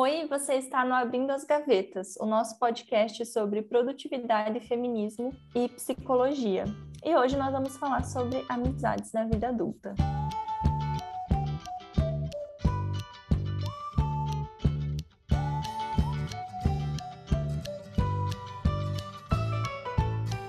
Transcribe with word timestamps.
Oi, 0.00 0.28
você 0.28 0.54
está 0.54 0.84
no 0.84 0.94
Abrindo 0.94 1.32
as 1.32 1.42
Gavetas, 1.42 2.14
o 2.20 2.24
nosso 2.24 2.56
podcast 2.56 3.26
sobre 3.26 3.62
produtividade, 3.62 4.60
feminismo 4.60 5.34
e 5.52 5.68
psicologia. 5.70 6.66
E 7.04 7.16
hoje 7.16 7.36
nós 7.36 7.50
vamos 7.50 7.76
falar 7.76 8.04
sobre 8.04 8.44
amizades 8.48 9.12
na 9.12 9.24
vida 9.24 9.48
adulta. 9.48 9.96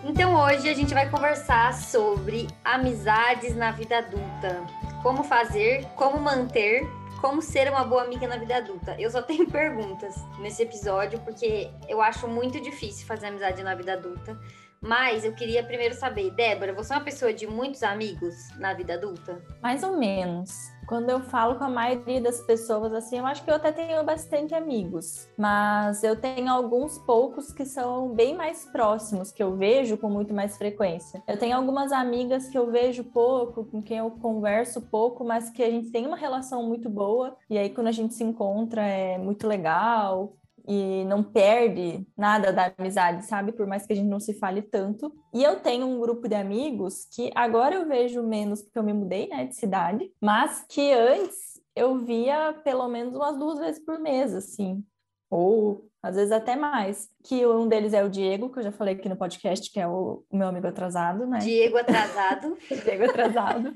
Então 0.05 0.35
hoje 0.35 0.69
a 0.69 0.75
gente 0.75 0.93
vai 0.93 1.09
conversar 1.09 1.73
sobre 1.73 2.45
amizades 2.63 3.55
na 3.55 3.71
vida 3.71 3.97
adulta. 3.97 4.63
Como 5.01 5.23
fazer, 5.23 5.87
como 5.95 6.19
manter, 6.19 6.87
como 7.21 7.41
ser 7.41 7.69
uma 7.69 7.83
boa 7.83 8.03
amiga 8.03 8.27
na 8.27 8.37
vida 8.37 8.57
adulta. 8.57 8.95
Eu 8.99 9.09
só 9.09 9.21
tenho 9.21 9.45
perguntas 9.51 10.15
nesse 10.39 10.63
episódio, 10.63 11.19
porque 11.21 11.69
eu 11.87 12.01
acho 12.01 12.27
muito 12.27 12.59
difícil 12.59 13.05
fazer 13.05 13.27
amizade 13.27 13.61
na 13.63 13.75
vida 13.75 13.93
adulta. 13.93 14.39
Mas 14.81 15.25
eu 15.25 15.33
queria 15.33 15.63
primeiro 15.63 15.93
saber, 15.93 16.31
Débora, 16.31 16.73
você 16.73 16.93
é 16.93 16.95
uma 16.95 17.03
pessoa 17.03 17.33
de 17.33 17.45
muitos 17.45 17.83
amigos 17.83 18.35
na 18.57 18.73
vida 18.73 18.93
adulta? 18.93 19.43
Mais 19.61 19.83
ou 19.83 19.97
menos. 19.97 20.49
Quando 20.89 21.11
eu 21.11 21.19
falo 21.21 21.53
com 21.53 21.65
a 21.65 21.69
maioria 21.69 22.19
das 22.19 22.41
pessoas, 22.41 22.91
assim, 22.93 23.19
eu 23.19 23.25
acho 23.27 23.43
que 23.43 23.51
eu 23.51 23.53
até 23.53 23.71
tenho 23.71 24.03
bastante 24.03 24.55
amigos, 24.55 25.29
mas 25.37 26.03
eu 26.03 26.19
tenho 26.19 26.51
alguns 26.51 26.97
poucos 26.97 27.53
que 27.53 27.63
são 27.63 28.15
bem 28.15 28.35
mais 28.35 28.65
próximos, 28.65 29.31
que 29.31 29.43
eu 29.43 29.55
vejo 29.55 29.99
com 29.99 30.09
muito 30.09 30.33
mais 30.33 30.57
frequência. 30.57 31.21
Eu 31.27 31.37
tenho 31.37 31.55
algumas 31.55 31.91
amigas 31.91 32.49
que 32.49 32.57
eu 32.57 32.71
vejo 32.71 33.03
pouco, 33.03 33.65
com 33.65 33.83
quem 33.83 33.99
eu 33.99 34.09
converso 34.09 34.81
pouco, 34.81 35.23
mas 35.23 35.51
que 35.51 35.61
a 35.61 35.69
gente 35.69 35.91
tem 35.91 36.07
uma 36.07 36.17
relação 36.17 36.63
muito 36.63 36.89
boa, 36.89 37.37
e 37.47 37.55
aí 37.55 37.69
quando 37.69 37.85
a 37.85 37.91
gente 37.91 38.15
se 38.15 38.23
encontra 38.23 38.81
é 38.81 39.15
muito 39.19 39.47
legal, 39.47 40.33
e 40.67 41.03
não 41.05 41.23
perde 41.23 42.05
nada 42.17 42.51
da 42.51 42.73
amizade, 42.77 43.25
sabe? 43.25 43.51
Por 43.51 43.67
mais 43.67 43.85
que 43.85 43.93
a 43.93 43.95
gente 43.95 44.07
não 44.07 44.19
se 44.19 44.33
fale 44.33 44.61
tanto. 44.61 45.13
E 45.33 45.43
eu 45.43 45.59
tenho 45.59 45.85
um 45.87 45.99
grupo 45.99 46.27
de 46.27 46.35
amigos 46.35 47.05
que 47.11 47.31
agora 47.35 47.75
eu 47.75 47.87
vejo 47.87 48.23
menos 48.23 48.61
porque 48.61 48.79
eu 48.79 48.83
me 48.83 48.93
mudei, 48.93 49.27
né, 49.27 49.45
de 49.45 49.55
cidade, 49.55 50.11
mas 50.21 50.65
que 50.69 50.91
antes 50.91 51.59
eu 51.75 51.97
via 51.97 52.53
pelo 52.63 52.87
menos 52.87 53.15
umas 53.15 53.37
duas 53.37 53.59
vezes 53.59 53.83
por 53.83 53.99
mês, 53.99 54.33
assim. 54.33 54.83
Ou 55.29 55.89
às 56.01 56.15
vezes 56.15 56.31
até 56.31 56.55
mais. 56.55 57.09
Que 57.23 57.45
um 57.45 57.67
deles 57.67 57.93
é 57.93 58.03
o 58.03 58.09
Diego, 58.09 58.51
que 58.51 58.59
eu 58.59 58.63
já 58.63 58.71
falei 58.71 58.95
aqui 58.95 59.07
no 59.07 59.15
podcast, 59.15 59.71
que 59.71 59.79
é 59.79 59.87
o, 59.87 60.23
meu 60.31 60.47
amigo 60.47 60.67
atrasado, 60.67 61.25
né? 61.25 61.39
Diego 61.39 61.77
atrasado. 61.77 62.57
Diego 62.83 63.05
atrasado. 63.05 63.73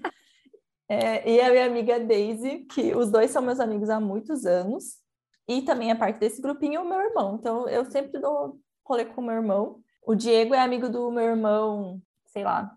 É, 0.90 1.30
e 1.30 1.42
a 1.42 1.50
minha 1.50 1.66
amiga 1.66 2.00
Daisy, 2.00 2.66
que 2.72 2.96
os 2.96 3.10
dois 3.10 3.32
são 3.32 3.42
meus 3.42 3.60
amigos 3.60 3.90
há 3.90 4.00
muitos 4.00 4.46
anos. 4.46 5.03
E 5.48 5.62
também 5.62 5.92
a 5.92 5.96
parte 5.96 6.20
desse 6.20 6.42
grupinho 6.42 6.82
o 6.82 6.90
meu 6.90 7.00
irmão. 7.00 7.36
Então 7.40 7.68
eu 7.68 7.86
sempre 7.86 8.20
dou 8.20 8.60
rolê 8.86 9.06
com 9.06 9.22
o 9.22 9.26
meu 9.26 9.36
irmão. 9.36 9.80
O 10.06 10.16
Diego 10.16 10.54
é 10.54 10.60
amigo 10.60 10.90
do 10.90 11.12
meu 11.12 11.24
irmão, 11.24 12.02
sei 12.28 12.44
lá, 12.44 12.72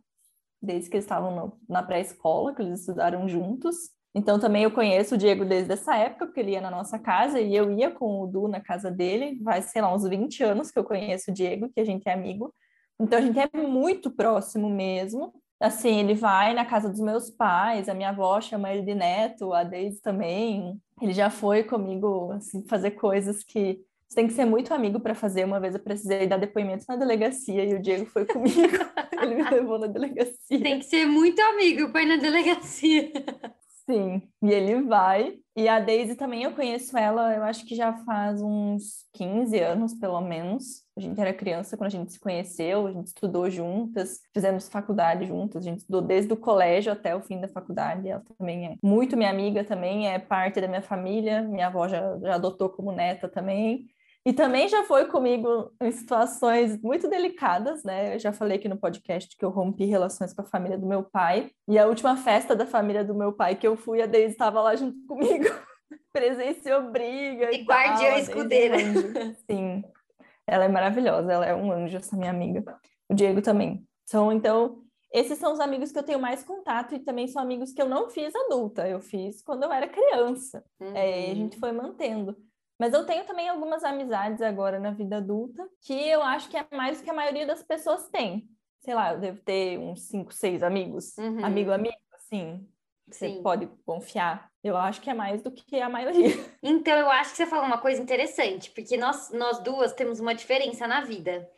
desde 0.60 0.88
que 0.90 0.96
eles 0.96 1.04
estavam 1.04 1.34
no, 1.34 1.60
na 1.68 1.82
pré-escola, 1.82 2.54
que 2.54 2.62
eles 2.62 2.80
estudaram 2.80 3.28
juntos. 3.28 3.76
Então 4.14 4.38
também 4.38 4.62
eu 4.62 4.70
conheço 4.70 5.14
o 5.14 5.18
Diego 5.18 5.44
desde 5.44 5.72
essa 5.72 5.96
época, 5.96 6.26
porque 6.26 6.40
ele 6.40 6.52
ia 6.52 6.60
na 6.60 6.70
nossa 6.70 6.98
casa 6.98 7.40
e 7.40 7.54
eu 7.54 7.70
ia 7.70 7.90
com 7.90 8.22
o 8.22 8.26
Du 8.26 8.48
na 8.48 8.60
casa 8.60 8.90
dele. 8.90 9.38
Vai, 9.42 9.60
sei 9.62 9.82
lá, 9.82 9.94
uns 9.94 10.08
20 10.08 10.42
anos 10.42 10.70
que 10.70 10.78
eu 10.78 10.84
conheço 10.84 11.30
o 11.30 11.34
Diego, 11.34 11.68
que 11.68 11.80
a 11.80 11.84
gente 11.84 12.08
é 12.08 12.12
amigo. 12.12 12.52
Então 12.98 13.18
a 13.18 13.22
gente 13.22 13.38
é 13.38 13.48
muito 13.54 14.10
próximo 14.10 14.70
mesmo. 14.70 15.34
Assim, 15.60 16.00
ele 16.00 16.14
vai 16.14 16.54
na 16.54 16.64
casa 16.64 16.88
dos 16.88 17.00
meus 17.00 17.30
pais, 17.30 17.88
a 17.88 17.94
minha 17.94 18.10
avó 18.10 18.40
chama 18.40 18.72
ele 18.72 18.82
de 18.82 18.94
neto, 18.94 19.52
a 19.52 19.64
Deise 19.64 20.00
também. 20.02 20.80
Ele 21.00 21.12
já 21.12 21.28
foi 21.28 21.62
comigo 21.62 22.32
assim, 22.32 22.64
fazer 22.66 22.92
coisas 22.92 23.42
que 23.42 23.80
você 24.08 24.16
tem 24.16 24.26
que 24.28 24.34
ser 24.34 24.44
muito 24.44 24.72
amigo 24.72 25.00
para 25.00 25.14
fazer. 25.14 25.44
Uma 25.44 25.60
vez 25.60 25.74
eu 25.74 25.80
precisei 25.80 26.26
dar 26.26 26.36
depoimento 26.36 26.84
na 26.88 26.96
delegacia 26.96 27.64
e 27.64 27.74
o 27.74 27.82
Diego 27.82 28.06
foi 28.06 28.24
comigo. 28.24 28.54
ele 29.20 29.34
me 29.34 29.50
levou 29.50 29.78
na 29.78 29.88
delegacia. 29.88 30.60
Tem 30.62 30.78
que 30.78 30.84
ser 30.84 31.06
muito 31.06 31.40
amigo 31.40 31.90
para 31.90 32.02
ir 32.02 32.06
na 32.06 32.16
delegacia. 32.16 33.12
Sim, 33.88 34.20
e 34.42 34.50
ele 34.50 34.82
vai. 34.82 35.38
E 35.54 35.68
a 35.68 35.78
Daisy 35.78 36.16
também, 36.16 36.42
eu 36.42 36.52
conheço 36.54 36.98
ela, 36.98 37.32
eu 37.36 37.44
acho 37.44 37.64
que 37.64 37.74
já 37.76 37.92
faz 38.04 38.42
uns 38.42 39.04
15 39.12 39.58
anos, 39.60 39.94
pelo 39.94 40.20
menos. 40.20 40.82
A 40.96 41.00
gente 41.00 41.20
era 41.20 41.32
criança 41.32 41.76
quando 41.76 41.86
a 41.86 41.90
gente 41.90 42.12
se 42.12 42.18
conheceu, 42.18 42.88
a 42.88 42.92
gente 42.92 43.06
estudou 43.06 43.48
juntas, 43.48 44.20
fizemos 44.34 44.68
faculdade 44.68 45.24
juntas, 45.26 45.62
a 45.64 45.70
gente 45.70 45.78
estudou 45.80 46.02
desde 46.02 46.32
o 46.32 46.36
colégio 46.36 46.92
até 46.92 47.14
o 47.14 47.22
fim 47.22 47.40
da 47.40 47.46
faculdade. 47.48 48.08
Ela 48.08 48.22
também 48.36 48.66
é 48.66 48.74
muito 48.82 49.16
minha 49.16 49.30
amiga, 49.30 49.64
também 49.64 50.08
é 50.08 50.18
parte 50.18 50.60
da 50.60 50.66
minha 50.66 50.82
família. 50.82 51.42
Minha 51.42 51.68
avó 51.68 51.86
já, 51.86 52.18
já 52.18 52.34
adotou 52.34 52.68
como 52.70 52.90
neta 52.90 53.28
também. 53.28 53.86
E 54.26 54.32
também 54.32 54.68
já 54.68 54.82
foi 54.82 55.06
comigo 55.06 55.72
em 55.80 55.92
situações 55.92 56.82
muito 56.82 57.08
delicadas, 57.08 57.84
né? 57.84 58.16
Eu 58.16 58.18
já 58.18 58.32
falei 58.32 58.58
aqui 58.58 58.68
no 58.68 58.76
podcast 58.76 59.36
que 59.36 59.44
eu 59.44 59.50
rompi 59.50 59.84
relações 59.84 60.32
com 60.32 60.42
a 60.42 60.44
família 60.44 60.76
do 60.76 60.84
meu 60.84 61.04
pai. 61.04 61.52
E 61.68 61.78
a 61.78 61.86
última 61.86 62.16
festa 62.16 62.56
da 62.56 62.66
família 62.66 63.04
do 63.04 63.14
meu 63.14 63.32
pai 63.32 63.54
que 63.54 63.64
eu 63.64 63.76
fui, 63.76 64.02
a 64.02 64.06
Deise 64.06 64.32
estava 64.32 64.60
lá 64.60 64.74
junto 64.74 64.98
comigo. 65.06 65.44
Presenciou 66.12 66.90
briga. 66.90 67.52
E, 67.52 67.60
e 67.60 67.64
guardiã 67.64 68.16
escudeira. 68.16 68.74
É 68.80 69.34
Sim. 69.48 69.84
Ela 70.44 70.64
é 70.64 70.68
maravilhosa, 70.68 71.32
ela 71.32 71.46
é 71.46 71.54
um 71.54 71.70
anjo, 71.70 71.96
essa 71.96 72.16
minha 72.16 72.30
amiga. 72.30 72.64
O 73.08 73.14
Diego 73.14 73.40
também. 73.40 73.86
São, 74.06 74.32
então, 74.32 74.82
esses 75.12 75.38
são 75.38 75.52
os 75.52 75.60
amigos 75.60 75.92
que 75.92 75.98
eu 76.00 76.02
tenho 76.02 76.18
mais 76.18 76.42
contato 76.42 76.96
e 76.96 76.98
também 76.98 77.28
são 77.28 77.40
amigos 77.40 77.72
que 77.72 77.80
eu 77.80 77.88
não 77.88 78.10
fiz 78.10 78.34
adulta, 78.34 78.88
eu 78.88 79.00
fiz 79.00 79.40
quando 79.40 79.62
eu 79.62 79.72
era 79.72 79.86
criança. 79.86 80.64
Uhum. 80.80 80.96
É, 80.96 81.30
a 81.30 81.34
gente 81.34 81.54
uhum. 81.54 81.60
foi 81.60 81.70
mantendo. 81.70 82.36
Mas 82.78 82.92
eu 82.92 83.06
tenho 83.06 83.24
também 83.24 83.48
algumas 83.48 83.84
amizades 83.84 84.42
agora 84.42 84.78
na 84.78 84.90
vida 84.90 85.16
adulta 85.16 85.66
que 85.80 85.94
eu 85.94 86.22
acho 86.22 86.48
que 86.48 86.56
é 86.56 86.66
mais 86.72 86.98
do 86.98 87.04
que 87.04 87.10
a 87.10 87.14
maioria 87.14 87.46
das 87.46 87.62
pessoas 87.62 88.08
tem. 88.08 88.48
Sei 88.80 88.94
lá, 88.94 89.14
eu 89.14 89.18
devo 89.18 89.40
ter 89.40 89.78
uns 89.78 90.02
cinco, 90.08 90.32
seis 90.32 90.62
amigos. 90.62 91.16
Uhum. 91.16 91.44
Amigo, 91.44 91.72
amigo, 91.72 91.96
assim. 92.14 92.68
Você 93.08 93.28
Sim. 93.28 93.42
pode 93.42 93.66
confiar. 93.84 94.50
Eu 94.62 94.76
acho 94.76 95.00
que 95.00 95.08
é 95.08 95.14
mais 95.14 95.40
do 95.42 95.50
que 95.50 95.80
a 95.80 95.88
maioria. 95.88 96.26
Então, 96.62 96.98
eu 96.98 97.08
acho 97.08 97.30
que 97.30 97.36
você 97.36 97.46
falou 97.46 97.64
uma 97.64 97.78
coisa 97.78 98.02
interessante, 98.02 98.70
porque 98.72 98.96
nós, 98.96 99.30
nós 99.30 99.60
duas 99.60 99.92
temos 99.92 100.18
uma 100.18 100.34
diferença 100.34 100.86
na 100.88 101.00
vida. 101.02 101.48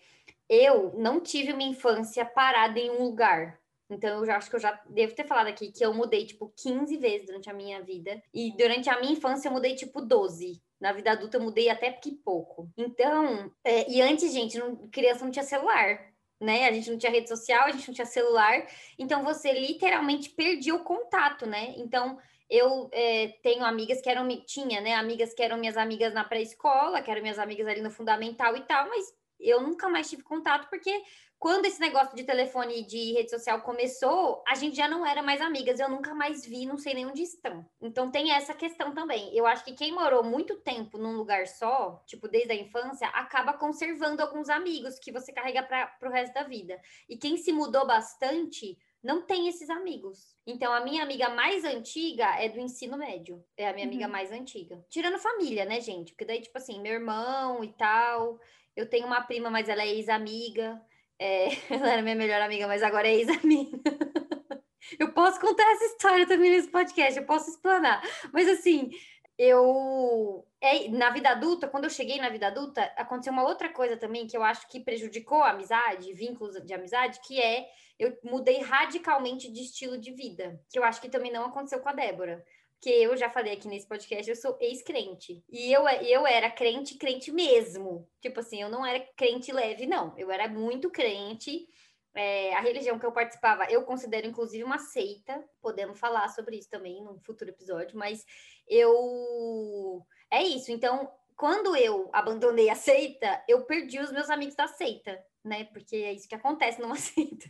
Eu 0.48 0.92
não 0.98 1.18
tive 1.20 1.52
uma 1.52 1.62
infância 1.62 2.24
parada 2.24 2.78
em 2.78 2.90
um 2.90 3.04
lugar. 3.04 3.58
Então, 3.90 4.18
eu 4.18 4.26
já 4.26 4.36
acho 4.36 4.50
que 4.50 4.56
eu 4.56 4.60
já 4.60 4.78
devo 4.90 5.14
ter 5.14 5.26
falado 5.26 5.46
aqui 5.46 5.72
que 5.72 5.84
eu 5.84 5.94
mudei, 5.94 6.26
tipo, 6.26 6.52
15 6.54 6.94
vezes 6.98 7.26
durante 7.26 7.48
a 7.48 7.54
minha 7.54 7.82
vida. 7.82 8.22
E 8.34 8.54
durante 8.54 8.90
a 8.90 9.00
minha 9.00 9.12
infância, 9.12 9.48
eu 9.48 9.52
mudei, 9.52 9.74
tipo, 9.74 10.02
12. 10.02 10.60
Na 10.80 10.92
vida 10.92 11.12
adulta, 11.12 11.36
eu 11.36 11.42
mudei 11.42 11.68
até 11.68 11.90
que 11.92 12.12
pouco. 12.12 12.70
Então, 12.76 13.52
é, 13.64 13.90
e 13.90 14.00
antes, 14.00 14.32
gente, 14.32 14.58
não, 14.58 14.88
criança 14.88 15.24
não 15.24 15.30
tinha 15.30 15.44
celular. 15.44 16.12
Né? 16.40 16.68
A 16.68 16.72
gente 16.72 16.90
não 16.90 16.98
tinha 16.98 17.10
rede 17.10 17.28
social, 17.28 17.66
a 17.66 17.72
gente 17.72 17.88
não 17.88 17.94
tinha 17.94 18.06
celular. 18.06 18.64
Então, 18.96 19.24
você 19.24 19.52
literalmente 19.52 20.30
perdia 20.30 20.74
o 20.74 20.84
contato, 20.84 21.46
né? 21.46 21.74
Então, 21.76 22.16
eu 22.48 22.88
é, 22.92 23.28
tenho 23.42 23.64
amigas 23.64 24.00
que 24.00 24.08
eram, 24.08 24.26
tinha, 24.46 24.80
né? 24.80 24.94
Amigas 24.94 25.34
que 25.34 25.42
eram 25.42 25.58
minhas 25.58 25.76
amigas 25.76 26.14
na 26.14 26.24
pré-escola, 26.24 27.02
que 27.02 27.10
eram 27.10 27.22
minhas 27.22 27.38
amigas 27.38 27.66
ali 27.66 27.82
no 27.82 27.90
fundamental 27.90 28.56
e 28.56 28.60
tal, 28.60 28.88
mas 28.88 29.12
eu 29.40 29.60
nunca 29.60 29.88
mais 29.88 30.08
tive 30.08 30.22
contato 30.22 30.68
porque 30.68 31.02
quando 31.38 31.66
esse 31.66 31.80
negócio 31.80 32.16
de 32.16 32.24
telefone 32.24 32.80
e 32.80 32.84
de 32.84 33.12
rede 33.12 33.30
social 33.30 33.62
começou, 33.62 34.42
a 34.46 34.54
gente 34.56 34.76
já 34.76 34.88
não 34.88 35.06
era 35.06 35.22
mais 35.22 35.40
amigas. 35.40 35.78
Eu 35.78 35.88
nunca 35.88 36.14
mais 36.14 36.44
vi, 36.44 36.66
não 36.66 36.76
sei 36.76 36.94
nem 36.94 37.06
onde 37.06 37.22
estão. 37.22 37.64
Então 37.80 38.10
tem 38.10 38.32
essa 38.32 38.52
questão 38.52 38.92
também. 38.92 39.34
Eu 39.36 39.46
acho 39.46 39.64
que 39.64 39.72
quem 39.72 39.92
morou 39.92 40.24
muito 40.24 40.56
tempo 40.56 40.98
num 40.98 41.16
lugar 41.16 41.46
só, 41.46 42.02
tipo 42.06 42.26
desde 42.26 42.52
a 42.52 42.56
infância, 42.56 43.06
acaba 43.08 43.52
conservando 43.52 44.20
alguns 44.20 44.48
amigos 44.48 44.98
que 44.98 45.12
você 45.12 45.32
carrega 45.32 45.62
para 45.62 46.08
o 46.08 46.12
resto 46.12 46.34
da 46.34 46.42
vida. 46.42 46.80
E 47.08 47.16
quem 47.16 47.36
se 47.36 47.52
mudou 47.52 47.86
bastante 47.86 48.76
não 49.02 49.22
tem 49.22 49.46
esses 49.48 49.70
amigos. 49.70 50.36
Então, 50.44 50.72
a 50.72 50.80
minha 50.80 51.04
amiga 51.04 51.28
mais 51.28 51.64
antiga 51.64 52.26
é 52.36 52.48
do 52.48 52.58
ensino 52.58 52.96
médio. 52.96 53.44
É 53.56 53.68
a 53.68 53.72
minha 53.72 53.86
uhum. 53.86 53.92
amiga 53.92 54.08
mais 54.08 54.32
antiga. 54.32 54.84
Tirando 54.90 55.18
família, 55.18 55.64
né, 55.64 55.80
gente? 55.80 56.12
Porque 56.12 56.24
daí, 56.24 56.40
tipo 56.40 56.58
assim, 56.58 56.80
meu 56.80 56.94
irmão 56.94 57.62
e 57.62 57.72
tal. 57.74 58.40
Eu 58.74 58.88
tenho 58.88 59.06
uma 59.06 59.20
prima, 59.22 59.50
mas 59.50 59.68
ela 59.68 59.82
é 59.82 59.88
ex-amiga. 59.88 60.80
É, 61.18 61.48
ela 61.70 61.92
era 61.92 62.02
minha 62.02 62.14
melhor 62.14 62.40
amiga, 62.40 62.66
mas 62.66 62.82
agora 62.82 63.08
é 63.08 63.14
ex-amiga. 63.14 63.78
eu 64.98 65.12
posso 65.12 65.40
contar 65.40 65.70
essa 65.72 65.84
história 65.86 66.26
também 66.26 66.50
nesse 66.50 66.70
podcast, 66.70 67.18
eu 67.18 67.26
posso 67.26 67.50
explanar. 67.50 68.02
Mas 68.32 68.48
assim, 68.48 68.90
eu. 69.36 70.44
É, 70.60 70.88
na 70.88 71.10
vida 71.10 71.30
adulta, 71.30 71.68
quando 71.68 71.84
eu 71.84 71.90
cheguei 71.90 72.18
na 72.18 72.28
vida 72.28 72.48
adulta, 72.48 72.82
aconteceu 72.96 73.32
uma 73.32 73.44
outra 73.44 73.68
coisa 73.68 73.96
também 73.96 74.26
que 74.26 74.36
eu 74.36 74.42
acho 74.42 74.68
que 74.68 74.80
prejudicou 74.80 75.42
a 75.42 75.50
amizade, 75.50 76.12
vínculos 76.12 76.60
de 76.64 76.74
amizade, 76.74 77.20
que 77.20 77.40
é 77.40 77.68
eu 77.98 78.16
mudei 78.24 78.60
radicalmente 78.60 79.50
de 79.50 79.62
estilo 79.62 79.98
de 79.98 80.12
vida, 80.12 80.60
que 80.70 80.78
eu 80.78 80.84
acho 80.84 81.00
que 81.00 81.08
também 81.08 81.32
não 81.32 81.46
aconteceu 81.46 81.80
com 81.80 81.88
a 81.88 81.92
Débora 81.92 82.44
que 82.80 82.90
eu 82.90 83.16
já 83.16 83.28
falei 83.28 83.52
aqui 83.52 83.66
nesse 83.66 83.88
podcast, 83.88 84.28
eu 84.28 84.36
sou 84.36 84.56
ex-crente. 84.60 85.42
E 85.48 85.72
eu, 85.72 85.88
eu 85.88 86.26
era 86.26 86.50
crente, 86.50 86.96
crente 86.96 87.32
mesmo. 87.32 88.08
Tipo 88.20 88.40
assim, 88.40 88.62
eu 88.62 88.68
não 88.68 88.86
era 88.86 89.00
crente 89.16 89.52
leve, 89.52 89.86
não. 89.86 90.16
Eu 90.16 90.30
era 90.30 90.48
muito 90.48 90.90
crente. 90.90 91.66
É, 92.14 92.54
a 92.54 92.60
religião 92.60 92.98
que 92.98 93.06
eu 93.06 93.12
participava, 93.12 93.64
eu 93.70 93.84
considero 93.84 94.26
inclusive 94.26 94.62
uma 94.62 94.78
seita. 94.78 95.44
Podemos 95.60 95.98
falar 95.98 96.28
sobre 96.28 96.56
isso 96.56 96.70
também 96.70 97.02
num 97.02 97.18
futuro 97.20 97.50
episódio, 97.50 97.98
mas 97.98 98.24
eu. 98.68 100.06
É 100.30 100.42
isso. 100.42 100.70
Então, 100.70 101.10
quando 101.36 101.74
eu 101.74 102.08
abandonei 102.12 102.70
a 102.70 102.74
seita, 102.76 103.42
eu 103.48 103.64
perdi 103.64 103.98
os 103.98 104.12
meus 104.12 104.30
amigos 104.30 104.54
da 104.54 104.68
seita, 104.68 105.24
né? 105.44 105.64
Porque 105.64 105.96
é 105.96 106.12
isso 106.12 106.28
que 106.28 106.34
acontece 106.34 106.80
numa 106.80 106.94
seita. 106.96 107.48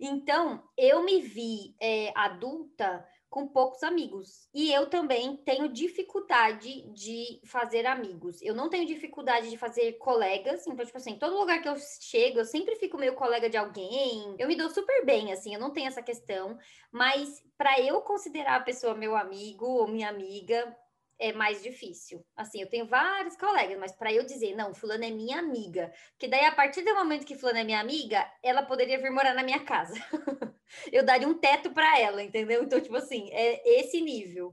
Então, 0.00 0.68
eu 0.76 1.04
me 1.04 1.20
vi 1.20 1.76
é, 1.80 2.12
adulta 2.16 3.06
com 3.32 3.48
poucos 3.48 3.82
amigos. 3.82 4.46
E 4.52 4.70
eu 4.70 4.90
também 4.90 5.38
tenho 5.38 5.66
dificuldade 5.66 6.82
de 6.92 7.40
fazer 7.46 7.86
amigos. 7.86 8.42
Eu 8.42 8.54
não 8.54 8.68
tenho 8.68 8.86
dificuldade 8.86 9.48
de 9.48 9.56
fazer 9.56 9.94
colegas. 9.94 10.66
Então, 10.66 10.84
tipo 10.84 10.98
assim, 10.98 11.18
todo 11.18 11.38
lugar 11.38 11.62
que 11.62 11.68
eu 11.68 11.74
chego, 11.98 12.40
eu 12.40 12.44
sempre 12.44 12.76
fico 12.76 12.98
meio 12.98 13.14
colega 13.14 13.48
de 13.48 13.56
alguém. 13.56 14.36
Eu 14.38 14.46
me 14.46 14.54
dou 14.54 14.68
super 14.68 15.06
bem, 15.06 15.32
assim, 15.32 15.54
eu 15.54 15.58
não 15.58 15.72
tenho 15.72 15.88
essa 15.88 16.02
questão. 16.02 16.58
Mas 16.92 17.42
para 17.56 17.80
eu 17.80 18.02
considerar 18.02 18.56
a 18.56 18.64
pessoa 18.64 18.94
meu 18.94 19.16
amigo 19.16 19.64
ou 19.64 19.88
minha 19.88 20.10
amiga, 20.10 20.76
é 21.22 21.32
mais 21.32 21.62
difícil. 21.62 22.26
Assim, 22.36 22.60
eu 22.60 22.68
tenho 22.68 22.84
vários 22.84 23.36
colegas, 23.36 23.78
mas 23.78 23.92
para 23.92 24.12
eu 24.12 24.26
dizer, 24.26 24.56
não, 24.56 24.74
fulano 24.74 25.04
é 25.04 25.10
minha 25.10 25.38
amiga, 25.38 25.92
que 26.18 26.26
daí 26.26 26.44
a 26.44 26.52
partir 26.52 26.82
do 26.82 26.94
momento 26.96 27.24
que 27.24 27.38
fulano 27.38 27.60
é 27.60 27.64
minha 27.64 27.80
amiga, 27.80 28.28
ela 28.42 28.62
poderia 28.62 29.00
vir 29.00 29.10
morar 29.10 29.32
na 29.32 29.44
minha 29.44 29.60
casa. 29.60 29.94
eu 30.92 31.04
daria 31.04 31.28
um 31.28 31.38
teto 31.38 31.70
para 31.70 31.98
ela, 32.00 32.22
entendeu? 32.22 32.64
Então, 32.64 32.80
tipo 32.80 32.96
assim, 32.96 33.30
é 33.32 33.80
esse 33.80 34.00
nível. 34.00 34.52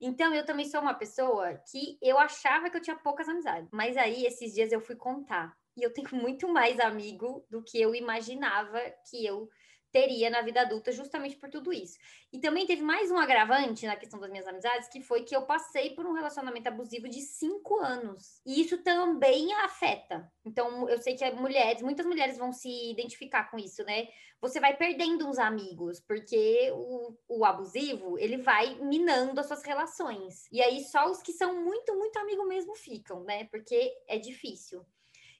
Então, 0.00 0.34
eu 0.34 0.44
também 0.44 0.66
sou 0.66 0.80
uma 0.80 0.94
pessoa 0.94 1.54
que 1.70 1.96
eu 2.02 2.18
achava 2.18 2.68
que 2.68 2.76
eu 2.76 2.82
tinha 2.82 2.96
poucas 2.96 3.28
amizades, 3.28 3.70
mas 3.72 3.96
aí 3.96 4.26
esses 4.26 4.52
dias 4.52 4.72
eu 4.72 4.80
fui 4.80 4.96
contar. 4.96 5.56
E 5.76 5.82
eu 5.82 5.92
tenho 5.92 6.08
muito 6.16 6.48
mais 6.48 6.80
amigo 6.80 7.46
do 7.48 7.62
que 7.62 7.80
eu 7.80 7.94
imaginava 7.94 8.80
que 9.08 9.24
eu 9.24 9.48
teria 9.92 10.30
na 10.30 10.42
vida 10.42 10.62
adulta, 10.62 10.92
justamente 10.92 11.36
por 11.36 11.50
tudo 11.50 11.72
isso. 11.72 11.98
E 12.32 12.38
também 12.38 12.66
teve 12.66 12.82
mais 12.82 13.10
um 13.10 13.18
agravante 13.18 13.86
na 13.86 13.96
questão 13.96 14.20
das 14.20 14.30
minhas 14.30 14.46
amizades, 14.46 14.88
que 14.88 15.00
foi 15.00 15.22
que 15.22 15.34
eu 15.34 15.42
passei 15.42 15.90
por 15.90 16.06
um 16.06 16.12
relacionamento 16.12 16.68
abusivo 16.68 17.08
de 17.08 17.20
cinco 17.20 17.78
anos. 17.78 18.40
E 18.46 18.60
isso 18.60 18.78
também 18.78 19.52
afeta. 19.54 20.30
Então, 20.44 20.88
eu 20.88 20.98
sei 20.98 21.16
que 21.16 21.30
mulheres, 21.32 21.82
muitas 21.82 22.06
mulheres 22.06 22.38
vão 22.38 22.52
se 22.52 22.90
identificar 22.90 23.50
com 23.50 23.58
isso, 23.58 23.84
né? 23.84 24.08
Você 24.40 24.58
vai 24.58 24.76
perdendo 24.76 25.28
uns 25.28 25.38
amigos, 25.38 26.00
porque 26.00 26.70
o, 26.72 27.14
o 27.28 27.44
abusivo, 27.44 28.18
ele 28.18 28.38
vai 28.38 28.76
minando 28.76 29.38
as 29.40 29.46
suas 29.46 29.62
relações. 29.62 30.46
E 30.50 30.62
aí, 30.62 30.82
só 30.84 31.10
os 31.10 31.22
que 31.22 31.32
são 31.32 31.62
muito, 31.62 31.94
muito 31.94 32.18
amigo 32.18 32.46
mesmo 32.46 32.74
ficam, 32.74 33.22
né? 33.24 33.44
Porque 33.50 33.92
é 34.08 34.18
difícil. 34.18 34.84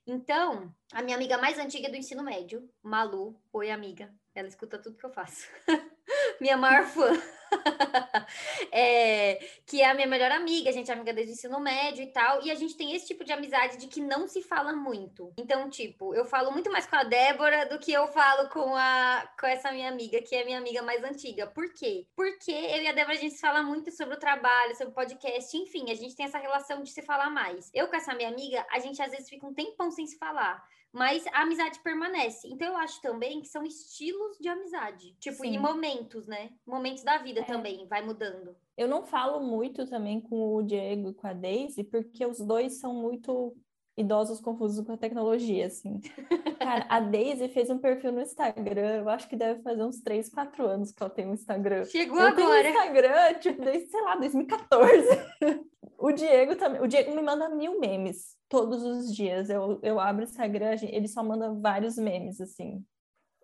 Então, 0.07 0.75
a 0.93 1.03
minha 1.03 1.17
amiga 1.17 1.39
mais 1.39 1.59
antiga 1.59 1.89
do 1.89 1.97
ensino 1.97 2.23
médio, 2.23 2.69
Malu, 2.83 3.41
oi 3.53 3.71
amiga, 3.71 4.13
ela 4.35 4.49
escuta 4.49 4.79
tudo 4.79 4.97
que 4.97 5.05
eu 5.05 5.13
faço. 5.13 5.47
minha 6.41 6.57
maior 6.57 6.85
fã. 6.87 7.13
é, 8.73 9.39
que 9.67 9.83
é 9.83 9.91
a 9.91 9.95
minha 9.95 10.07
melhor 10.07 10.31
amiga, 10.31 10.71
a 10.71 10.73
gente 10.73 10.91
é 10.91 10.95
amiga 10.95 11.13
desde 11.13 11.33
o 11.33 11.35
ensino 11.35 11.61
médio 11.61 12.03
e 12.03 12.07
tal, 12.07 12.43
e 12.43 12.51
a 12.51 12.55
gente 12.55 12.77
tem 12.77 12.95
esse 12.95 13.09
tipo 13.09 13.25
de 13.25 13.33
amizade 13.33 13.77
de 13.77 13.87
que 13.89 14.01
não 14.01 14.29
se 14.29 14.43
fala 14.43 14.73
muito. 14.73 15.33
Então, 15.37 15.69
tipo, 15.69 16.15
eu 16.15 16.25
falo 16.25 16.51
muito 16.51 16.71
mais 16.71 16.87
com 16.87 16.97
a 16.97 17.05
Débora 17.05 17.67
do 17.67 17.79
que 17.79 17.93
eu 17.93 18.07
falo 18.09 18.49
com 18.49 18.75
a 18.77 19.29
com 19.39 19.47
essa 19.47 19.73
minha 19.73 19.89
amiga, 19.89 20.23
que 20.23 20.35
é 20.35 20.45
minha 20.45 20.59
amiga 20.59 20.83
mais 20.83 21.03
antiga. 21.03 21.47
Por 21.47 21.73
quê? 21.75 22.07
Porque 22.15 22.53
eu 22.53 22.83
e 22.83 22.89
a 22.89 22.93
Débora 22.93 23.17
a 23.17 23.21
gente 23.21 23.39
fala 23.39 23.63
muito 23.63 23.91
sobre 23.91 24.15
o 24.15 24.19
trabalho, 24.19 24.77
sobre 24.77 24.93
o 24.93 24.95
podcast, 24.95 25.57
enfim, 25.57 25.91
a 25.91 25.95
gente 25.95 26.15
tem 26.15 26.27
essa 26.27 26.39
relação 26.39 26.83
de 26.83 26.91
se 26.91 27.03
falar 27.03 27.31
mais. 27.31 27.71
Eu 27.75 27.89
com 27.89 27.97
essa 27.97 28.15
minha 28.15 28.29
amiga, 28.29 28.65
a 28.71 28.79
gente 28.79 29.03
às 29.03 29.11
vezes 29.11 29.29
fica 29.29 29.47
um 29.47 29.55
tempão 29.55 29.91
sem 29.91 30.07
se 30.07 30.19
falar 30.19 30.63
mas 30.93 31.27
a 31.29 31.43
amizade 31.43 31.79
permanece. 31.81 32.49
Então 32.49 32.69
eu 32.69 32.77
acho 32.77 33.01
também 33.01 33.41
que 33.41 33.49
são 33.49 33.65
estilos 33.65 34.37
de 34.39 34.49
amizade, 34.49 35.15
tipo 35.21 35.39
Sim. 35.39 35.55
em 35.55 35.59
momentos, 35.59 36.27
né? 36.27 36.51
Momentos 36.67 37.03
da 37.03 37.19
vida 37.19 37.41
é. 37.41 37.45
também 37.45 37.87
vai 37.87 38.03
mudando. 38.03 38.57
Eu 38.77 38.89
não 38.89 39.05
falo 39.05 39.41
muito 39.41 39.87
também 39.87 40.21
com 40.21 40.57
o 40.57 40.63
Diego 40.63 41.11
e 41.11 41.15
com 41.15 41.27
a 41.27 41.33
Daisy, 41.33 41.85
porque 41.85 42.25
os 42.25 42.39
dois 42.39 42.81
são 42.81 42.95
muito 42.95 43.57
idosos 43.97 44.41
confusos 44.41 44.85
com 44.85 44.93
a 44.93 44.97
tecnologia, 44.97 45.67
assim. 45.67 46.01
Cara, 46.59 46.87
a 46.89 47.01
Daisy 47.01 47.49
fez 47.49 47.69
um 47.71 47.79
perfil 47.79 48.13
no 48.13 48.23
Instagram, 48.23 48.97
eu 48.97 49.09
acho 49.09 49.29
que 49.29 49.37
deve 49.37 49.63
fazer 49.63 49.83
uns 49.83 50.01
3, 50.01 50.29
4 50.31 50.67
anos 50.67 50.93
que 50.93 51.03
ela 51.03 51.11
tem 51.11 51.27
um 51.27 51.35
Instagram. 51.35 51.85
Chegou 51.85 52.19
eu 52.19 52.29
agora. 52.29 52.63
Tenho 52.63 52.75
Instagram, 52.75 53.35
tipo, 53.35 53.63
desde, 53.63 53.91
sei 53.91 54.01
lá, 54.03 54.17
2014. 54.17 55.07
o 56.01 56.13
Diego 56.13 56.57
também, 56.57 56.81
o 56.81 56.87
Diego 56.87 57.15
me 57.15 57.23
manda 57.23 57.49
mil 57.49 57.79
memes 57.79 58.37
todos 58.49 58.83
os 58.83 59.15
dias. 59.15 59.51
Eu, 59.51 59.79
eu 59.83 60.01
abro 60.01 60.25
o 60.25 60.29
Instagram, 60.29 60.75
ele 60.83 61.07
só 61.07 61.23
manda 61.23 61.53
vários 61.53 61.97
memes, 61.97 62.41
assim. 62.41 62.85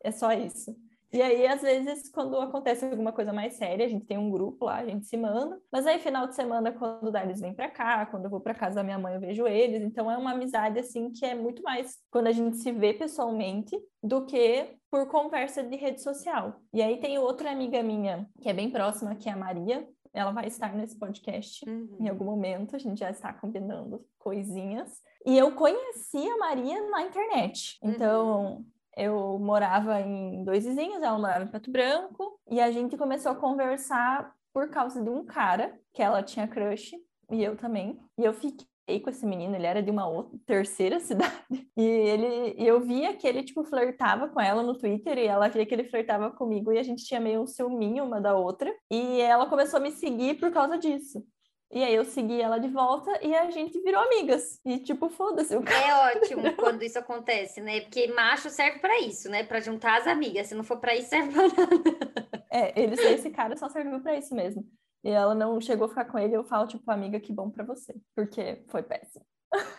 É 0.02 0.10
só 0.10 0.32
isso. 0.32 0.74
E 1.12 1.22
aí, 1.22 1.46
às 1.46 1.62
vezes, 1.62 2.10
quando 2.10 2.36
acontece 2.38 2.84
alguma 2.84 3.12
coisa 3.12 3.32
mais 3.32 3.54
séria, 3.54 3.86
a 3.86 3.88
gente 3.88 4.04
tem 4.04 4.18
um 4.18 4.30
grupo 4.30 4.64
lá, 4.64 4.78
a 4.78 4.84
gente 4.84 5.06
se 5.06 5.16
manda. 5.16 5.58
Mas 5.70 5.86
aí, 5.86 5.98
final 5.98 6.26
de 6.26 6.34
semana, 6.34 6.72
quando 6.72 7.10
o 7.10 7.16
eles 7.16 7.40
vem 7.40 7.54
para 7.54 7.70
cá, 7.70 8.04
quando 8.06 8.24
eu 8.24 8.30
vou 8.30 8.40
para 8.40 8.52
casa 8.52 8.76
da 8.76 8.82
minha 8.82 8.98
mãe, 8.98 9.14
eu 9.14 9.20
vejo 9.20 9.46
eles. 9.46 9.82
Então, 9.82 10.10
é 10.10 10.16
uma 10.16 10.32
amizade, 10.32 10.78
assim, 10.78 11.10
que 11.10 11.24
é 11.24 11.34
muito 11.34 11.62
mais 11.62 11.96
quando 12.10 12.26
a 12.26 12.32
gente 12.32 12.56
se 12.56 12.72
vê 12.72 12.92
pessoalmente 12.92 13.78
do 14.02 14.26
que 14.26 14.76
por 14.90 15.06
conversa 15.06 15.62
de 15.62 15.76
rede 15.76 16.02
social. 16.02 16.60
E 16.72 16.82
aí, 16.82 16.98
tem 16.98 17.18
outra 17.18 17.50
amiga 17.50 17.82
minha, 17.82 18.28
que 18.42 18.48
é 18.48 18.52
bem 18.52 18.70
próxima, 18.70 19.14
que 19.14 19.28
é 19.28 19.32
a 19.32 19.36
Maria. 19.36 19.88
Ela 20.16 20.32
vai 20.32 20.46
estar 20.46 20.74
nesse 20.74 20.96
podcast 20.98 21.68
uhum. 21.68 21.96
em 22.00 22.08
algum 22.08 22.24
momento, 22.24 22.74
a 22.74 22.78
gente 22.78 23.00
já 23.00 23.10
está 23.10 23.32
combinando 23.32 24.04
coisinhas. 24.18 25.02
E 25.24 25.36
eu 25.36 25.52
conheci 25.52 26.28
a 26.28 26.38
Maria 26.38 26.90
na 26.90 27.02
internet. 27.02 27.78
Então, 27.82 28.56
uhum 28.56 28.64
eu 28.96 29.38
morava 29.38 30.00
em 30.00 30.42
dois 30.42 30.64
vizinhos, 30.64 31.02
ela 31.02 31.18
morava 31.18 31.44
em 31.44 31.48
Pato 31.48 31.70
Branco, 31.70 32.40
e 32.50 32.60
a 32.60 32.70
gente 32.70 32.96
começou 32.96 33.32
a 33.32 33.36
conversar 33.36 34.34
por 34.52 34.70
causa 34.70 35.02
de 35.02 35.10
um 35.10 35.22
cara 35.22 35.78
que 35.92 36.02
ela 36.02 36.22
tinha 36.22 36.48
crush, 36.48 36.96
e 37.30 37.44
eu 37.44 37.56
também. 37.56 38.00
E 38.16 38.24
eu 38.24 38.32
fiquei 38.32 38.66
com 39.00 39.10
esse 39.10 39.26
menino, 39.26 39.54
ele 39.56 39.66
era 39.66 39.82
de 39.82 39.90
uma 39.90 40.08
outra, 40.08 40.38
terceira 40.46 40.98
cidade. 41.00 41.34
E 41.76 41.82
ele 41.82 42.54
e 42.56 42.66
eu 42.66 42.80
via 42.80 43.14
que 43.14 43.26
ele 43.26 43.42
tipo 43.42 43.64
flertava 43.64 44.28
com 44.28 44.40
ela 44.40 44.62
no 44.62 44.78
Twitter 44.78 45.18
e 45.18 45.26
ela 45.26 45.48
via 45.48 45.66
que 45.66 45.74
ele 45.74 45.84
flertava 45.84 46.30
comigo 46.30 46.72
e 46.72 46.78
a 46.78 46.82
gente 46.82 47.04
tinha 47.04 47.20
meio 47.20 47.42
um 47.42 47.46
ciúminho 47.46 48.04
uma 48.04 48.20
da 48.20 48.34
outra. 48.34 48.72
E 48.90 49.20
ela 49.20 49.46
começou 49.46 49.78
a 49.78 49.82
me 49.82 49.90
seguir 49.90 50.38
por 50.38 50.50
causa 50.52 50.78
disso. 50.78 51.24
E 51.72 51.82
aí 51.82 51.94
eu 51.94 52.04
segui 52.04 52.40
ela 52.40 52.58
de 52.58 52.68
volta 52.68 53.10
e 53.22 53.34
a 53.34 53.50
gente 53.50 53.80
virou 53.80 54.00
amigas. 54.00 54.60
E 54.64 54.78
tipo, 54.78 55.08
foda-se 55.08 55.56
o 55.56 55.62
cara. 55.62 56.12
É 56.12 56.16
ótimo 56.16 56.42
quando 56.54 56.82
isso 56.82 56.98
acontece, 56.98 57.60
né? 57.60 57.80
Porque 57.80 58.06
macho 58.08 58.48
serve 58.50 58.78
para 58.78 59.00
isso, 59.00 59.28
né? 59.28 59.42
Para 59.42 59.60
juntar 59.60 59.98
as 59.98 60.06
amigas. 60.06 60.46
Se 60.46 60.54
não 60.54 60.62
for 60.62 60.78
para 60.78 60.94
isso, 60.94 61.08
serve 61.08 61.32
pra 61.32 61.42
nada. 61.42 62.28
É, 62.52 62.80
eles, 62.80 63.00
esse 63.00 63.30
cara 63.30 63.56
só 63.56 63.68
serviu 63.68 64.00
para 64.00 64.16
isso 64.16 64.34
mesmo. 64.34 64.64
E 65.06 65.10
ela 65.10 65.36
não 65.36 65.60
chegou 65.60 65.84
a 65.84 65.88
ficar 65.88 66.06
com 66.06 66.18
ele, 66.18 66.36
eu 66.36 66.42
falo, 66.42 66.66
tipo, 66.66 66.90
amiga, 66.90 67.20
que 67.20 67.32
bom 67.32 67.48
para 67.48 67.62
você. 67.62 67.94
Porque 68.12 68.64
foi 68.66 68.82
péssimo. 68.82 69.24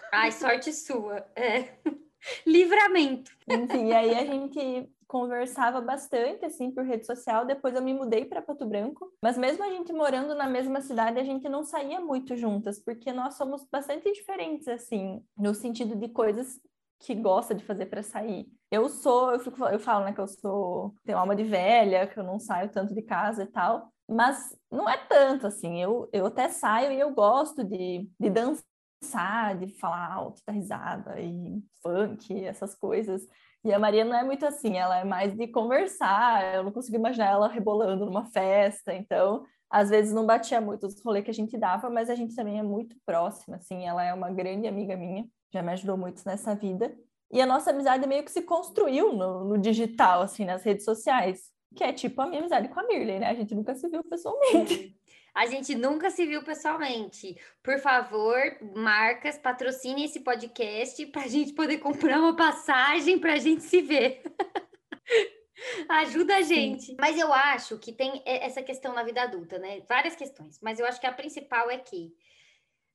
Ai, 0.10 0.32
sorte 0.32 0.72
sua. 0.72 1.18
É. 1.36 1.78
Livramento. 2.48 3.30
Enfim, 3.46 3.88
e 3.88 3.94
aí 3.94 4.16
a 4.16 4.26
gente 4.26 4.90
conversava 5.06 5.82
bastante 5.82 6.46
assim 6.46 6.72
por 6.72 6.86
rede 6.86 7.06
social. 7.06 7.46
Depois 7.46 7.76
eu 7.76 7.82
me 7.82 7.94
mudei 7.94 8.24
para 8.24 8.42
Pato 8.42 8.66
Branco, 8.66 9.12
mas 9.22 9.38
mesmo 9.38 9.66
a 9.66 9.70
gente 9.70 9.92
morando 9.92 10.34
na 10.34 10.48
mesma 10.48 10.80
cidade, 10.80 11.20
a 11.20 11.24
gente 11.26 11.50
não 11.50 11.62
saía 11.62 12.00
muito 12.00 12.34
juntas, 12.38 12.80
porque 12.80 13.12
nós 13.12 13.34
somos 13.36 13.68
bastante 13.70 14.10
diferentes 14.14 14.70
assim, 14.70 15.22
no 15.38 15.54
sentido 15.54 15.94
de 15.98 16.08
coisas 16.08 16.58
que 17.00 17.14
gosta 17.14 17.54
de 17.54 17.66
fazer 17.66 17.88
para 17.88 18.02
sair. 18.02 18.48
Eu 18.72 18.88
sou, 18.88 19.34
eu, 19.34 19.40
fico, 19.40 19.62
eu 19.66 19.80
falo, 19.80 20.06
né, 20.06 20.14
que 20.14 20.22
eu 20.22 20.28
sou, 20.28 20.96
tenho 21.04 21.18
alma 21.18 21.36
de 21.36 21.44
velha, 21.44 22.08
que 22.08 22.18
eu 22.18 22.24
não 22.24 22.40
saio 22.40 22.70
tanto 22.70 22.94
de 22.94 23.02
casa 23.02 23.44
e 23.44 23.48
tal, 23.48 23.94
mas 24.08 24.56
não 24.72 24.90
é 24.90 24.98
tanto 24.98 25.48
assim. 25.48 25.82
Eu, 25.82 26.10
eu 26.14 26.26
até 26.28 26.50
saio 26.50 26.92
e 26.92 27.00
eu 27.00 27.14
gosto 27.14 27.64
de, 27.64 28.10
de 28.20 28.30
dançar, 28.30 29.58
de 29.58 29.68
falar 29.80 30.14
alto, 30.14 30.42
dar 30.46 30.54
risada 30.54 31.20
e 31.20 31.62
funk, 31.82 32.46
essas 32.46 32.74
coisas. 32.76 33.28
E 33.64 33.74
a 33.74 33.80
Maria 33.80 34.06
não 34.06 34.16
é 34.16 34.24
muito 34.24 34.46
assim, 34.46 34.78
ela 34.78 34.98
é 34.98 35.04
mais 35.04 35.36
de 35.36 35.48
conversar, 35.48 36.56
eu 36.56 36.64
não 36.64 36.72
consigo 36.72 36.96
imaginar 36.96 37.32
ela 37.32 37.48
rebolando 37.48 38.06
numa 38.06 38.26
festa, 38.26 38.94
então 38.94 39.44
às 39.70 39.90
vezes 39.90 40.14
não 40.14 40.26
batia 40.26 40.62
muito 40.62 40.88
os 40.88 41.02
rolês 41.04 41.26
que 41.26 41.32
a 41.32 41.34
gente 41.34 41.58
dava, 41.58 41.90
mas 41.90 42.10
a 42.10 42.16
gente 42.16 42.34
também 42.36 42.60
é 42.60 42.64
muito 42.64 42.96
próxima, 43.06 43.58
assim, 43.58 43.86
ela 43.86 44.04
é 44.04 44.14
uma 44.14 44.32
grande 44.32 44.68
amiga 44.68 44.96
minha, 44.96 45.28
já 45.52 45.62
me 45.62 45.74
ajudou 45.74 45.98
muito 45.98 46.22
nessa 46.26 46.56
vida. 46.56 46.96
E 47.30 47.42
a 47.42 47.46
nossa 47.46 47.72
amizade 47.72 48.08
meio 48.08 48.24
que 48.24 48.32
se 48.32 48.42
construiu 48.42 49.12
no, 49.14 49.44
no 49.44 49.58
digital, 49.58 50.22
assim, 50.22 50.46
nas 50.46 50.64
redes 50.64 50.86
sociais, 50.86 51.52
que 51.76 51.84
é 51.84 51.94
tipo 51.94 52.22
a 52.22 52.28
minha 52.28 52.40
amizade 52.40 52.70
com 52.70 52.80
a 52.80 52.84
Mirley, 52.84 53.20
né? 53.20 53.28
A 53.28 53.34
gente 53.34 53.54
nunca 53.54 53.76
se 53.76 53.88
viu 53.88 54.04
pessoalmente. 54.04 54.98
A 55.34 55.46
gente 55.46 55.76
nunca 55.76 56.10
se 56.10 56.26
viu 56.26 56.44
pessoalmente. 56.44 57.40
Por 57.62 57.78
favor, 57.78 58.40
marcas, 58.76 59.38
patrocine 59.38 60.06
esse 60.06 60.22
podcast 60.22 61.06
para 61.08 61.24
a 61.24 61.28
gente 61.28 61.54
poder 61.54 61.78
comprar 61.78 62.20
uma 62.20 62.36
passagem 62.36 63.20
para 63.20 63.34
a 63.34 63.38
gente 63.38 63.62
se 63.62 63.82
ver. 63.82 64.24
Ajuda 65.90 66.38
a 66.38 66.42
gente. 66.42 66.88
Sim. 66.88 66.98
Mas 67.00 67.20
eu 67.20 67.32
acho 67.32 67.78
que 67.78 67.92
tem 67.92 68.22
essa 68.26 68.64
questão 68.64 68.94
na 68.96 69.04
vida 69.04 69.22
adulta, 69.22 69.60
né? 69.60 69.82
Várias 69.88 70.16
questões. 70.16 70.60
Mas 70.62 70.80
eu 70.80 70.88
acho 70.88 71.00
que 71.00 71.08
a 71.08 71.14
principal 71.14 71.70
é 71.70 71.78
que 71.78 72.16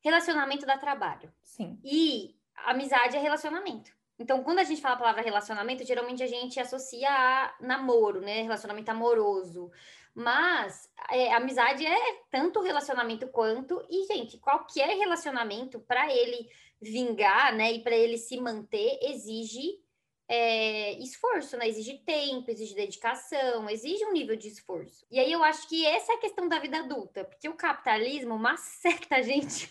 relacionamento 0.00 0.67
dá 0.67 0.76
trabalho. 0.76 1.33
Sim. 1.45 1.79
E 1.85 2.35
amizade 2.57 3.17
é 3.17 3.21
relacionamento. 3.21 3.93
Então, 4.19 4.42
quando 4.42 4.59
a 4.59 4.64
gente 4.64 4.81
fala 4.81 4.95
a 4.95 4.99
palavra 4.99 5.23
relacionamento, 5.23 5.85
geralmente 5.85 6.23
a 6.23 6.26
gente 6.26 6.61
associa 6.61 7.09
a 7.11 7.54
namoro, 7.61 8.21
né? 8.21 8.42
Relacionamento 8.42 8.90
amoroso. 8.90 9.71
Mas 10.14 10.90
é, 11.11 11.33
amizade 11.33 11.87
é 11.87 11.99
tanto 12.31 12.61
relacionamento 12.61 13.26
quanto, 13.28 13.85
e, 13.88 14.07
gente, 14.07 14.38
qualquer 14.38 14.97
relacionamento, 14.97 15.81
para 15.81 16.12
ele 16.12 16.49
vingar, 16.81 17.54
né, 17.54 17.73
e 17.73 17.83
para 17.83 17.97
ele 17.97 18.19
se 18.19 18.38
manter, 18.40 18.99
exige 19.02 19.81
é, 20.28 20.92
esforço, 20.95 21.57
né? 21.59 21.69
Exige 21.69 21.99
tempo, 21.99 22.50
exige 22.50 22.75
dedicação, 22.75 23.69
exige 23.69 24.04
um 24.07 24.12
nível 24.12 24.35
de 24.35 24.49
esforço. 24.49 25.07
E 25.11 25.21
aí 25.21 25.31
eu 25.31 25.45
acho 25.45 25.69
que 25.69 25.85
essa 25.85 26.12
é 26.12 26.14
a 26.16 26.21
questão 26.21 26.49
da 26.49 26.59
vida 26.59 26.78
adulta, 26.78 27.25
porque 27.25 27.49
o 27.49 27.54
capitalismo 27.54 28.38
maceta 28.38 29.16
a 29.16 29.23
gente. 29.23 29.71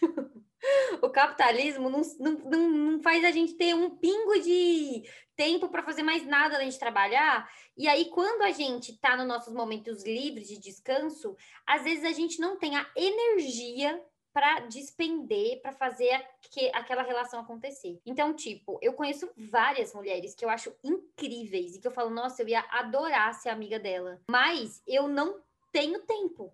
Capitalismo 1.21 1.87
não, 1.87 2.01
não, 2.19 2.69
não 2.69 2.99
faz 2.99 3.23
a 3.23 3.29
gente 3.29 3.53
ter 3.53 3.75
um 3.75 3.91
pingo 3.91 4.39
de 4.41 5.03
tempo 5.35 5.69
para 5.69 5.83
fazer 5.83 6.01
mais 6.01 6.25
nada 6.25 6.55
além 6.55 6.69
de 6.69 6.79
trabalhar. 6.79 7.47
E 7.77 7.87
aí, 7.87 8.05
quando 8.05 8.41
a 8.41 8.51
gente 8.51 8.91
está 8.91 9.15
nos 9.15 9.27
nossos 9.27 9.53
momentos 9.53 10.03
livres 10.03 10.47
de 10.47 10.59
descanso, 10.59 11.35
às 11.65 11.83
vezes 11.83 12.03
a 12.05 12.11
gente 12.11 12.39
não 12.39 12.57
tem 12.57 12.75
a 12.75 12.89
energia 12.95 14.03
para 14.33 14.61
despender, 14.61 15.61
para 15.61 15.73
fazer 15.73 16.25
que, 16.41 16.71
aquela 16.73 17.03
relação 17.03 17.39
acontecer. 17.41 17.99
Então, 18.05 18.33
tipo, 18.33 18.79
eu 18.81 18.93
conheço 18.93 19.29
várias 19.37 19.93
mulheres 19.93 20.33
que 20.33 20.43
eu 20.43 20.49
acho 20.49 20.73
incríveis 20.83 21.75
e 21.75 21.79
que 21.79 21.87
eu 21.87 21.91
falo, 21.91 22.09
nossa, 22.09 22.41
eu 22.41 22.47
ia 22.47 22.65
adorar 22.69 23.33
ser 23.35 23.49
amiga 23.49 23.77
dela, 23.77 24.21
mas 24.29 24.81
eu 24.87 25.07
não 25.07 25.39
tenho 25.71 25.99
tempo. 26.01 26.51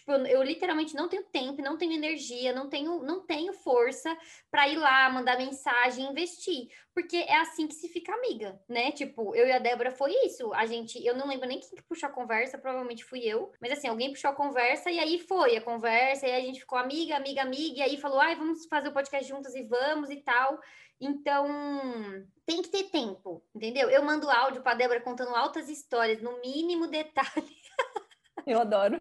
Tipo, 0.00 0.12
eu, 0.12 0.26
eu, 0.26 0.42
literalmente 0.42 0.94
não 0.94 1.08
tenho 1.08 1.22
tempo, 1.24 1.60
não 1.60 1.76
tenho 1.76 1.92
energia, 1.92 2.54
não 2.54 2.68
tenho, 2.70 3.02
não 3.02 3.20
tenho 3.20 3.52
força 3.52 4.16
para 4.50 4.66
ir 4.66 4.76
lá, 4.76 5.10
mandar 5.10 5.36
mensagem, 5.36 6.08
investir. 6.08 6.68
Porque 6.94 7.18
é 7.18 7.36
assim 7.36 7.66
que 7.68 7.74
se 7.74 7.88
fica 7.88 8.14
amiga, 8.14 8.58
né? 8.66 8.90
Tipo, 8.92 9.34
eu 9.34 9.46
e 9.46 9.52
a 9.52 9.58
Débora 9.58 9.90
foi 9.90 10.12
isso. 10.24 10.52
A 10.54 10.64
gente, 10.64 11.04
eu 11.04 11.14
não 11.14 11.28
lembro 11.28 11.46
nem 11.46 11.60
quem 11.60 11.76
que 11.76 11.82
puxou 11.82 12.08
a 12.08 12.12
conversa, 12.12 12.56
provavelmente 12.56 13.04
fui 13.04 13.20
eu. 13.20 13.52
Mas 13.60 13.72
assim, 13.72 13.88
alguém 13.88 14.10
puxou 14.10 14.30
a 14.30 14.34
conversa 14.34 14.90
e 14.90 14.98
aí 14.98 15.18
foi 15.18 15.56
a 15.56 15.60
conversa, 15.60 16.26
e 16.26 16.32
aí 16.32 16.42
a 16.42 16.46
gente 16.46 16.60
ficou 16.60 16.78
amiga, 16.78 17.16
amiga, 17.16 17.42
amiga, 17.42 17.78
e 17.78 17.82
aí 17.82 17.96
falou, 17.98 18.20
ai, 18.20 18.34
vamos 18.36 18.66
fazer 18.66 18.88
o 18.88 18.92
podcast 18.92 19.28
juntas 19.28 19.54
e 19.54 19.62
vamos 19.62 20.08
e 20.10 20.16
tal. 20.16 20.58
Então, 21.00 21.46
tem 22.44 22.60
que 22.60 22.68
ter 22.68 22.84
tempo, 22.90 23.42
entendeu? 23.54 23.88
Eu 23.88 24.02
mando 24.02 24.30
áudio 24.30 24.62
para 24.62 24.76
Débora 24.76 25.00
contando 25.00 25.34
altas 25.34 25.68
histórias, 25.68 26.20
no 26.20 26.40
mínimo 26.40 26.86
detalhe. 26.88 27.59
Eu 28.46 28.60
adoro. 28.60 29.00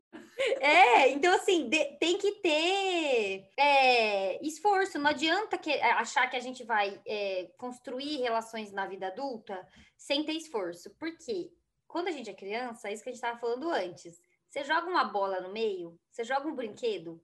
É, 0.62 1.10
então 1.10 1.34
assim, 1.34 1.68
de, 1.70 1.84
tem 1.98 2.18
que 2.18 2.34
ter 2.42 3.50
é, 3.58 4.46
esforço. 4.46 4.98
Não 4.98 5.10
adianta 5.10 5.58
que, 5.58 5.72
é, 5.72 5.92
achar 5.92 6.30
que 6.30 6.38
a 6.38 6.40
gente 6.40 6.64
vai 6.64 7.02
é, 7.06 7.52
construir 7.58 8.18
relações 8.18 8.72
na 8.72 8.86
vida 8.86 9.08
adulta 9.08 9.68
sem 9.98 10.24
ter 10.24 10.34
esforço. 10.34 10.90
Porque 10.98 11.52
quando 11.88 12.08
a 12.08 12.12
gente 12.12 12.30
é 12.30 12.34
criança, 12.34 12.88
é 12.88 12.94
isso 12.94 13.04
que 13.04 13.10
a 13.10 13.12
gente 13.12 13.22
estava 13.22 13.40
falando 13.40 13.70
antes. 13.70 14.22
Você 14.50 14.64
joga 14.64 14.88
uma 14.88 15.04
bola 15.04 15.42
no 15.42 15.52
meio, 15.52 16.00
você 16.10 16.24
joga 16.24 16.48
um 16.48 16.56
brinquedo, 16.56 17.22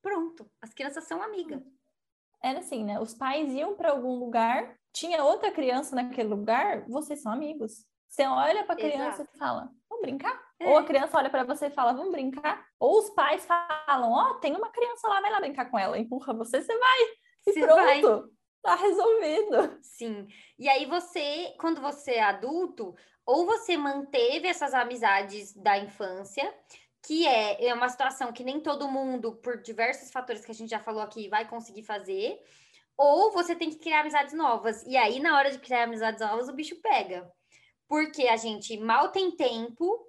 pronto, 0.00 0.48
as 0.62 0.72
crianças 0.72 1.04
são 1.04 1.22
amigas. 1.22 1.62
Era 2.42 2.60
assim, 2.60 2.84
né? 2.84 3.00
Os 3.00 3.12
pais 3.12 3.52
iam 3.52 3.74
para 3.74 3.90
algum 3.90 4.18
lugar, 4.18 4.78
tinha 4.92 5.22
outra 5.24 5.50
criança 5.50 5.96
naquele 5.96 6.28
lugar, 6.28 6.86
vocês 6.88 7.20
são 7.20 7.32
amigos. 7.32 7.84
Você 8.08 8.26
olha 8.26 8.64
para 8.64 8.74
a 8.74 8.78
criança 8.78 9.22
Exato. 9.22 9.30
e 9.34 9.38
fala: 9.38 9.70
Vamos 9.96 10.02
brincar? 10.02 10.40
É. 10.58 10.68
Ou 10.68 10.76
a 10.76 10.84
criança 10.84 11.16
olha 11.16 11.30
para 11.30 11.44
você 11.44 11.66
e 11.66 11.70
fala, 11.70 11.92
vamos 11.92 12.12
brincar? 12.12 12.66
Ou 12.78 12.98
os 12.98 13.10
pais 13.10 13.46
falam, 13.46 14.12
ó, 14.12 14.30
oh, 14.30 14.34
tem 14.34 14.54
uma 14.54 14.70
criança 14.70 15.08
lá, 15.08 15.20
vai 15.20 15.30
lá 15.30 15.40
brincar 15.40 15.70
com 15.70 15.78
ela, 15.78 15.98
empurra 15.98 16.34
você, 16.34 16.62
você 16.62 16.78
vai. 16.78 17.00
E 17.46 17.52
você 17.52 17.60
pronto, 17.60 17.76
vai. 17.76 18.02
tá 18.62 18.74
resolvido. 18.74 19.78
Sim. 19.82 20.26
E 20.58 20.68
aí 20.68 20.86
você, 20.86 21.54
quando 21.58 21.80
você 21.80 22.12
é 22.12 22.22
adulto, 22.22 22.94
ou 23.24 23.46
você 23.46 23.76
manteve 23.76 24.48
essas 24.48 24.74
amizades 24.74 25.54
da 25.54 25.78
infância, 25.78 26.52
que 27.02 27.26
é, 27.26 27.66
é 27.66 27.74
uma 27.74 27.88
situação 27.88 28.32
que 28.32 28.44
nem 28.44 28.60
todo 28.60 28.88
mundo, 28.88 29.36
por 29.36 29.62
diversos 29.62 30.10
fatores 30.10 30.44
que 30.44 30.50
a 30.50 30.54
gente 30.54 30.70
já 30.70 30.80
falou 30.80 31.02
aqui, 31.02 31.28
vai 31.28 31.46
conseguir 31.48 31.84
fazer, 31.84 32.38
ou 32.96 33.30
você 33.32 33.54
tem 33.54 33.70
que 33.70 33.78
criar 33.78 34.00
amizades 34.00 34.32
novas. 34.32 34.82
E 34.84 34.96
aí, 34.96 35.20
na 35.20 35.36
hora 35.36 35.50
de 35.50 35.58
criar 35.58 35.84
amizades 35.84 36.20
novas, 36.20 36.48
o 36.48 36.54
bicho 36.54 36.76
pega. 36.80 37.30
Porque 37.88 38.26
a 38.28 38.36
gente 38.36 38.76
mal 38.78 39.10
tem 39.10 39.30
tempo 39.30 40.06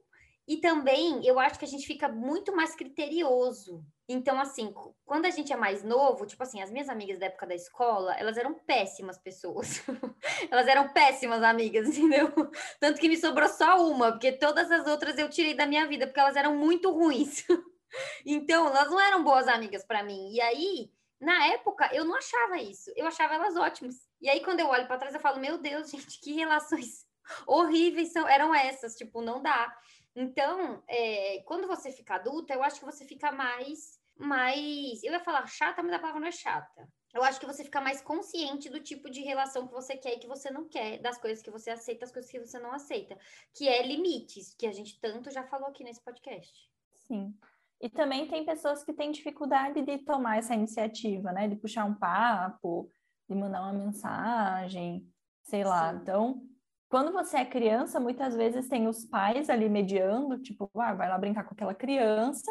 e 0.47 0.57
também 0.57 1.25
eu 1.25 1.37
acho 1.39 1.59
que 1.59 1.65
a 1.65 1.67
gente 1.67 1.85
fica 1.85 2.07
muito 2.07 2.55
mais 2.55 2.73
criterioso. 2.73 3.83
Então, 4.07 4.39
assim, 4.39 4.73
quando 5.05 5.25
a 5.25 5.29
gente 5.29 5.51
é 5.51 5.57
mais 5.57 5.83
novo, 5.83 6.25
tipo 6.25 6.41
assim, 6.41 6.61
as 6.61 6.71
minhas 6.71 6.87
amigas 6.87 7.19
da 7.19 7.25
época 7.25 7.45
da 7.45 7.53
escola, 7.53 8.15
elas 8.17 8.37
eram 8.37 8.53
péssimas 8.53 9.17
pessoas. 9.17 9.83
elas 10.49 10.65
eram 10.65 10.87
péssimas 10.93 11.43
amigas, 11.43 11.89
entendeu? 11.91 12.31
Tanto 12.79 13.01
que 13.01 13.09
me 13.09 13.17
sobrou 13.17 13.49
só 13.49 13.85
uma, 13.85 14.13
porque 14.13 14.31
todas 14.31 14.71
as 14.71 14.87
outras 14.87 15.17
eu 15.17 15.29
tirei 15.29 15.53
da 15.53 15.65
minha 15.65 15.85
vida, 15.85 16.07
porque 16.07 16.21
elas 16.21 16.37
eram 16.37 16.55
muito 16.55 16.89
ruins. 16.89 17.43
então, 18.25 18.67
elas 18.67 18.89
não 18.89 19.01
eram 19.01 19.25
boas 19.25 19.49
amigas 19.49 19.83
para 19.85 20.01
mim. 20.01 20.31
E 20.31 20.39
aí, 20.39 20.89
na 21.19 21.47
época, 21.47 21.89
eu 21.93 22.05
não 22.05 22.15
achava 22.15 22.57
isso. 22.57 22.89
Eu 22.95 23.05
achava 23.05 23.35
elas 23.35 23.57
ótimas. 23.57 23.95
E 24.21 24.29
aí, 24.29 24.39
quando 24.39 24.61
eu 24.61 24.67
olho 24.67 24.87
para 24.87 24.97
trás, 24.97 25.13
eu 25.13 25.19
falo, 25.19 25.41
meu 25.41 25.57
Deus, 25.57 25.91
gente, 25.91 26.21
que 26.21 26.31
relações 26.31 27.06
horríveis 27.45 28.11
são, 28.11 28.27
eram 28.27 28.53
essas. 28.53 28.95
Tipo, 28.95 29.21
não 29.21 29.41
dá. 29.41 29.73
Então, 30.15 30.83
é, 30.87 31.43
quando 31.45 31.67
você 31.67 31.91
fica 31.91 32.15
adulta, 32.15 32.53
eu 32.53 32.63
acho 32.63 32.79
que 32.79 32.85
você 32.85 33.05
fica 33.05 33.31
mais, 33.31 33.99
mais. 34.17 35.03
Eu 35.03 35.11
ia 35.11 35.19
falar 35.19 35.45
chata, 35.47 35.83
mas 35.83 35.93
a 35.93 35.99
palavra 35.99 36.21
não 36.21 36.27
é 36.27 36.31
chata. 36.31 36.87
Eu 37.13 37.23
acho 37.23 37.39
que 37.39 37.45
você 37.45 37.63
fica 37.63 37.81
mais 37.81 38.01
consciente 38.01 38.69
do 38.69 38.79
tipo 38.79 39.09
de 39.09 39.21
relação 39.21 39.67
que 39.67 39.73
você 39.73 39.95
quer 39.95 40.13
e 40.13 40.19
que 40.19 40.27
você 40.27 40.51
não 40.51 40.67
quer, 40.67 40.99
das 40.99 41.17
coisas 41.17 41.41
que 41.41 41.49
você 41.49 41.71
aceita, 41.71 42.01
das 42.01 42.11
coisas 42.11 42.29
que 42.29 42.39
você 42.39 42.59
não 42.59 42.71
aceita, 42.71 43.17
que 43.55 43.67
é 43.67 43.85
limites, 43.85 44.53
que 44.53 44.67
a 44.67 44.71
gente 44.71 44.99
tanto 44.99 45.31
já 45.31 45.43
falou 45.43 45.67
aqui 45.67 45.83
nesse 45.83 46.03
podcast. 46.03 46.69
Sim. 46.93 47.33
E 47.79 47.89
também 47.89 48.27
tem 48.27 48.43
pessoas 48.43 48.83
que 48.83 48.93
têm 48.93 49.11
dificuldade 49.11 49.81
de 49.83 49.97
tomar 49.99 50.37
essa 50.37 50.53
iniciativa, 50.53 51.31
né? 51.31 51.47
De 51.47 51.55
puxar 51.55 51.85
um 51.85 51.93
papo, 51.93 52.91
de 53.29 53.35
mandar 53.35 53.61
uma 53.61 53.73
mensagem, 53.73 55.07
sei 55.43 55.63
lá. 55.63 55.91
Sim. 55.91 55.99
Então, 56.01 56.41
quando 56.89 57.11
você 57.11 57.37
é 57.37 57.45
criança, 57.45 57.99
muitas 57.99 58.35
vezes 58.35 58.69
tem 58.69 58.87
os 58.87 59.05
pais 59.05 59.49
ali 59.49 59.69
mediando, 59.69 60.37
tipo, 60.39 60.69
ah, 60.75 60.93
vai 60.93 61.09
lá 61.09 61.17
brincar 61.17 61.43
com 61.43 61.53
aquela 61.53 61.75
criança. 61.75 62.49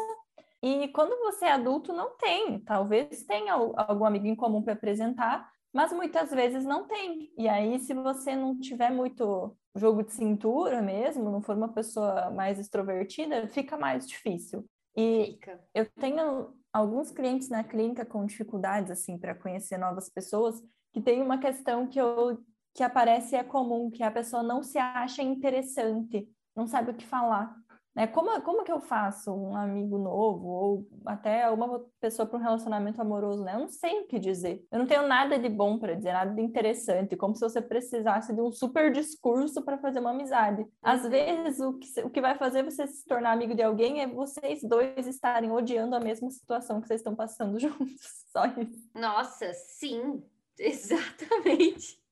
E 0.61 0.87
quando 0.89 1.17
você 1.19 1.45
é 1.45 1.51
adulto, 1.51 1.93
não 1.93 2.15
tem. 2.17 2.59
Talvez 2.59 3.23
tenha 3.23 3.53
algum 3.53 4.05
amigo 4.05 4.27
em 4.27 4.35
comum 4.35 4.61
para 4.61 4.73
apresentar, 4.73 5.49
mas 5.73 5.91
muitas 5.91 6.31
vezes 6.31 6.65
não 6.65 6.87
tem. 6.87 7.31
E 7.37 7.47
aí, 7.47 7.79
se 7.79 7.93
você 7.93 8.35
não 8.35 8.59
tiver 8.59 8.91
muito 8.91 9.55
jogo 9.75 10.03
de 10.03 10.11
cintura 10.11 10.81
mesmo, 10.81 11.31
não 11.31 11.41
for 11.41 11.55
uma 11.55 11.69
pessoa 11.69 12.31
mais 12.31 12.59
extrovertida, 12.59 13.47
fica 13.47 13.77
mais 13.77 14.07
difícil. 14.07 14.65
E 14.95 15.33
fica. 15.33 15.63
eu 15.73 15.85
tenho 15.99 16.53
alguns 16.73 17.11
clientes 17.11 17.49
na 17.49 17.63
clínica 17.63 18.05
com 18.05 18.25
dificuldades 18.25 18.91
assim 18.91 19.17
para 19.17 19.35
conhecer 19.35 19.77
novas 19.77 20.09
pessoas, 20.09 20.61
que 20.91 21.01
tem 21.01 21.21
uma 21.21 21.37
questão 21.37 21.87
que 21.87 21.99
eu 21.99 22.39
que 22.77 22.83
aparece 22.83 23.35
é 23.35 23.43
comum, 23.43 23.89
que 23.89 24.03
a 24.03 24.11
pessoa 24.11 24.43
não 24.43 24.61
se 24.61 24.77
acha 24.77 25.23
interessante, 25.23 26.29
não 26.55 26.67
sabe 26.67 26.91
o 26.91 26.93
que 26.93 27.07
falar. 27.07 27.57
Né? 27.95 28.05
Como, 28.05 28.39
como 28.43 28.63
que 28.63 28.71
eu 28.71 28.79
faço 28.79 29.33
um 29.33 29.55
amigo 29.55 29.97
novo, 29.97 30.47
ou 30.47 30.87
até 31.03 31.49
uma 31.49 31.83
pessoa 31.99 32.27
para 32.27 32.37
um 32.37 32.41
relacionamento 32.41 33.01
amoroso, 33.01 33.43
né? 33.43 33.55
Eu 33.55 33.61
não 33.61 33.67
sei 33.67 34.01
o 34.01 34.05
que 34.05 34.19
dizer. 34.19 34.63
Eu 34.71 34.77
não 34.77 34.85
tenho 34.85 35.07
nada 35.07 35.39
de 35.39 35.49
bom 35.49 35.79
para 35.79 35.95
dizer, 35.95 36.13
nada 36.13 36.31
de 36.35 36.39
interessante, 36.39 37.17
como 37.17 37.33
se 37.33 37.41
você 37.41 37.59
precisasse 37.59 38.31
de 38.31 38.39
um 38.39 38.51
super 38.51 38.91
discurso 38.91 39.63
para 39.63 39.79
fazer 39.79 39.99
uma 39.99 40.11
amizade. 40.11 40.63
Às 40.79 41.01
vezes, 41.09 41.59
o 41.59 41.79
que, 41.79 42.01
o 42.01 42.11
que 42.11 42.21
vai 42.21 42.37
fazer 42.37 42.61
você 42.61 42.85
se 42.85 43.03
tornar 43.07 43.31
amigo 43.31 43.55
de 43.55 43.63
alguém 43.63 44.01
é 44.01 44.07
vocês 44.07 44.61
dois 44.61 45.07
estarem 45.07 45.51
odiando 45.51 45.95
a 45.95 45.99
mesma 45.99 46.29
situação 46.29 46.79
que 46.79 46.85
vocês 46.85 46.99
estão 46.99 47.15
passando 47.15 47.57
juntos. 47.59 48.23
Só 48.31 48.45
isso. 48.45 48.87
Nossa, 48.93 49.51
sim, 49.53 50.23
exatamente. 50.59 52.05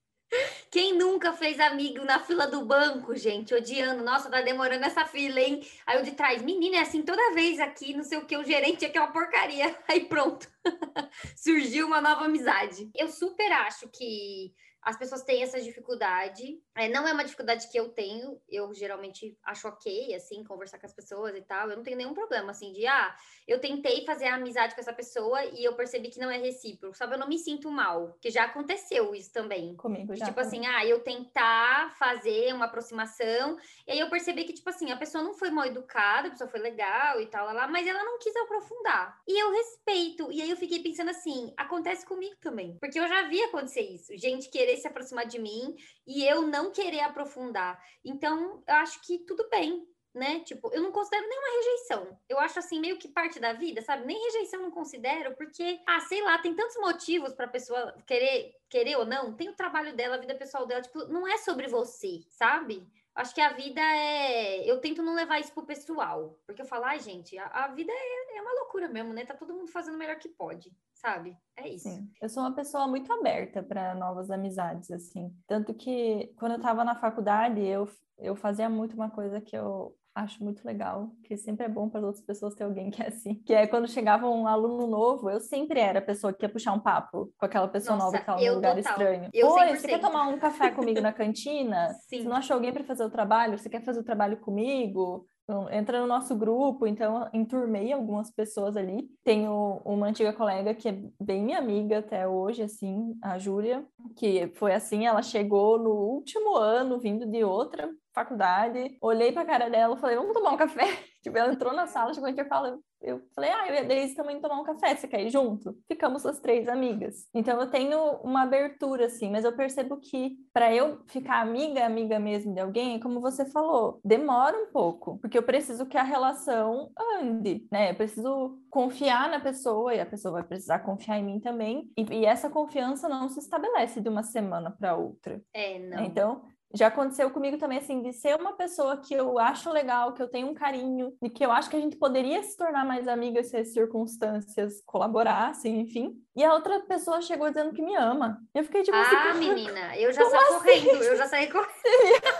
Quem 0.71 0.93
nunca 0.93 1.31
fez 1.31 1.59
amigo 1.59 2.03
na 2.03 2.19
fila 2.19 2.47
do 2.47 2.65
banco, 2.65 3.15
gente, 3.15 3.53
odiando? 3.53 4.03
Nossa, 4.03 4.29
tá 4.29 4.41
demorando 4.41 4.83
essa 4.85 5.05
fila, 5.05 5.39
hein? 5.39 5.65
Aí 5.85 6.01
o 6.01 6.03
de 6.03 6.11
trás, 6.11 6.41
menina, 6.41 6.77
é 6.77 6.79
assim 6.81 7.01
toda 7.01 7.33
vez 7.33 7.59
aqui, 7.59 7.93
não 7.93 8.03
sei 8.03 8.17
o 8.17 8.25
que, 8.25 8.35
o 8.35 8.43
gerente 8.43 8.85
é 8.85 8.99
uma 8.99 9.11
porcaria. 9.11 9.73
Aí 9.87 10.05
pronto, 10.05 10.49
surgiu 11.35 11.87
uma 11.87 12.01
nova 12.01 12.25
amizade. 12.25 12.89
Eu 12.95 13.07
super 13.07 13.51
acho 13.51 13.87
que 13.87 14.53
as 14.85 14.95
pessoas 14.95 15.23
têm 15.23 15.41
essa 15.41 15.59
dificuldade. 15.59 16.61
É, 16.75 16.87
não 16.87 17.07
é 17.07 17.11
uma 17.11 17.23
dificuldade 17.23 17.67
que 17.71 17.77
eu 17.77 17.89
tenho, 17.89 18.39
eu 18.47 18.71
geralmente 18.75 19.35
acho 19.43 19.67
ok, 19.67 20.13
assim, 20.13 20.43
conversar 20.43 20.77
com 20.77 20.85
as 20.85 20.93
pessoas 20.93 21.35
e 21.35 21.41
tal. 21.41 21.71
Eu 21.71 21.77
não 21.77 21.83
tenho 21.83 21.97
nenhum 21.97 22.13
problema, 22.13 22.51
assim, 22.51 22.71
de, 22.71 22.85
ah, 22.85 23.15
eu 23.47 23.59
tentei 23.59 24.05
fazer 24.05 24.27
amizade 24.27 24.75
com 24.75 24.81
essa 24.81 24.93
pessoa 24.93 25.43
e 25.43 25.63
eu 25.63 25.73
percebi 25.75 26.09
que 26.09 26.19
não 26.19 26.29
é 26.29 26.37
recíproco, 26.37 26.95
sabe? 26.95 27.15
Eu 27.15 27.19
não 27.19 27.27
me 27.27 27.39
sinto 27.39 27.71
mal, 27.71 28.15
que 28.21 28.29
já 28.29 28.43
aconteceu 28.43 29.15
isso 29.15 29.33
também. 29.33 29.75
Comigo 29.75 30.15
já. 30.15 30.25
Tipo 30.27 30.41
também. 30.41 30.59
assim, 30.59 30.67
ah, 30.67 30.85
eu 30.85 30.99
tentar 30.99 31.95
fazer 31.97 32.53
uma 32.53 32.65
aproximação, 32.65 33.57
e 33.87 33.91
aí 33.91 33.99
eu 33.99 34.09
percebi 34.09 34.43
que, 34.43 34.53
tipo 34.53 34.69
assim, 34.69 34.91
a 34.91 34.97
pessoa 34.97 35.23
não 35.23 35.33
foi 35.33 35.49
mal 35.49 35.65
educada, 35.65 36.27
a 36.27 36.31
pessoa 36.31 36.49
foi 36.49 36.59
legal 36.59 37.19
e 37.19 37.25
tal, 37.25 37.47
lá, 37.47 37.53
lá, 37.53 37.67
mas 37.67 37.87
ela 37.87 38.03
não 38.03 38.19
quis 38.19 38.35
aprofundar. 38.35 39.19
E 39.27 39.41
eu 39.41 39.51
respeito. 39.51 40.31
E 40.31 40.43
aí 40.43 40.49
eu 40.49 40.57
fiquei 40.57 40.83
pensando 40.83 41.09
assim, 41.09 41.51
acontece 41.57 42.05
comigo 42.05 42.35
também. 42.39 42.77
Porque 42.79 42.99
eu 42.99 43.07
já 43.07 43.23
vi 43.23 43.41
acontecer 43.41 43.81
isso. 43.81 44.15
Gente 44.15 44.49
querer 44.49 44.74
querer 44.75 44.81
se 44.81 44.87
aproximar 44.87 45.25
de 45.25 45.39
mim 45.39 45.75
e 46.05 46.25
eu 46.25 46.41
não 46.43 46.71
querer 46.71 47.01
aprofundar. 47.01 47.81
Então, 48.03 48.63
eu 48.67 48.75
acho 48.75 49.01
que 49.01 49.19
tudo 49.19 49.47
bem. 49.49 49.87
né? 50.13 50.39
Tipo, 50.45 50.71
eu 50.73 50.81
não 50.81 50.93
considero 50.93 51.27
nenhuma 51.27 51.57
rejeição. 51.57 52.17
Eu 52.29 52.39
acho 52.39 52.57
assim, 52.57 52.79
meio 52.79 52.97
que 52.97 53.09
parte 53.09 53.37
da 53.37 53.51
vida, 53.51 53.81
sabe? 53.81 54.05
Nem 54.05 54.17
rejeição 54.23 54.61
não 54.61 54.71
considero, 54.71 55.35
porque, 55.35 55.77
ah, 55.85 55.99
sei 55.99 56.21
lá, 56.23 56.37
tem 56.39 56.55
tantos 56.55 56.77
motivos 56.77 57.33
pra 57.33 57.49
pessoa 57.49 57.93
querer, 58.07 58.53
querer 58.69 58.95
ou 58.95 59.05
não. 59.05 59.35
Tem 59.35 59.49
o 59.49 59.55
trabalho 59.55 59.93
dela, 59.93 60.15
a 60.15 60.19
vida 60.19 60.33
pessoal 60.33 60.65
dela, 60.65 60.81
tipo, 60.81 61.05
não 61.07 61.27
é 61.27 61.37
sobre 61.37 61.67
você, 61.67 62.21
sabe? 62.29 62.87
Acho 63.15 63.33
que 63.33 63.39
a 63.39 63.53
vida 63.53 63.79
é. 63.79 64.69
Eu 64.69 64.79
tento 64.81 65.01
não 65.01 65.15
levar 65.15 65.39
isso 65.39 65.53
pro 65.53 65.65
pessoal. 65.65 66.37
Porque 66.45 66.61
eu 66.61 66.65
falo, 66.65 66.83
ai, 66.83 66.99
gente, 66.99 67.37
a, 67.37 67.45
a 67.47 67.67
vida 67.69 67.91
é, 67.91 68.37
é, 68.37 68.41
uma 68.41 68.53
loucura 68.59 68.89
mesmo, 68.89 69.13
né? 69.13 69.25
Tá 69.25 69.33
todo 69.33 69.53
mundo 69.53 69.71
fazendo 69.71 69.95
o 69.95 69.97
melhor 69.97 70.17
que 70.17 70.27
pode, 70.27 70.75
sabe? 70.93 71.37
É 71.55 71.67
isso. 71.69 71.89
Sim. 71.89 72.11
Eu 72.21 72.27
sou 72.27 72.43
uma 72.43 72.53
pessoa 72.53 72.87
muito 72.87 73.11
aberta 73.13 73.63
para 73.63 73.95
novas 73.95 74.29
amizades, 74.29 74.91
assim. 74.91 75.33
Tanto 75.47 75.73
que 75.73 76.33
quando 76.37 76.53
eu 76.53 76.61
tava 76.61 76.83
na 76.83 76.95
faculdade, 76.95 77.61
eu, 77.61 77.87
eu 78.17 78.35
fazia 78.35 78.69
muito 78.69 78.95
uma 78.95 79.09
coisa 79.09 79.39
que 79.39 79.55
eu 79.55 79.95
acho 80.15 80.41
muito 80.41 80.65
legal, 80.65 81.11
que 81.23 81.35
sempre 81.35 81.65
é 81.65 81.69
bom 81.69 81.89
para 81.89 81.99
as 81.99 82.05
outras 82.05 82.23
pessoas 82.23 82.55
ter 82.55 82.63
alguém 82.63 82.89
que 82.89 83.03
é 83.03 83.09
assim. 83.09 83.35
Que 83.45 83.53
é 83.53 83.67
quando 83.67 83.87
chegava 83.87 84.27
um 84.29 84.47
aluno 84.47 84.87
novo, 84.87 85.29
eu 85.29 85.41
sempre 85.41 85.79
era 85.79 85.99
a 85.99 86.01
pessoa 86.01 86.31
que 86.31 86.45
ia 86.45 86.49
puxar 86.49 86.71
um 86.71 86.79
papo 86.79 87.33
com 87.37 87.45
aquela 87.45 87.67
pessoa 87.67 87.97
Nossa, 87.97 88.05
nova 88.05 88.17
que 88.17 88.23
estava 88.23 88.41
num 88.41 88.55
lugar 88.55 88.75
total. 88.77 88.91
estranho. 88.93 89.29
Eu 89.33 89.49
Oi, 89.49 89.67
100%. 89.67 89.75
você 89.75 89.87
quer 89.89 89.99
tomar 89.99 90.27
um 90.29 90.39
café 90.39 90.71
comigo 90.71 91.01
na 91.01 91.11
cantina? 91.11 91.89
Sim. 92.07 92.23
Você 92.23 92.29
não 92.29 92.37
achou 92.37 92.55
alguém 92.55 92.71
para 92.71 92.83
fazer 92.85 93.03
o 93.03 93.09
trabalho? 93.09 93.57
Você 93.57 93.69
quer 93.69 93.83
fazer 93.83 93.99
o 93.99 94.03
trabalho 94.03 94.37
comigo? 94.37 95.27
Então, 95.47 95.69
entra 95.71 96.01
no 96.01 96.07
nosso 96.07 96.35
grupo, 96.35 96.87
então 96.87 97.29
enturmei 97.31 97.93
algumas 97.93 98.31
pessoas 98.31 98.75
ali. 98.75 99.07
Tenho 99.23 99.79
uma 99.85 100.07
antiga 100.07 100.33
colega 100.33 100.73
que 100.73 100.89
é 100.89 100.99
bem 101.21 101.43
minha 101.43 101.59
amiga 101.59 101.99
até 101.99 102.27
hoje, 102.27 102.63
assim, 102.63 103.15
a 103.21 103.37
Júlia, 103.37 103.85
que 104.17 104.47
foi 104.55 104.73
assim, 104.73 105.05
ela 105.05 105.21
chegou 105.21 105.77
no 105.77 105.91
último 105.91 106.55
ano 106.57 106.99
vindo 106.99 107.27
de 107.27 107.43
outra 107.43 107.87
faculdade, 108.13 108.97
olhei 108.99 109.31
pra 109.31 109.45
cara 109.45 109.69
dela, 109.69 109.97
falei, 109.97 110.15
vamos 110.15 110.33
tomar 110.33 110.51
um 110.53 110.57
café? 110.57 111.14
Tipo, 111.25 111.39
ela 111.39 111.51
entrou 111.51 111.73
na 111.73 111.87
sala, 111.87 112.13
chegou 112.13 112.29
aqui 112.29 112.39
e 112.39 112.45
falou, 112.45 112.79
eu 113.01 113.19
falei, 113.33 113.49
ah, 113.49 113.67
eu 113.67 113.73
e 113.73 113.77
a 113.79 113.83
Deise 113.83 114.13
também 114.13 114.39
tomar 114.39 114.61
um 114.61 114.63
café, 114.63 114.95
você 114.95 115.07
quer 115.07 115.25
ir 115.25 115.31
junto? 115.31 115.75
Ficamos 115.87 116.23
as 116.23 116.39
três 116.39 116.69
amigas. 116.69 117.27
Então 117.33 117.59
eu 117.59 117.67
tenho 117.67 117.99
uma 118.23 118.43
abertura, 118.43 119.07
assim, 119.07 119.31
mas 119.31 119.43
eu 119.43 119.55
percebo 119.55 119.97
que 119.97 120.37
para 120.53 120.71
eu 120.71 120.99
ficar 121.07 121.41
amiga, 121.41 121.83
amiga 121.83 122.19
mesmo 122.19 122.53
de 122.53 122.59
alguém, 122.59 122.99
como 122.99 123.19
você 123.19 123.43
falou, 123.43 123.99
demora 124.05 124.55
um 124.55 124.71
pouco, 124.71 125.17
porque 125.17 125.35
eu 125.35 125.41
preciso 125.41 125.87
que 125.87 125.97
a 125.97 126.03
relação 126.03 126.91
ande, 127.19 127.67
né? 127.71 127.89
Eu 127.89 127.95
preciso 127.95 128.59
confiar 128.69 129.27
na 129.27 129.39
pessoa 129.39 129.95
e 129.95 129.99
a 129.99 130.05
pessoa 130.05 130.33
vai 130.33 130.43
precisar 130.43 130.77
confiar 130.77 131.17
em 131.17 131.23
mim 131.23 131.39
também. 131.39 131.91
E, 131.97 132.03
e 132.19 132.25
essa 132.25 132.51
confiança 132.51 133.09
não 133.09 133.29
se 133.29 133.39
estabelece 133.39 133.99
de 133.99 134.09
uma 134.09 134.21
semana 134.21 134.69
para 134.69 134.95
outra. 134.95 135.41
É, 135.51 135.79
não. 135.79 136.03
Então, 136.03 136.43
já 136.75 136.87
aconteceu 136.87 137.29
comigo 137.31 137.57
também, 137.57 137.77
assim, 137.77 138.01
de 138.01 138.11
ser 138.11 138.35
uma 138.35 138.53
pessoa 138.53 138.97
que 138.97 139.13
eu 139.13 139.39
acho 139.39 139.71
legal, 139.71 140.13
que 140.13 140.21
eu 140.21 140.27
tenho 140.27 140.47
um 140.47 140.53
carinho, 140.53 141.15
e 141.23 141.29
que 141.29 141.45
eu 141.45 141.51
acho 141.51 141.69
que 141.69 141.75
a 141.77 141.79
gente 141.79 141.95
poderia 141.95 142.43
se 142.43 142.57
tornar 142.57 142.85
mais 142.85 143.07
amigas 143.07 143.47
se 143.47 143.57
as 143.57 143.73
circunstâncias 143.73 144.81
colaborassem, 144.85 145.79
enfim. 145.79 146.13
E 146.35 146.43
a 146.43 146.53
outra 146.53 146.81
pessoa 146.81 147.21
chegou 147.21 147.47
dizendo 147.47 147.73
que 147.73 147.81
me 147.81 147.95
ama. 147.95 148.37
Eu 148.53 148.63
fiquei 148.63 148.83
tipo 148.83 148.97
assim. 148.97 149.15
Ah, 149.15 149.33
menina, 149.35 149.97
eu 149.97 150.11
já 150.11 150.25
saí 150.25 150.39
assim? 150.39 150.53
correndo, 150.53 151.03
eu 151.03 151.15
já 151.15 151.27
saí 151.27 151.47
correndo. 151.47 151.71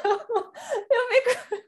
eu 0.91 1.07
fico. 1.09 1.65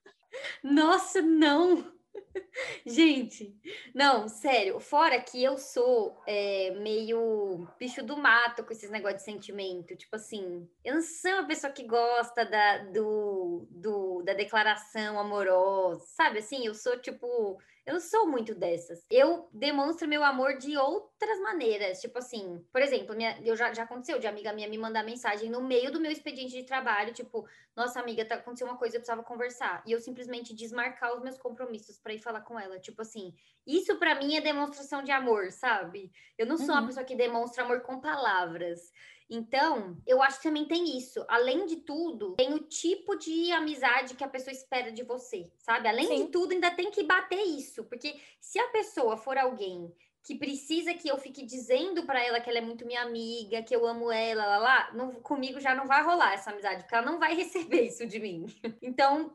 Nossa, 0.64 1.22
não! 1.22 1.97
Gente, 2.86 3.56
não, 3.94 4.28
sério, 4.28 4.80
fora 4.80 5.20
que 5.22 5.44
eu 5.44 5.58
sou 5.58 6.22
é, 6.26 6.72
meio 6.80 7.68
bicho 7.80 8.04
do 8.04 8.18
mato 8.18 8.64
com 8.64 8.72
esses 8.72 8.90
negócios 8.90 9.24
de 9.24 9.32
sentimento. 9.32 9.96
Tipo 9.96 10.16
assim, 10.16 10.68
eu 10.84 10.96
não 10.96 11.02
sou 11.02 11.32
uma 11.32 11.48
pessoa 11.48 11.72
que 11.72 11.84
gosta 11.84 12.46
da, 12.46 12.78
do, 12.86 13.68
do, 13.70 14.22
da 14.24 14.34
declaração 14.34 15.20
amorosa, 15.20 16.06
sabe? 16.08 16.40
Assim, 16.40 16.66
eu 16.66 16.74
sou 16.74 17.00
tipo 17.00 17.58
eu 17.88 17.94
não 17.94 18.02
sou 18.02 18.28
muito 18.28 18.54
dessas. 18.54 19.06
Eu 19.10 19.48
demonstro 19.54 20.10
meu 20.10 20.22
amor 20.22 20.58
de 20.58 20.78
outras 20.78 21.40
maneiras. 21.40 22.02
Tipo 22.02 22.20
assim, 22.20 22.62
por 22.70 22.82
exemplo, 22.82 23.16
minha, 23.16 23.40
eu 23.46 23.56
já, 23.56 23.74
já 23.74 23.84
aconteceu 23.84 24.20
de 24.20 24.28
amiga 24.28 24.52
minha 24.52 24.68
me 24.68 24.78
mandar 24.78 25.06
mensagem 25.06 25.50
no 25.50 25.62
meio 25.62 25.90
do 25.90 26.02
meu 26.02 26.12
expediente 26.12 26.52
de 26.52 26.64
trabalho, 26.64 27.14
tipo, 27.14 27.48
nossa 27.74 28.02
amiga, 28.02 28.26
tá, 28.26 28.36
aconteceu 28.36 28.68
uma 28.68 28.78
coisa, 28.78 28.98
eu 28.98 29.00
precisava 29.00 29.24
conversar. 29.24 29.82
E 29.88 29.94
eu 29.94 30.02
simplesmente 30.02 30.54
desmarcar 30.54 31.16
os 31.16 31.24
meus 31.24 31.38
compromissos 31.38 31.98
para 31.98 32.14
ir 32.14 32.20
falar 32.20 32.42
com 32.42 32.60
ela. 32.60 32.78
Tipo 32.78 33.04
assim, 33.04 33.34
isso 33.66 33.96
para 33.96 34.16
mim 34.16 34.36
é 34.36 34.42
demonstração 34.42 35.02
de 35.02 35.12
amor, 35.12 35.50
sabe? 35.54 36.12
Eu 36.38 36.46
não 36.46 36.58
sou 36.58 36.68
uhum. 36.68 36.74
uma 36.74 36.88
pessoa 36.88 37.06
que 37.06 37.16
demonstra 37.16 37.64
amor 37.64 37.84
com 37.84 38.02
palavras. 38.02 38.92
Então, 39.30 39.98
eu 40.06 40.22
acho 40.22 40.38
que 40.38 40.44
também 40.44 40.66
tem 40.66 40.98
isso. 40.98 41.26
Além 41.28 41.66
de 41.66 41.78
tudo, 41.78 42.36
tem 42.36 42.54
o 42.54 42.60
tipo 42.60 43.16
de 43.18 43.52
amizade 43.52 44.16
que 44.16 44.24
a 44.24 44.28
pessoa 44.28 44.54
espera 44.54 44.92
de 44.92 45.04
você, 45.04 45.52
sabe? 45.58 45.88
Além 45.88 46.08
Sim. 46.08 46.26
de 46.26 46.32
tudo, 46.32 46.54
ainda 46.54 46.72
tem 46.72 46.90
que 46.90 47.04
bater 47.04 47.42
isso, 47.42 47.84
porque 47.86 48.16
se 48.40 48.58
a 48.58 48.70
pessoa 48.70 49.18
for 49.18 49.38
alguém 49.38 49.94
que 50.24 50.36
precisa 50.36 50.94
que 50.94 51.08
eu 51.08 51.18
fique 51.18 51.46
dizendo 51.46 52.04
para 52.04 52.22
ela 52.22 52.42
que 52.42 52.50
ela 52.50 52.60
é 52.60 52.62
muito 52.62 52.86
minha 52.86 53.02
amiga, 53.02 53.64
que 53.64 53.74
eu 53.74 53.88
amo 53.88 54.12
ela, 54.12 54.46
lá, 54.46 54.58
lá, 54.58 54.92
não, 54.94 55.14
comigo 55.16 55.58
já 55.60 55.74
não 55.74 55.88
vai 55.88 56.04
rolar 56.04 56.34
essa 56.34 56.52
amizade, 56.52 56.82
porque 56.84 56.96
ela 56.96 57.06
não 57.06 57.18
vai 57.18 57.34
receber 57.36 57.84
isso 57.84 58.06
de 58.06 58.20
mim. 58.20 58.46
Então, 58.82 59.34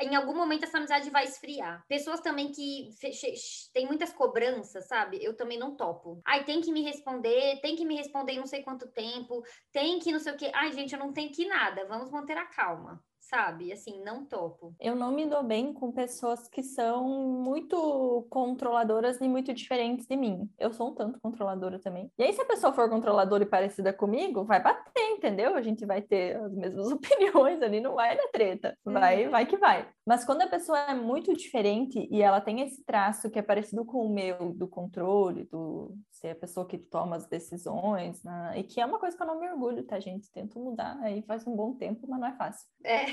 em 0.00 0.14
algum 0.14 0.34
momento 0.34 0.64
essa 0.64 0.78
amizade 0.78 1.10
vai 1.10 1.24
esfriar. 1.24 1.84
Pessoas 1.88 2.20
também 2.20 2.50
que 2.50 2.88
tem 3.72 3.86
muitas 3.86 4.12
cobranças, 4.12 4.86
sabe? 4.86 5.22
Eu 5.22 5.36
também 5.36 5.58
não 5.58 5.76
topo. 5.76 6.20
Ai, 6.24 6.44
tem 6.44 6.60
que 6.60 6.72
me 6.72 6.82
responder, 6.82 7.60
tem 7.60 7.76
que 7.76 7.84
me 7.84 7.96
responder 7.96 8.32
em 8.32 8.38
não 8.38 8.46
sei 8.46 8.62
quanto 8.62 8.90
tempo, 8.92 9.42
tem 9.72 9.98
que 9.98 10.12
não 10.12 10.20
sei 10.20 10.32
o 10.32 10.36
quê. 10.36 10.50
Ai, 10.54 10.72
gente, 10.72 10.92
eu 10.92 10.98
não 10.98 11.12
tenho 11.12 11.32
que 11.32 11.46
nada. 11.46 11.86
Vamos 11.86 12.10
manter 12.10 12.36
a 12.36 12.46
calma 12.46 13.02
sabe? 13.28 13.72
Assim, 13.72 14.02
não 14.02 14.24
topo. 14.24 14.74
Eu 14.80 14.96
não 14.96 15.12
me 15.12 15.26
dou 15.26 15.42
bem 15.42 15.72
com 15.72 15.92
pessoas 15.92 16.48
que 16.48 16.62
são 16.62 17.06
muito 17.06 18.26
controladoras 18.30 19.20
e 19.20 19.28
muito 19.28 19.52
diferentes 19.52 20.06
de 20.06 20.16
mim. 20.16 20.48
Eu 20.58 20.72
sou 20.72 20.90
um 20.90 20.94
tanto 20.94 21.20
controladora 21.20 21.78
também. 21.78 22.10
E 22.18 22.22
aí, 22.22 22.32
se 22.32 22.40
a 22.40 22.46
pessoa 22.46 22.72
for 22.72 22.88
controladora 22.88 23.44
e 23.44 23.46
parecida 23.46 23.92
comigo, 23.92 24.44
vai 24.44 24.62
bater, 24.62 25.10
entendeu? 25.10 25.54
A 25.54 25.62
gente 25.62 25.84
vai 25.84 26.00
ter 26.00 26.36
as 26.36 26.52
mesmas 26.54 26.90
opiniões 26.92 27.62
ali, 27.62 27.80
não 27.80 27.94
vai 27.94 28.16
dar 28.16 28.28
treta. 28.28 28.76
Vai, 28.84 29.26
uhum. 29.26 29.30
vai 29.30 29.46
que 29.46 29.56
vai. 29.56 29.88
Mas 30.08 30.24
quando 30.24 30.40
a 30.40 30.46
pessoa 30.46 30.78
é 30.78 30.94
muito 30.94 31.34
diferente 31.34 32.08
e 32.10 32.22
ela 32.22 32.40
tem 32.40 32.62
esse 32.62 32.82
traço 32.82 33.30
que 33.30 33.38
é 33.38 33.42
parecido 33.42 33.84
com 33.84 34.06
o 34.06 34.08
meu, 34.08 34.54
do 34.54 34.66
controle, 34.66 35.44
do 35.44 35.94
ser 36.10 36.30
a 36.30 36.34
pessoa 36.34 36.66
que 36.66 36.78
toma 36.78 37.14
as 37.14 37.26
decisões, 37.26 38.24
né? 38.24 38.54
e 38.56 38.64
que 38.64 38.80
é 38.80 38.86
uma 38.86 38.98
coisa 38.98 39.14
que 39.14 39.22
eu 39.22 39.26
não 39.26 39.38
me 39.38 39.50
orgulho, 39.50 39.84
tá, 39.84 40.00
gente? 40.00 40.32
Tento 40.32 40.58
mudar 40.58 40.98
aí 41.02 41.20
faz 41.26 41.46
um 41.46 41.54
bom 41.54 41.74
tempo, 41.74 42.06
mas 42.08 42.20
não 42.20 42.26
é 42.26 42.32
fácil. 42.36 42.66
É 42.82 43.04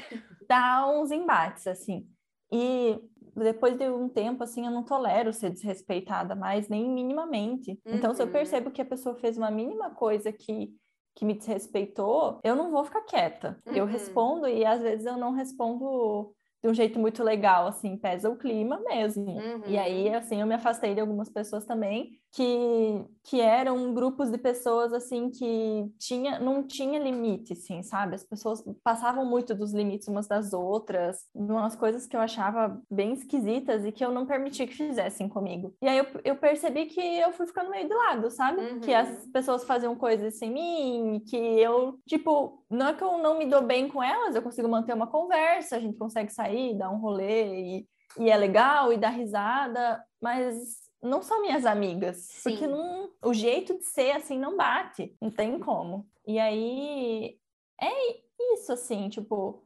dá 0.47 0.87
uns 0.89 1.11
embates, 1.11 1.67
assim. 1.67 2.07
E 2.49 2.97
depois 3.35 3.77
de 3.77 3.89
um 3.89 4.07
tempo, 4.07 4.45
assim, 4.45 4.65
eu 4.65 4.71
não 4.71 4.85
tolero 4.85 5.33
ser 5.33 5.49
desrespeitada 5.49 6.33
mais, 6.33 6.69
nem 6.69 6.89
minimamente. 6.89 7.71
Uhum. 7.85 7.95
Então, 7.95 8.13
se 8.13 8.21
eu 8.21 8.27
uhum. 8.27 8.31
percebo 8.31 8.71
que 8.71 8.81
a 8.81 8.85
pessoa 8.85 9.15
fez 9.15 9.37
uma 9.37 9.51
mínima 9.51 9.89
coisa 9.89 10.31
que, 10.31 10.73
que 11.13 11.25
me 11.25 11.33
desrespeitou, 11.33 12.39
eu 12.41 12.55
não 12.55 12.71
vou 12.71 12.85
ficar 12.85 13.01
quieta. 13.01 13.61
Uhum. 13.67 13.73
Eu 13.73 13.85
respondo 13.85 14.47
e 14.47 14.63
às 14.63 14.81
vezes 14.81 15.05
eu 15.05 15.17
não 15.17 15.33
respondo 15.33 16.33
de 16.65 16.71
um 16.71 16.73
jeito 16.73 16.97
muito 16.97 17.23
legal, 17.23 17.67
assim, 17.67 17.95
pesa 17.95 18.27
o 18.27 18.35
clima 18.35 18.81
mesmo. 18.81 19.37
Uhum. 19.37 19.61
E 19.67 19.77
aí, 19.77 20.09
uhum. 20.09 20.15
assim, 20.15 20.41
eu 20.41 20.47
me 20.47 20.55
afastei 20.55 20.95
de 20.95 20.99
algumas 20.99 21.29
pessoas 21.29 21.63
também 21.63 22.19
que, 22.35 23.05
que 23.23 23.39
eram 23.39 23.93
grupos 23.93 24.29
de 24.29 24.37
pessoas 24.37 24.91
assim 24.91 25.29
que 25.29 25.89
tinha, 25.97 26.37
não 26.37 26.67
tinha 26.67 26.99
limite, 26.99 27.53
assim, 27.53 27.81
sabe? 27.81 28.13
As 28.13 28.25
pessoas 28.25 28.61
passavam 28.83 29.25
muito 29.25 29.55
dos 29.55 29.73
limites 29.73 30.09
umas 30.09 30.27
das 30.27 30.51
outras, 30.51 31.29
umas 31.33 31.77
coisas 31.77 32.05
que 32.05 32.13
eu 32.13 32.19
achava 32.19 32.77
bem 32.91 33.13
esquisitas 33.13 33.85
e 33.85 33.91
que 33.91 34.03
eu 34.03 34.11
não 34.11 34.25
permitia 34.25 34.67
que 34.67 34.75
fizessem 34.75 35.29
comigo. 35.29 35.73
E 35.81 35.87
aí 35.87 35.97
eu, 35.97 36.05
eu 36.25 36.35
percebi 36.35 36.87
que 36.87 36.99
eu 36.99 37.31
fui 37.31 37.47
ficando 37.47 37.69
meio 37.69 37.87
de 37.87 37.95
lado, 37.95 38.29
sabe? 38.29 38.59
Uhum. 38.59 38.79
Que 38.81 38.93
as 38.93 39.25
pessoas 39.27 39.63
faziam 39.63 39.95
coisas 39.95 40.37
sem 40.37 40.51
mim, 40.51 41.23
que 41.25 41.37
eu, 41.37 41.97
tipo, 42.05 42.65
não 42.69 42.89
é 42.89 42.93
que 42.93 43.03
eu 43.03 43.17
não 43.17 43.37
me 43.37 43.45
dou 43.45 43.61
bem 43.61 43.87
com 43.87 44.03
elas, 44.03 44.35
eu 44.35 44.41
consigo 44.41 44.67
manter 44.67 44.93
uma 44.93 45.07
conversa, 45.07 45.77
a 45.77 45.79
gente 45.79 45.97
consegue 45.97 46.33
sair, 46.33 46.77
dar 46.77 46.91
um 46.91 46.99
rolê 46.99 47.61
e, 47.61 47.87
e 48.19 48.29
é 48.29 48.35
legal 48.35 48.91
e 48.91 48.97
dar 48.97 49.11
risada, 49.11 50.03
mas 50.21 50.84
não 51.05 51.21
são 51.21 51.41
minhas 51.41 51.65
amigas, 51.65 52.17
Sim. 52.17 52.49
porque 52.49 52.67
não, 52.67 53.11
o 53.23 53.33
jeito 53.33 53.77
de 53.77 53.85
ser 53.85 54.11
assim 54.11 54.39
não 54.39 54.57
bate, 54.57 55.15
não 55.21 55.29
tem 55.29 55.59
como. 55.59 56.07
E 56.27 56.39
aí 56.39 57.39
é 57.81 58.23
isso 58.53 58.71
assim, 58.71 59.09
tipo, 59.09 59.65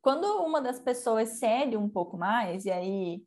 quando 0.00 0.24
uma 0.42 0.60
das 0.60 0.78
pessoas 0.78 1.30
cede 1.38 1.76
um 1.76 1.88
pouco 1.88 2.16
mais 2.16 2.64
e 2.64 2.70
aí, 2.70 3.22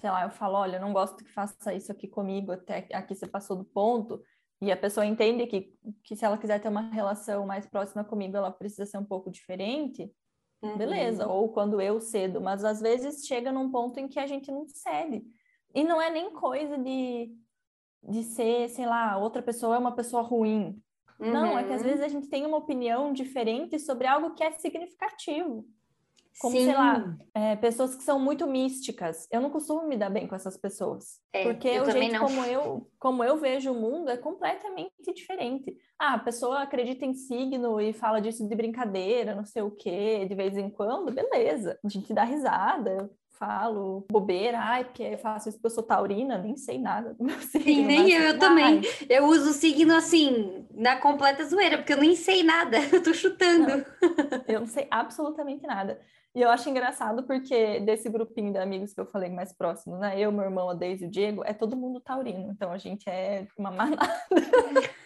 sei 0.00 0.10
lá, 0.10 0.24
eu 0.24 0.30
falo, 0.30 0.56
olha, 0.56 0.76
eu 0.76 0.80
não 0.80 0.92
gosto 0.92 1.24
que 1.24 1.32
faça 1.32 1.74
isso 1.74 1.90
aqui 1.90 2.06
comigo, 2.06 2.52
até 2.52 2.88
aqui 2.92 3.14
você 3.14 3.26
passou 3.26 3.56
do 3.56 3.64
ponto, 3.64 4.22
e 4.60 4.70
a 4.70 4.76
pessoa 4.76 5.04
entende 5.04 5.46
que, 5.46 5.74
que 6.04 6.16
se 6.16 6.24
ela 6.24 6.38
quiser 6.38 6.60
ter 6.60 6.68
uma 6.68 6.88
relação 6.90 7.44
mais 7.44 7.66
próxima 7.66 8.04
comigo, 8.04 8.36
ela 8.36 8.50
precisa 8.50 8.86
ser 8.86 8.98
um 8.98 9.04
pouco 9.04 9.30
diferente, 9.30 10.10
uhum. 10.62 10.78
beleza, 10.78 11.26
ou 11.26 11.52
quando 11.52 11.80
eu 11.80 12.00
cedo, 12.00 12.40
mas 12.40 12.64
às 12.64 12.80
vezes 12.80 13.26
chega 13.26 13.52
num 13.52 13.70
ponto 13.70 13.98
em 13.98 14.08
que 14.08 14.18
a 14.18 14.26
gente 14.26 14.50
não 14.50 14.66
cede. 14.68 15.24
E 15.74 15.82
não 15.82 16.00
é 16.00 16.10
nem 16.10 16.30
coisa 16.30 16.78
de, 16.78 17.34
de 18.02 18.22
ser, 18.22 18.68
sei 18.68 18.86
lá, 18.86 19.16
outra 19.18 19.42
pessoa 19.42 19.76
é 19.76 19.78
uma 19.78 19.94
pessoa 19.94 20.22
ruim. 20.22 20.80
Uhum. 21.18 21.32
Não, 21.32 21.58
é 21.58 21.64
que 21.64 21.72
às 21.72 21.82
uhum. 21.82 21.88
vezes 21.88 22.02
a 22.02 22.08
gente 22.08 22.28
tem 22.28 22.46
uma 22.46 22.56
opinião 22.56 23.12
diferente 23.12 23.78
sobre 23.78 24.06
algo 24.06 24.34
que 24.34 24.44
é 24.44 24.52
significativo. 24.52 25.66
Como, 26.40 26.56
Sim. 26.56 26.64
sei 26.64 26.74
lá, 26.74 27.16
é, 27.32 27.54
pessoas 27.54 27.94
que 27.94 28.02
são 28.02 28.18
muito 28.18 28.44
místicas. 28.46 29.28
Eu 29.30 29.40
não 29.40 29.50
costumo 29.50 29.86
me 29.86 29.96
dar 29.96 30.10
bem 30.10 30.26
com 30.26 30.34
essas 30.34 30.56
pessoas. 30.56 31.20
É, 31.32 31.44
porque 31.44 31.68
eu 31.68 31.84
o 31.84 31.90
jeito 31.90 32.12
não. 32.12 32.26
como 32.26 32.44
eu, 32.44 32.90
como 32.98 33.24
eu 33.24 33.36
vejo 33.38 33.70
o 33.70 33.80
mundo 33.80 34.10
é 34.10 34.16
completamente 34.16 34.92
diferente. 35.14 35.76
Ah, 35.96 36.14
a 36.14 36.18
pessoa 36.18 36.62
acredita 36.62 37.04
em 37.04 37.14
signo 37.14 37.80
e 37.80 37.92
fala 37.92 38.20
disso 38.20 38.48
de 38.48 38.56
brincadeira, 38.56 39.34
não 39.34 39.44
sei 39.44 39.62
o 39.62 39.70
quê, 39.70 40.26
de 40.26 40.34
vez 40.34 40.56
em 40.56 40.68
quando, 40.68 41.14
beleza. 41.14 41.78
A 41.84 41.88
gente 41.88 42.12
dá 42.12 42.24
risada, 42.24 43.08
falo 43.38 44.06
bobeira, 44.10 44.58
ai, 44.58 44.84
porque 44.84 45.02
eu 45.02 45.18
faço 45.18 45.48
isso 45.48 45.58
porque 45.58 45.66
eu 45.66 45.74
sou 45.74 45.82
taurina, 45.82 46.38
nem 46.38 46.56
sei 46.56 46.78
nada 46.78 47.14
do 47.14 47.24
meu 47.24 47.38
signo. 47.42 47.64
Sim, 47.64 47.84
nem 47.84 48.10
eu, 48.10 48.22
eu 48.22 48.38
também. 48.38 48.80
Eu 49.08 49.26
uso 49.26 49.50
o 49.50 49.52
signo 49.52 49.94
assim, 49.94 50.66
na 50.72 50.96
completa 50.96 51.44
zoeira, 51.44 51.78
porque 51.78 51.92
eu 51.92 51.98
nem 51.98 52.14
sei 52.16 52.42
nada, 52.42 52.78
eu 52.92 53.02
tô 53.02 53.12
chutando. 53.12 53.84
Eu 54.46 54.60
não 54.60 54.66
sei 54.66 54.86
absolutamente 54.90 55.66
nada. 55.66 56.00
E 56.34 56.42
eu 56.42 56.50
acho 56.50 56.68
engraçado 56.68 57.22
porque 57.22 57.78
desse 57.80 58.08
grupinho 58.08 58.52
de 58.52 58.58
amigos 58.58 58.92
que 58.92 59.00
eu 59.00 59.06
falei 59.06 59.30
mais 59.30 59.52
próximo, 59.52 59.96
né? 59.98 60.18
Eu, 60.18 60.32
meu 60.32 60.42
irmão, 60.42 60.68
a 60.68 60.74
Deise 60.74 61.04
e 61.04 61.06
o 61.06 61.10
Diego, 61.10 61.44
é 61.44 61.52
todo 61.52 61.76
mundo 61.76 62.00
taurino. 62.00 62.50
Então 62.50 62.72
a 62.72 62.78
gente 62.78 63.08
é 63.08 63.46
uma 63.56 63.70
manada. 63.70 64.02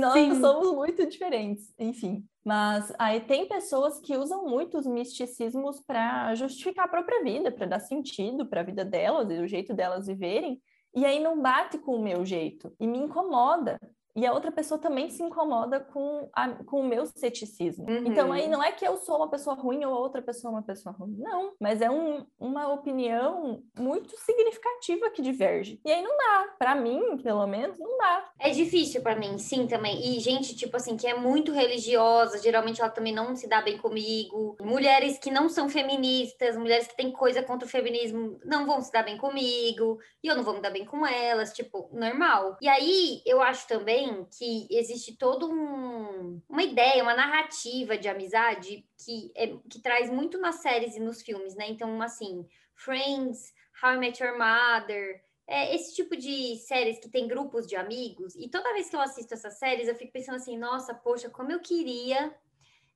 Nós 0.00 0.14
Sim. 0.14 0.40
somos 0.40 0.72
muito 0.74 1.06
diferentes, 1.06 1.72
enfim. 1.78 2.24
Mas 2.44 2.92
aí 2.98 3.20
tem 3.20 3.46
pessoas 3.46 4.00
que 4.00 4.16
usam 4.16 4.46
muito 4.46 4.78
os 4.78 4.86
misticismos 4.86 5.80
para 5.80 6.34
justificar 6.34 6.86
a 6.86 6.88
própria 6.88 7.22
vida, 7.22 7.52
para 7.52 7.66
dar 7.66 7.80
sentido 7.80 8.46
para 8.46 8.62
a 8.62 8.64
vida 8.64 8.84
delas 8.84 9.30
e 9.30 9.38
o 9.38 9.46
jeito 9.46 9.74
delas 9.74 10.06
viverem. 10.06 10.60
E 10.94 11.04
aí 11.04 11.20
não 11.20 11.40
bate 11.40 11.78
com 11.78 11.96
o 11.96 12.02
meu 12.02 12.24
jeito 12.24 12.74
e 12.80 12.86
me 12.86 12.98
incomoda. 12.98 13.78
E 14.16 14.26
a 14.26 14.32
outra 14.32 14.50
pessoa 14.50 14.78
também 14.80 15.08
se 15.10 15.22
incomoda 15.22 15.80
com, 15.80 16.28
a- 16.32 16.48
com 16.64 16.80
o 16.80 16.84
meu 16.84 17.06
ceticismo. 17.06 17.86
Uhum. 17.88 18.06
Então 18.06 18.32
aí 18.32 18.48
não 18.48 18.62
é 18.62 18.72
que 18.72 18.86
eu 18.86 18.96
sou 18.98 19.16
uma 19.16 19.28
pessoa 19.28 19.54
ruim 19.56 19.84
ou 19.84 19.94
a 19.94 19.98
outra 20.00 20.20
pessoa 20.20 20.50
é 20.52 20.54
uma 20.56 20.62
pessoa 20.62 20.94
ruim. 20.94 21.14
Não, 21.18 21.52
mas 21.60 21.80
é 21.80 21.90
um- 21.90 22.26
uma 22.38 22.72
opinião 22.72 23.62
muito 23.78 24.16
significativa 24.18 25.10
que 25.10 25.22
diverge. 25.22 25.80
E 25.84 25.92
aí 25.92 26.02
não 26.02 26.16
dá. 26.16 26.54
Para 26.58 26.74
mim, 26.74 27.18
pelo 27.18 27.46
menos, 27.46 27.78
não 27.78 27.96
dá. 27.98 28.30
É 28.38 28.50
difícil 28.50 29.02
pra 29.02 29.14
mim, 29.16 29.38
sim, 29.38 29.66
também. 29.66 30.16
E 30.16 30.20
gente, 30.20 30.56
tipo 30.56 30.76
assim, 30.76 30.96
que 30.96 31.06
é 31.06 31.14
muito 31.14 31.52
religiosa, 31.52 32.38
geralmente 32.38 32.80
ela 32.80 32.90
também 32.90 33.14
não 33.14 33.34
se 33.36 33.48
dá 33.48 33.60
bem 33.62 33.78
comigo. 33.78 34.56
Mulheres 34.60 35.18
que 35.18 35.30
não 35.30 35.48
são 35.48 35.68
feministas, 35.68 36.56
mulheres 36.56 36.86
que 36.86 36.96
têm 36.96 37.12
coisa 37.12 37.42
contra 37.42 37.66
o 37.66 37.70
feminismo, 37.70 38.38
não 38.44 38.66
vão 38.66 38.80
se 38.80 38.90
dar 38.92 39.02
bem 39.04 39.16
comigo. 39.18 39.98
E 40.22 40.28
eu 40.28 40.36
não 40.36 40.42
vou 40.42 40.54
me 40.54 40.60
dar 40.60 40.70
bem 40.70 40.84
com 40.84 41.06
elas, 41.06 41.52
tipo, 41.52 41.88
normal. 41.92 42.56
E 42.60 42.68
aí, 42.68 43.22
eu 43.24 43.40
acho 43.40 43.66
também 43.68 43.99
que 44.36 44.66
existe 44.70 45.16
todo 45.16 45.50
um, 45.50 46.40
uma 46.48 46.62
ideia, 46.62 47.02
uma 47.02 47.14
narrativa 47.14 47.96
de 47.96 48.08
amizade 48.08 48.86
que, 48.98 49.32
é, 49.34 49.48
que 49.68 49.80
traz 49.80 50.10
muito 50.10 50.38
nas 50.38 50.56
séries 50.56 50.96
e 50.96 51.00
nos 51.00 51.22
filmes, 51.22 51.54
né? 51.54 51.66
Então, 51.68 52.00
assim, 52.02 52.46
Friends, 52.74 53.52
How 53.82 53.94
I 53.94 53.98
Met 53.98 54.22
Your 54.22 54.36
Mother, 54.38 55.22
é, 55.46 55.74
esse 55.74 55.94
tipo 55.94 56.16
de 56.16 56.56
séries 56.58 57.00
que 57.00 57.08
tem 57.08 57.26
grupos 57.26 57.66
de 57.66 57.74
amigos, 57.74 58.34
e 58.36 58.48
toda 58.48 58.72
vez 58.72 58.88
que 58.88 58.94
eu 58.94 59.00
assisto 59.00 59.34
essas 59.34 59.58
séries, 59.58 59.88
eu 59.88 59.96
fico 59.96 60.12
pensando 60.12 60.36
assim, 60.36 60.56
nossa, 60.56 60.94
poxa, 60.94 61.28
como 61.28 61.50
eu 61.50 61.60
queria 61.60 62.32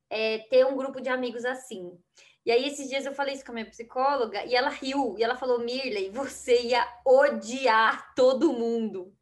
é, 0.09 0.39
ter 0.39 0.65
um 0.65 0.77
grupo 0.77 1.01
de 1.01 1.09
amigos 1.09 1.45
assim. 1.45 1.99
E 2.47 2.53
aí, 2.53 2.67
esses 2.67 2.89
dias 2.89 3.07
eu 3.07 3.15
falei 3.15 3.35
isso 3.35 3.45
com 3.45 3.53
a 3.53 3.55
minha 3.55 3.67
psicóloga, 3.67 4.45
e 4.45 4.55
ela 4.55 4.69
riu, 4.69 5.17
e 5.19 5.25
ela 5.25 5.35
falou, 5.35 5.59
Mirley, 5.59 6.11
você 6.11 6.63
ia 6.63 6.87
odiar 7.05 8.15
todo 8.15 8.53
mundo. 8.53 9.13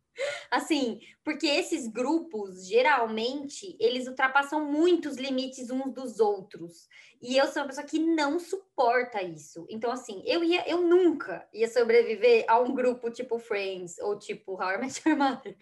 Assim, 0.51 1.01
porque 1.25 1.47
esses 1.47 1.89
grupos, 1.89 2.67
geralmente, 2.67 3.77
eles 3.81 4.07
ultrapassam 4.07 4.65
muito 4.71 5.09
os 5.09 5.17
limites 5.17 5.71
uns 5.71 5.93
dos 5.93 6.21
outros. 6.21 6.89
E 7.21 7.37
eu 7.37 7.47
sou 7.47 7.63
uma 7.63 7.69
pessoa 7.69 7.87
que 7.87 7.99
não 7.99 8.39
suporta 8.39 9.23
isso. 9.23 9.67
Então, 9.71 9.91
assim, 9.91 10.23
eu 10.27 10.43
ia, 10.43 10.69
eu 10.69 10.83
nunca 10.83 11.49
ia 11.53 11.69
sobreviver 11.69 12.45
a 12.49 12.61
um 12.61 12.75
grupo 12.75 13.11
tipo 13.11 13.39
Friends 13.39 13.99
ou 13.99 14.19
tipo 14.19 14.53
How 14.53 14.73
I 14.73 14.79
Met 14.79 15.03
Your 15.09 15.17
Mother. 15.17 15.57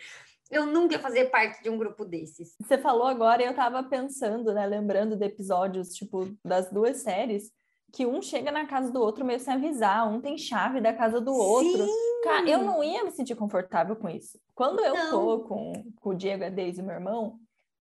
Eu 0.51 0.67
nunca 0.67 0.95
ia 0.95 1.01
fazer 1.01 1.27
parte 1.27 1.63
de 1.63 1.71
um 1.71 1.79
grupo 1.79 2.05
desses. 2.05 2.57
Você 2.61 2.77
falou 2.77 3.07
agora 3.07 3.43
eu 3.43 3.55
tava 3.55 3.85
pensando, 3.85 4.53
né? 4.53 4.67
Lembrando 4.67 5.17
de 5.17 5.25
episódios, 5.25 5.95
tipo, 5.95 6.37
das 6.45 6.69
duas 6.73 6.97
séries, 6.99 7.53
que 7.93 8.07
um 8.07 8.21
chega 8.23 8.51
na 8.53 8.67
casa 8.67 8.93
do 8.93 9.01
outro 9.01 9.25
meio 9.25 9.41
sem 9.41 9.55
avisar, 9.55 10.09
um 10.11 10.21
tem 10.21 10.37
chave 10.39 10.81
da 10.81 10.93
casa 10.93 11.21
do 11.21 11.33
outro. 11.35 11.87
Cara, 12.25 12.49
eu 12.49 12.63
não 12.63 12.83
ia 12.85 13.05
me 13.05 13.11
sentir 13.11 13.35
confortável 13.35 13.97
com 13.97 14.09
isso. 14.09 14.39
Quando 14.55 14.81
eu 14.81 14.95
Não. 14.95 15.11
tô 15.11 15.41
com, 15.45 15.73
com 15.97 16.11
o 16.11 16.15
Diego, 16.15 16.45
a 16.45 16.49
Deise 16.49 16.81
e 16.81 16.83
meu 16.83 16.95
irmão, 16.95 17.39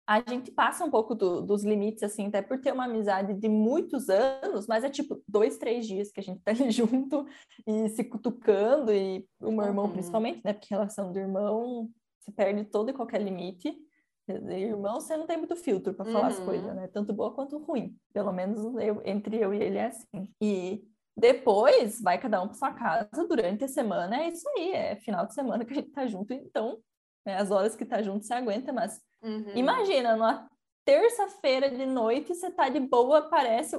a 0.08 0.22
gente 0.28 0.52
passa 0.52 0.84
um 0.84 0.90
pouco 0.90 1.14
do- 1.14 1.42
dos 1.42 1.64
limites, 1.64 2.02
assim, 2.02 2.28
até 2.28 2.42
por 2.42 2.60
ter 2.60 2.74
uma 2.74 2.86
amizade 2.86 3.34
de 3.36 3.48
muitos 3.48 4.10
anos, 4.10 4.66
mas 4.66 4.84
é 4.84 4.90
tipo 4.90 5.22
dois, 5.28 5.58
três 5.58 5.86
dias 5.86 6.12
que 6.12 6.20
a 6.20 6.24
gente 6.24 6.42
tá 6.42 6.52
ali 6.52 6.72
junto 6.72 7.26
e 7.68 7.90
se 7.90 8.04
cutucando, 8.04 8.92
e 8.92 9.24
o 9.40 9.52
meu 9.52 9.66
irmão 9.66 9.86
Uhum. 9.86 9.92
principalmente, 9.92 10.42
né? 10.44 10.54
Porque 10.54 10.74
a 10.74 10.78
relação 10.78 11.12
do 11.12 11.20
irmão 11.20 11.90
se 12.22 12.32
perde 12.32 12.64
todo 12.66 12.90
e 12.90 12.94
qualquer 12.94 13.22
limite. 13.22 13.76
Irmão, 14.34 15.00
você 15.00 15.16
não 15.18 15.26
tem 15.28 15.38
muito 15.38 15.56
filtro 15.56 15.94
para 15.94 16.06
falar 16.06 16.28
as 16.28 16.40
Uhum. 16.40 16.46
coisas, 16.46 16.76
né? 16.76 16.88
Tanto 16.88 17.14
boa 17.14 17.34
quanto 17.34 17.58
ruim. 17.58 17.96
Pelo 18.14 18.32
menos 18.32 18.60
eu, 18.82 19.02
entre 19.06 19.38
eu 19.38 19.54
e 19.54 19.62
ele 19.62 19.78
é 19.78 19.86
assim. 19.88 20.34
E 20.42 20.84
depois 21.18 22.02
vai 22.02 22.18
cada 22.20 22.42
um 22.42 22.48
para 22.48 22.56
sua 22.58 22.74
casa 22.74 23.28
durante 23.28 23.64
a 23.66 23.68
semana. 23.68 24.22
É 24.24 24.30
isso 24.30 24.48
aí, 24.58 24.72
é 24.72 24.96
final 24.98 25.26
de 25.26 25.34
semana 25.34 25.66
que 25.66 25.74
a 25.74 25.76
gente 25.76 25.92
tá 25.92 26.08
junto, 26.08 26.34
então 26.34 26.80
né, 27.26 27.36
as 27.38 27.52
horas 27.52 27.76
que 27.76 27.86
tá 27.86 28.02
junto 28.02 28.26
você 28.26 28.34
aguenta, 28.34 28.72
mas 28.72 29.02
Uhum. 29.22 29.52
imagina, 29.56 30.14
numa 30.16 30.50
terça-feira 30.86 31.70
de 31.70 31.86
noite, 31.86 32.34
você 32.34 32.50
tá 32.50 32.70
de 32.70 32.80
boa, 32.80 33.20
aparece 33.20 33.76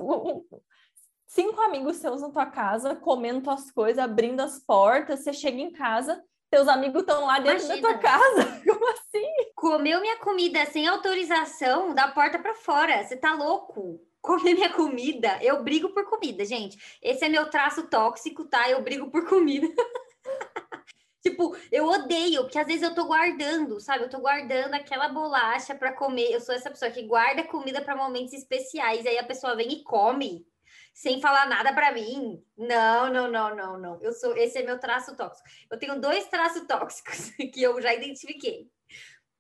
cinco 1.27 1.61
amigos 1.61 1.97
seus 1.97 2.21
na 2.21 2.31
tua 2.31 2.47
casa, 2.47 2.95
comendo 2.97 3.43
tuas 3.43 3.71
coisas, 3.71 3.99
abrindo 4.03 4.41
as 4.41 4.59
portas, 4.65 5.21
você 5.21 5.33
chega 5.33 5.59
em 5.61 5.73
casa, 5.73 6.23
teus 6.51 6.67
amigos 6.67 7.03
estão 7.03 7.25
lá 7.25 7.39
dentro 7.39 7.69
da 7.69 7.79
tua 7.79 7.91
Imagina. 7.91 7.99
casa. 7.99 8.63
Como 8.67 8.93
assim? 8.93 9.27
Comeu 9.55 10.01
minha 10.01 10.19
comida 10.19 10.67
sem 10.67 10.87
autorização 10.89 11.95
da 11.95 12.09
porta 12.09 12.39
para 12.39 12.55
fora. 12.55 13.05
Você 13.05 13.17
tá 13.17 13.35
louco? 13.35 14.01
Comer 14.21 14.55
minha 14.55 14.73
comida. 14.73 15.39
Eu 15.41 15.63
brigo 15.63 15.91
por 15.91 16.05
comida, 16.05 16.45
gente. 16.45 16.77
Esse 17.01 17.25
é 17.25 17.29
meu 17.29 17.49
traço 17.49 17.87
tóxico, 17.89 18.45
tá? 18.45 18.69
Eu 18.69 18.83
brigo 18.83 19.11
por 19.11 19.27
comida. 19.29 19.67
Tipo, 21.23 21.55
eu 21.71 21.85
odeio, 21.87 22.45
porque 22.45 22.59
às 22.59 22.67
vezes 22.67 22.83
eu 22.83 22.95
tô 22.95 23.05
guardando, 23.05 23.79
sabe? 23.79 24.05
Eu 24.05 24.09
tô 24.09 24.21
guardando 24.21 24.73
aquela 24.73 25.07
bolacha 25.07 25.75
para 25.75 25.93
comer. 25.93 26.33
Eu 26.33 26.41
sou 26.41 26.55
essa 26.55 26.71
pessoa 26.71 26.91
que 26.91 27.03
guarda 27.03 27.45
comida 27.45 27.83
para 27.83 27.95
momentos 27.95 28.33
especiais. 28.33 29.05
Aí 29.05 29.19
a 29.19 29.23
pessoa 29.23 29.55
vem 29.55 29.71
e 29.71 29.85
come 29.85 30.47
sem 30.93 31.21
falar 31.21 31.49
nada 31.49 31.73
para 31.73 31.93
mim. 31.93 32.45
Não, 32.57 33.13
não, 33.13 33.31
não, 33.31 33.55
não, 33.55 33.79
não. 33.79 34.03
Eu 34.03 34.13
sou, 34.13 34.37
esse 34.37 34.59
é 34.59 34.63
meu 34.63 34.79
traço 34.79 35.17
tóxico. 35.17 35.49
Eu 35.71 35.79
tenho 35.79 36.01
dois 36.01 36.27
traços 36.27 36.67
tóxicos 36.67 37.31
que 37.53 37.63
eu 37.63 37.81
já 37.81 37.95
identifiquei. 37.95 38.71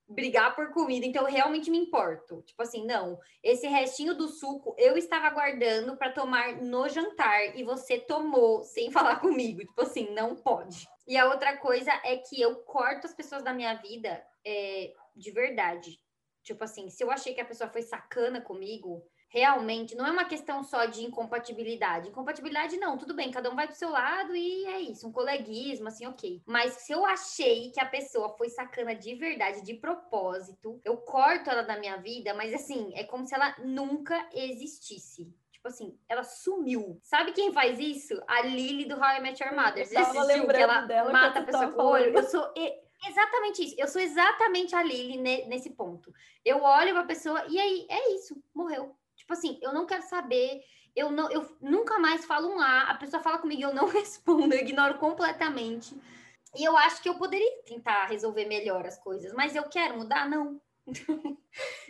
Brigar 0.08 0.56
por 0.56 0.72
comida, 0.72 1.06
então 1.06 1.22
eu 1.22 1.32
realmente 1.32 1.70
me 1.70 1.78
importo. 1.78 2.42
Tipo 2.42 2.62
assim, 2.62 2.84
não, 2.84 3.16
esse 3.44 3.68
restinho 3.68 4.14
do 4.14 4.26
suco 4.26 4.74
eu 4.76 4.96
estava 4.96 5.30
guardando 5.30 5.96
para 5.96 6.10
tomar 6.10 6.56
no 6.56 6.88
jantar 6.88 7.56
e 7.56 7.62
você 7.62 7.98
tomou 7.98 8.64
sem 8.64 8.90
falar 8.92 9.20
comigo. 9.20 9.60
Tipo 9.60 9.82
assim, 9.82 10.12
não 10.12 10.34
pode. 10.34 10.88
E 11.06 11.16
a 11.16 11.28
outra 11.28 11.56
coisa 11.56 11.92
é 12.04 12.16
que 12.16 12.40
eu 12.40 12.56
corto 12.56 13.06
as 13.06 13.14
pessoas 13.14 13.42
da 13.42 13.52
minha 13.52 13.74
vida 13.74 14.24
é, 14.44 14.92
de 15.14 15.30
verdade. 15.30 16.00
Tipo 16.42 16.64
assim, 16.64 16.88
se 16.88 17.04
eu 17.04 17.10
achei 17.10 17.34
que 17.34 17.40
a 17.40 17.44
pessoa 17.44 17.70
foi 17.70 17.82
sacana 17.82 18.40
comigo, 18.40 19.06
realmente 19.30 19.94
não 19.94 20.06
é 20.06 20.10
uma 20.10 20.24
questão 20.24 20.62
só 20.62 20.84
de 20.84 21.02
incompatibilidade. 21.04 22.08
Incompatibilidade 22.08 22.76
não, 22.76 22.98
tudo 22.98 23.14
bem, 23.14 23.30
cada 23.30 23.48
um 23.50 23.54
vai 23.54 23.66
pro 23.66 23.76
seu 23.76 23.88
lado 23.88 24.34
e 24.36 24.66
é 24.66 24.80
isso, 24.80 25.06
um 25.06 25.12
coleguismo, 25.12 25.88
assim, 25.88 26.06
ok. 26.06 26.42
Mas 26.44 26.72
se 26.74 26.92
eu 26.92 27.06
achei 27.06 27.70
que 27.70 27.80
a 27.80 27.86
pessoa 27.86 28.36
foi 28.36 28.48
sacana 28.50 28.94
de 28.94 29.14
verdade, 29.14 29.62
de 29.62 29.74
propósito, 29.74 30.80
eu 30.84 30.96
corto 30.98 31.48
ela 31.48 31.62
da 31.62 31.78
minha 31.78 31.96
vida, 31.96 32.34
mas 32.34 32.52
assim, 32.52 32.92
é 32.94 33.04
como 33.04 33.24
se 33.24 33.34
ela 33.34 33.54
nunca 33.64 34.28
existisse. 34.32 35.32
Tipo 35.52 35.68
assim, 35.68 35.96
ela 36.08 36.24
sumiu. 36.24 36.98
Sabe 37.02 37.32
quem 37.32 37.52
faz 37.52 37.78
isso? 37.78 38.20
A 38.26 38.40
Lily 38.42 38.86
do 38.86 38.96
How 38.96 39.16
I 39.16 39.20
Met 39.20 39.42
Your 39.42 39.54
Mother. 39.54 39.86
Você 39.86 39.96
assistiu 39.96 40.46
que 40.48 40.56
ela 40.56 40.80
dela 40.82 41.12
mata 41.12 41.40
a 41.40 41.42
pessoa 41.44 41.64
tava 41.64 41.76
com 41.76 41.82
o 41.82 41.86
olho? 41.86 42.14
Eu 42.16 42.22
sou 42.24 42.50
e- 42.56 42.74
exatamente 43.06 43.62
isso. 43.64 43.74
Eu 43.78 43.86
sou 43.86 44.00
exatamente 44.00 44.74
a 44.74 44.82
Lily 44.82 45.18
ne- 45.18 45.44
nesse 45.46 45.70
ponto. 45.70 46.12
Eu 46.44 46.62
olho 46.62 46.94
pra 46.94 47.04
pessoa 47.04 47.44
e 47.48 47.60
aí, 47.60 47.86
é 47.90 48.14
isso, 48.14 48.42
morreu. 48.54 48.96
Tipo 49.30 49.34
assim, 49.38 49.58
eu 49.62 49.72
não 49.72 49.86
quero 49.86 50.02
saber, 50.02 50.60
eu 50.96 51.12
não, 51.12 51.30
eu 51.30 51.56
nunca 51.60 52.00
mais 52.00 52.24
falo 52.24 52.48
um 52.48 52.58
A, 52.58 52.90
a 52.90 52.94
pessoa 52.96 53.22
fala 53.22 53.38
comigo, 53.38 53.62
eu 53.62 53.72
não 53.72 53.86
respondo, 53.88 54.52
eu 54.52 54.58
ignoro 54.58 54.98
completamente. 54.98 55.94
E 56.56 56.64
eu 56.64 56.76
acho 56.76 57.00
que 57.00 57.08
eu 57.08 57.14
poderia 57.14 57.62
tentar 57.62 58.06
resolver 58.06 58.46
melhor 58.46 58.84
as 58.84 58.98
coisas, 58.98 59.32
mas 59.32 59.54
eu 59.54 59.62
quero 59.68 59.96
mudar? 59.96 60.28
Não. 60.28 60.60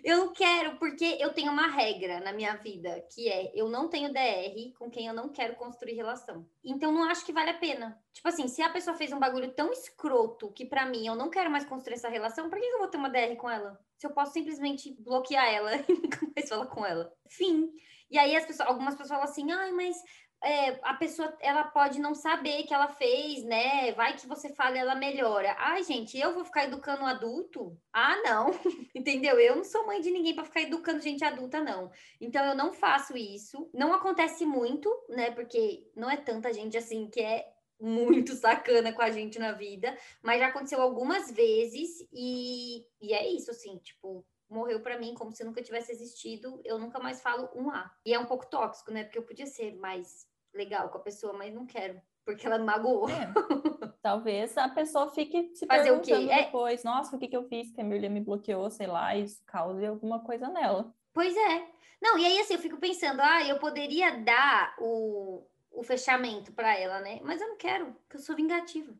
eu 0.04 0.32
quero, 0.32 0.76
porque 0.78 1.16
eu 1.20 1.32
tenho 1.32 1.52
uma 1.52 1.66
regra 1.66 2.20
na 2.20 2.32
minha 2.32 2.56
vida, 2.56 3.04
que 3.12 3.28
é 3.28 3.52
eu 3.54 3.68
não 3.68 3.88
tenho 3.88 4.12
DR 4.12 4.72
com 4.78 4.90
quem 4.90 5.06
eu 5.06 5.14
não 5.14 5.28
quero 5.28 5.56
construir 5.56 5.94
relação. 5.94 6.48
Então 6.64 6.92
não 6.92 7.04
acho 7.04 7.24
que 7.24 7.32
vale 7.32 7.50
a 7.50 7.58
pena. 7.58 7.98
Tipo 8.12 8.28
assim, 8.28 8.48
se 8.48 8.62
a 8.62 8.68
pessoa 8.70 8.96
fez 8.96 9.12
um 9.12 9.18
bagulho 9.18 9.52
tão 9.54 9.72
escroto 9.72 10.52
que 10.52 10.64
para 10.64 10.86
mim 10.86 11.06
eu 11.06 11.14
não 11.14 11.30
quero 11.30 11.50
mais 11.50 11.64
construir 11.64 11.94
essa 11.94 12.08
relação, 12.08 12.50
por 12.50 12.58
que 12.58 12.66
eu 12.66 12.78
vou 12.78 12.88
ter 12.88 12.98
uma 12.98 13.10
DR 13.10 13.36
com 13.36 13.48
ela? 13.48 13.78
Se 13.96 14.06
eu 14.06 14.10
posso 14.10 14.32
simplesmente 14.32 14.94
bloquear 15.00 15.46
ela 15.46 15.76
e 15.88 15.92
nunca 15.92 16.18
mais 16.34 16.48
falar 16.48 16.66
com 16.66 16.84
ela. 16.84 17.12
Fim. 17.28 17.70
E 18.10 18.18
aí 18.18 18.34
as 18.34 18.44
pessoas, 18.44 18.68
algumas 18.68 18.94
pessoas 18.94 19.10
falam 19.10 19.24
assim, 19.24 19.50
ai, 19.52 19.70
mas 19.72 19.96
é, 20.42 20.78
a 20.82 20.94
pessoa 20.94 21.36
ela 21.40 21.64
pode 21.64 22.00
não 22.00 22.14
saber 22.14 22.62
que 22.62 22.72
ela 22.72 22.88
fez, 22.88 23.44
né? 23.44 23.92
Vai 23.92 24.16
que 24.16 24.26
você 24.26 24.48
fala 24.54 24.78
ela 24.78 24.94
melhora. 24.94 25.54
Ai, 25.58 25.82
gente, 25.82 26.18
eu 26.18 26.32
vou 26.32 26.44
ficar 26.44 26.64
educando 26.64 27.04
adulto? 27.04 27.76
Ah, 27.92 28.16
não. 28.22 28.50
Entendeu? 28.94 29.38
Eu 29.38 29.56
não 29.56 29.64
sou 29.64 29.86
mãe 29.86 30.00
de 30.00 30.10
ninguém 30.10 30.34
para 30.34 30.44
ficar 30.44 30.62
educando 30.62 31.02
gente 31.02 31.24
adulta, 31.24 31.60
não. 31.60 31.90
Então 32.20 32.44
eu 32.44 32.54
não 32.54 32.72
faço 32.72 33.16
isso. 33.16 33.68
Não 33.74 33.92
acontece 33.92 34.46
muito, 34.46 34.90
né? 35.10 35.30
Porque 35.30 35.86
não 35.94 36.10
é 36.10 36.16
tanta 36.16 36.52
gente 36.52 36.76
assim 36.76 37.08
que 37.10 37.20
é 37.20 37.46
muito 37.78 38.32
sacana 38.36 38.92
com 38.92 39.02
a 39.02 39.10
gente 39.10 39.38
na 39.38 39.52
vida, 39.52 39.96
mas 40.22 40.40
já 40.40 40.48
aconteceu 40.48 40.80
algumas 40.80 41.30
vezes 41.30 42.06
e, 42.12 42.86
e 43.00 43.12
é 43.12 43.26
isso, 43.30 43.50
assim, 43.50 43.78
tipo, 43.78 44.24
morreu 44.50 44.80
para 44.80 44.98
mim 44.98 45.14
como 45.14 45.32
se 45.32 45.44
nunca 45.44 45.62
tivesse 45.62 45.92
existido, 45.92 46.60
eu 46.64 46.78
nunca 46.78 46.98
mais 46.98 47.22
falo 47.22 47.48
um 47.54 47.70
A. 47.70 47.90
E 48.04 48.12
é 48.12 48.18
um 48.18 48.26
pouco 48.26 48.46
tóxico, 48.46 48.90
né? 48.90 49.04
Porque 49.04 49.18
eu 49.18 49.22
podia 49.22 49.46
ser 49.46 49.76
mais 49.76 50.29
legal 50.54 50.88
com 50.88 50.98
a 50.98 51.02
pessoa, 51.02 51.32
mas 51.32 51.54
não 51.54 51.66
quero, 51.66 52.00
porque 52.24 52.46
ela 52.46 52.58
me 52.58 52.64
magoou. 52.64 53.08
É. 53.08 53.32
Talvez 54.02 54.56
a 54.56 54.68
pessoa 54.68 55.10
fique 55.10 55.54
se 55.54 55.66
Fazer 55.66 55.90
perguntando 55.90 56.24
o 56.24 56.28
quê? 56.28 56.32
É 56.32 56.44
depois, 56.44 56.84
é... 56.84 56.88
nossa, 56.88 57.14
o 57.14 57.18
que, 57.18 57.28
que 57.28 57.36
eu 57.36 57.44
fiz 57.44 57.70
que 57.70 57.80
a 57.80 57.84
Mirlia 57.84 58.08
me 58.08 58.20
bloqueou, 58.20 58.70
sei 58.70 58.86
lá, 58.86 59.14
isso 59.16 59.42
cause 59.46 59.84
alguma 59.84 60.20
coisa 60.20 60.48
nela. 60.48 60.92
Pois 61.12 61.36
é. 61.36 61.66
Não, 62.00 62.18
e 62.18 62.24
aí 62.24 62.38
assim, 62.38 62.54
eu 62.54 62.60
fico 62.60 62.78
pensando, 62.78 63.20
ah, 63.20 63.46
eu 63.46 63.58
poderia 63.58 64.16
dar 64.18 64.74
o, 64.78 65.44
o 65.70 65.82
fechamento 65.82 66.52
para 66.52 66.76
ela, 66.78 67.00
né? 67.00 67.20
Mas 67.22 67.40
eu 67.40 67.48
não 67.48 67.56
quero, 67.56 67.92
porque 67.92 68.16
eu 68.16 68.20
sou 68.20 68.34
vingativa. 68.34 68.92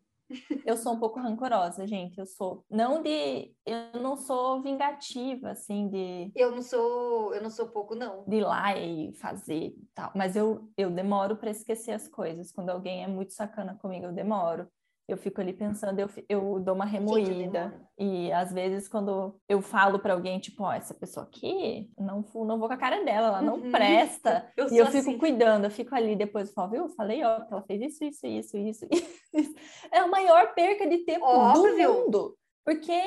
Eu 0.65 0.77
sou 0.77 0.93
um 0.93 0.99
pouco 0.99 1.19
rancorosa, 1.21 1.87
gente. 1.87 2.19
Eu 2.19 2.27
sou 2.27 2.65
não 2.71 3.03
de, 3.03 3.53
eu 3.67 4.01
não 4.01 4.17
sou 4.17 4.63
vingativa, 4.63 5.51
assim, 5.51 5.89
de. 5.89 6.31
Eu 6.35 6.53
não 6.53 6.63
sou, 6.63 7.35
eu 7.35 7.43
não 7.43 7.51
sou 7.51 7.69
pouco 7.69 7.95
não. 7.95 8.25
De 8.27 8.37
ir 8.37 8.41
lá 8.43 8.77
e 8.77 9.13
fazer 9.15 9.75
tal. 9.95 10.13
Mas 10.15 10.37
eu, 10.37 10.71
eu 10.77 10.91
demoro 10.91 11.37
para 11.37 11.51
esquecer 11.51 11.93
as 11.93 12.07
coisas. 12.09 12.53
Quando 12.53 12.71
alguém 12.71 13.05
é 13.05 13.09
muito 13.09 13.33
sacana 13.33 13.77
comigo, 13.81 14.07
eu 14.07 14.13
demoro 14.13 14.69
eu 15.13 15.17
fico 15.17 15.41
ali 15.41 15.53
pensando, 15.53 15.99
eu, 15.99 16.09
eu 16.29 16.61
dou 16.61 16.75
uma 16.75 16.85
remoída. 16.85 17.73
e 17.99 18.33
às 18.33 18.53
vezes, 18.53 18.89
quando 18.89 19.39
eu 19.49 19.61
falo 19.61 19.99
para 19.99 20.15
alguém, 20.15 20.39
tipo, 20.39 20.63
ó, 20.63 20.69
oh, 20.69 20.73
essa 20.73 20.95
pessoa 20.95 21.27
aqui, 21.27 21.91
não, 21.99 22.25
não 22.35 22.59
vou 22.59 22.69
com 22.69 22.75
a 22.75 22.77
cara 22.77 23.05
dela, 23.05 23.29
ela 23.29 23.43
não 23.43 23.55
uhum. 23.55 23.71
presta. 23.71 24.51
eu 24.57 24.69
e 24.71 24.77
eu 24.79 24.87
fico 24.87 24.99
assim. 24.99 25.19
cuidando, 25.19 25.65
eu 25.65 25.71
fico 25.71 25.95
ali 25.95 26.17
depois, 26.17 26.49
eu 26.49 26.55
falo, 26.55 26.71
viu, 26.71 26.89
falei, 26.91 27.23
ó, 27.25 27.45
ela 27.51 27.63
fez 27.63 27.81
isso, 27.83 28.05
isso, 28.05 28.27
isso, 28.27 28.57
isso, 28.57 28.87
isso. 29.35 29.55
É 29.93 29.99
a 29.99 30.07
maior 30.07 30.55
perca 30.55 30.89
de 30.89 30.99
tempo 30.99 31.25
Óbvio. 31.25 31.77
do 31.77 32.03
mundo. 32.03 32.37
Porque 32.65 33.01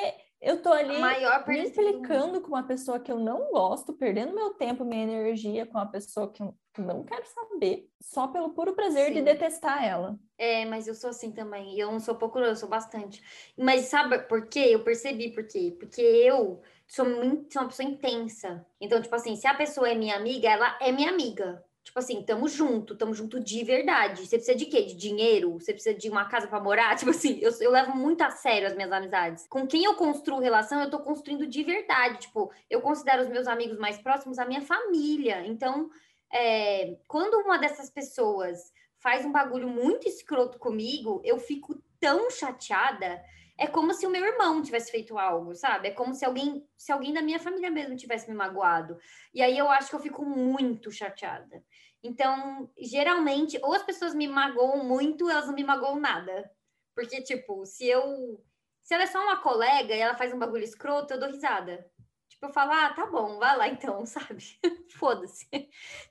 eu 0.43 0.62
tô 0.62 0.73
ali 0.73 1.01
me 1.47 1.63
explicando 1.63 2.41
com 2.41 2.49
uma 2.49 2.63
pessoa 2.63 2.99
que 2.99 3.10
eu 3.10 3.17
não 3.17 3.49
gosto, 3.49 3.93
perdendo 3.93 4.36
meu 4.36 4.53
tempo, 4.56 4.84
minha 4.84 5.03
energia 5.03 5.65
com 5.65 5.77
uma 5.77 5.89
pessoa 5.89 6.29
que 6.29 6.43
eu 6.43 6.53
não 6.77 7.03
quero 7.03 7.25
saber, 7.25 7.89
só 8.01 8.27
pelo 8.27 8.49
puro 8.49 8.73
prazer 8.73 9.08
Sim. 9.08 9.13
de 9.13 9.21
detestar 9.21 9.84
ela. 9.86 10.19
É, 10.38 10.65
mas 10.65 10.86
eu 10.86 10.93
sou 10.93 11.12
assim 11.12 11.32
também. 11.32 11.79
Eu 11.79 11.91
não 11.91 11.99
sou 11.99 12.15
pouco, 12.15 12.39
eu 12.39 12.56
sou 12.58 12.67
bastante. 12.67 13.23
Mas 13.58 13.86
sabe 13.86 14.19
por 14.19 14.47
quê? 14.47 14.67
Eu 14.71 14.84
percebi 14.84 15.32
por 15.32 15.47
quê? 15.47 15.75
Porque 15.79 16.01
eu 16.01 16.62
sou, 16.86 17.06
muito, 17.06 17.53
sou 17.53 17.62
uma 17.62 17.69
pessoa 17.69 17.88
intensa. 17.88 18.65
Então, 18.82 19.01
tipo 19.01 19.15
assim, 19.15 19.38
se 19.38 19.47
a 19.47 19.53
pessoa 19.53 19.89
é 19.89 19.95
minha 19.95 20.17
amiga, 20.17 20.49
ela 20.49 20.77
é 20.82 20.91
minha 20.91 21.10
amiga. 21.10 21.63
Tipo 21.83 21.99
assim, 21.99 22.23
tamo 22.23 22.47
junto, 22.47 22.95
tamo 22.95 23.13
junto 23.13 23.39
de 23.39 23.63
verdade. 23.63 24.25
Você 24.25 24.37
precisa 24.37 24.57
de 24.57 24.65
quê? 24.65 24.83
De 24.83 24.95
dinheiro? 24.95 25.53
Você 25.53 25.73
precisa 25.73 25.93
de 25.93 26.09
uma 26.09 26.25
casa 26.25 26.47
para 26.47 26.59
morar? 26.59 26.95
Tipo 26.97 27.11
assim, 27.11 27.37
eu, 27.41 27.51
eu 27.59 27.71
levo 27.71 27.95
muito 27.95 28.21
a 28.21 28.31
sério 28.31 28.67
as 28.67 28.73
minhas 28.73 28.91
amizades. 28.91 29.45
Com 29.47 29.67
quem 29.67 29.83
eu 29.83 29.93
construo 29.95 30.39
relação, 30.39 30.81
eu 30.81 30.89
tô 30.89 30.99
construindo 30.99 31.45
de 31.45 31.61
verdade. 31.63 32.19
Tipo, 32.19 32.51
eu 32.69 32.81
considero 32.81 33.23
os 33.23 33.29
meus 33.29 33.47
amigos 33.47 33.77
mais 33.77 33.97
próximos 33.97 34.39
a 34.39 34.45
minha 34.45 34.61
família. 34.61 35.45
Então, 35.45 35.89
é, 36.31 36.97
quando 37.07 37.35
uma 37.41 37.57
dessas 37.57 37.89
pessoas 37.89 38.71
faz 38.97 39.25
um 39.25 39.31
bagulho 39.31 39.67
muito 39.67 40.07
escroto 40.07 40.57
comigo, 40.57 41.21
eu 41.25 41.37
fico 41.37 41.75
tão 41.99 42.31
chateada 42.31 43.21
é 43.57 43.67
como 43.67 43.93
se 43.93 44.05
o 44.07 44.09
meu 44.09 44.25
irmão 44.25 44.61
tivesse 44.61 44.91
feito 44.91 45.17
algo, 45.17 45.53
sabe? 45.53 45.89
É 45.89 45.91
como 45.91 46.13
se 46.13 46.25
alguém, 46.25 46.67
se 46.75 46.91
alguém 46.91 47.13
da 47.13 47.21
minha 47.21 47.39
família 47.39 47.69
mesmo 47.69 47.95
tivesse 47.95 48.29
me 48.29 48.35
magoado. 48.35 48.97
E 49.33 49.41
aí 49.41 49.57
eu 49.57 49.69
acho 49.69 49.89
que 49.89 49.95
eu 49.95 49.99
fico 49.99 50.25
muito 50.25 50.91
chateada. 50.91 51.63
Então, 52.03 52.69
geralmente, 52.77 53.59
ou 53.63 53.73
as 53.73 53.83
pessoas 53.83 54.13
me 54.13 54.27
magoam 54.27 54.83
muito, 54.83 55.29
elas 55.29 55.47
não 55.47 55.53
me 55.53 55.63
magoam 55.63 55.99
nada. 55.99 56.51
Porque, 56.95 57.21
tipo, 57.21 57.65
se 57.65 57.87
eu. 57.87 58.43
Se 58.81 58.93
ela 58.93 59.03
é 59.03 59.07
só 59.07 59.23
uma 59.23 59.37
colega 59.41 59.95
e 59.95 59.99
ela 59.99 60.15
faz 60.15 60.33
um 60.33 60.39
bagulho 60.39 60.63
escroto, 60.63 61.13
eu 61.13 61.19
dou 61.19 61.29
risada. 61.29 61.89
Tipo, 62.27 62.47
eu 62.47 62.53
falo, 62.53 62.71
ah, 62.73 62.93
tá 62.93 63.05
bom, 63.05 63.39
vai 63.39 63.55
lá 63.57 63.67
então, 63.69 64.03
sabe? 64.05 64.59
Foda-se. 64.97 65.47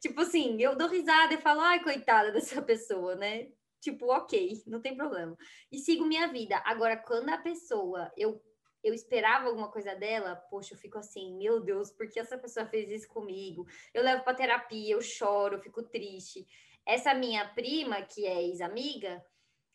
tipo 0.00 0.22
assim, 0.22 0.60
eu 0.62 0.76
dou 0.76 0.88
risada 0.88 1.34
e 1.34 1.40
falo, 1.40 1.60
ai, 1.60 1.82
coitada 1.82 2.32
dessa 2.32 2.62
pessoa, 2.62 3.14
né? 3.16 3.48
Tipo, 3.82 4.06
ok, 4.12 4.62
não 4.66 4.80
tem 4.80 4.96
problema. 4.96 5.36
E 5.70 5.78
sigo 5.78 6.06
minha 6.06 6.28
vida. 6.28 6.62
Agora, 6.64 6.96
quando 6.96 7.28
a 7.30 7.38
pessoa, 7.38 8.10
eu, 8.16 8.40
eu 8.82 8.94
esperava 8.94 9.48
alguma 9.48 9.68
coisa 9.70 9.94
dela, 9.94 10.36
poxa, 10.48 10.74
eu 10.74 10.78
fico 10.78 10.98
assim, 10.98 11.36
meu 11.36 11.60
Deus, 11.60 11.90
por 11.90 12.08
que 12.08 12.20
essa 12.20 12.38
pessoa 12.38 12.64
fez 12.64 12.88
isso 12.88 13.08
comigo? 13.08 13.66
Eu 13.92 14.04
levo 14.04 14.22
para 14.22 14.36
terapia, 14.36 14.94
eu 14.94 15.02
choro, 15.02 15.56
eu 15.56 15.60
fico 15.60 15.82
triste. 15.82 16.46
Essa 16.86 17.12
minha 17.12 17.48
prima, 17.54 18.00
que 18.02 18.24
é 18.24 18.42
ex-amiga, 18.44 19.22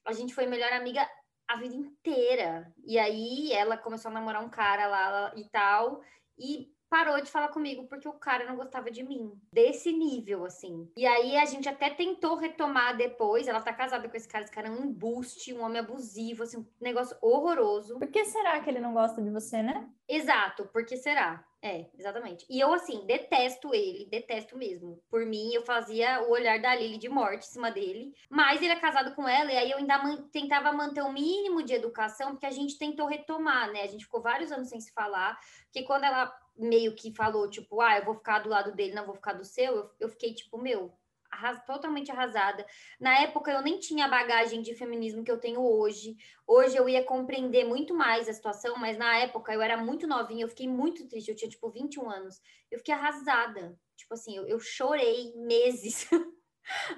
a 0.05 0.13
gente 0.13 0.33
foi 0.33 0.45
melhor 0.45 0.71
amiga 0.71 1.07
a 1.45 1.57
vida 1.57 1.75
inteira. 1.75 2.73
E 2.85 2.97
aí 2.97 3.51
ela 3.51 3.77
começou 3.77 4.09
a 4.09 4.13
namorar 4.13 4.43
um 4.43 4.49
cara 4.49 4.87
lá 4.87 5.33
e 5.35 5.43
tal. 5.49 6.01
E 6.37 6.71
parou 6.89 7.21
de 7.21 7.29
falar 7.29 7.49
comigo 7.49 7.85
porque 7.87 8.07
o 8.07 8.13
cara 8.13 8.45
não 8.45 8.55
gostava 8.55 8.89
de 8.89 9.03
mim. 9.03 9.31
Desse 9.51 9.91
nível, 9.91 10.45
assim. 10.45 10.89
E 10.95 11.05
aí 11.05 11.37
a 11.37 11.45
gente 11.45 11.67
até 11.67 11.89
tentou 11.89 12.35
retomar 12.35 12.95
depois. 12.95 13.47
Ela 13.47 13.61
tá 13.61 13.73
casada 13.73 14.07
com 14.07 14.17
esse 14.17 14.27
cara, 14.27 14.43
esse 14.43 14.53
cara 14.53 14.67
é 14.67 14.71
um 14.71 14.85
embuste, 14.85 15.53
um 15.53 15.63
homem 15.63 15.79
abusivo, 15.79 16.43
assim, 16.43 16.57
um 16.57 16.65
negócio 16.79 17.17
horroroso. 17.21 17.99
Por 17.99 18.07
que 18.07 18.25
será 18.25 18.59
que 18.59 18.69
ele 18.69 18.79
não 18.79 18.93
gosta 18.93 19.21
de 19.21 19.29
você, 19.29 19.61
né? 19.61 19.89
Exato, 20.07 20.65
por 20.67 20.85
que 20.85 20.95
será? 20.95 21.43
É, 21.61 21.87
exatamente. 21.97 22.45
E 22.49 22.59
eu, 22.59 22.73
assim, 22.73 23.05
detesto 23.05 23.73
ele, 23.73 24.05
detesto 24.05 24.57
mesmo. 24.57 25.01
Por 25.09 25.25
mim, 25.25 25.53
eu 25.53 25.63
fazia 25.63 26.21
o 26.23 26.31
olhar 26.31 26.61
da 26.61 26.75
Lily 26.75 26.97
de 26.97 27.09
morte 27.09 27.47
em 27.47 27.51
cima 27.51 27.71
dele. 27.71 28.13
Mas 28.29 28.61
ele 28.61 28.73
é 28.73 28.79
casado 28.79 29.13
com 29.15 29.27
ela, 29.27 29.51
e 29.51 29.57
aí 29.57 29.71
eu 29.71 29.77
ainda 29.77 29.97
man 29.97 30.29
tentava 30.31 30.71
manter 30.71 31.01
o 31.01 31.11
mínimo 31.11 31.63
de 31.63 31.73
educação, 31.73 32.31
porque 32.31 32.45
a 32.45 32.51
gente 32.51 32.77
tentou 32.77 33.07
retomar, 33.07 33.71
né? 33.71 33.81
A 33.81 33.87
gente 33.87 34.05
ficou 34.05 34.21
vários 34.21 34.51
anos 34.51 34.69
sem 34.69 34.79
se 34.79 34.93
falar, 34.93 35.37
porque 35.65 35.83
quando 35.83 36.03
ela 36.03 36.27
meio 36.57 36.95
que 36.95 37.13
falou, 37.13 37.49
tipo, 37.49 37.81
ah, 37.81 37.97
eu 37.97 38.05
vou 38.05 38.15
ficar 38.15 38.39
do 38.39 38.49
lado 38.49 38.75
dele, 38.75 38.93
não 38.93 39.05
vou 39.05 39.15
ficar 39.15 39.33
do 39.33 39.45
seu, 39.45 39.75
eu, 39.75 39.91
eu 39.99 40.09
fiquei, 40.09 40.33
tipo, 40.33 40.57
meu, 40.57 40.93
arras 41.31 41.63
totalmente 41.65 42.11
arrasada. 42.11 42.65
Na 42.99 43.21
época 43.21 43.51
eu 43.51 43.61
nem 43.61 43.79
tinha 43.79 44.05
a 44.05 44.09
bagagem 44.09 44.61
de 44.61 44.73
feminismo 44.75 45.23
que 45.23 45.31
eu 45.31 45.39
tenho 45.39 45.61
hoje. 45.61 46.17
Hoje 46.45 46.75
eu 46.75 46.87
ia 46.87 47.03
compreender 47.03 47.65
muito 47.65 47.93
mais 47.93 48.27
a 48.27 48.33
situação, 48.33 48.77
mas 48.77 48.97
na 48.97 49.17
época 49.17 49.53
eu 49.53 49.61
era 49.61 49.77
muito 49.77 50.07
novinha, 50.07 50.43
eu 50.43 50.49
fiquei 50.49 50.67
muito 50.67 51.07
triste, 51.07 51.29
eu 51.29 51.35
tinha 51.35 51.49
tipo 51.49 51.69
21 51.69 52.09
anos. 52.09 52.41
Eu 52.71 52.79
fiquei 52.79 52.93
arrasada. 52.93 53.77
Tipo 53.95 54.13
assim, 54.13 54.37
eu, 54.37 54.47
eu 54.47 54.59
chorei 54.59 55.33
meses 55.35 56.07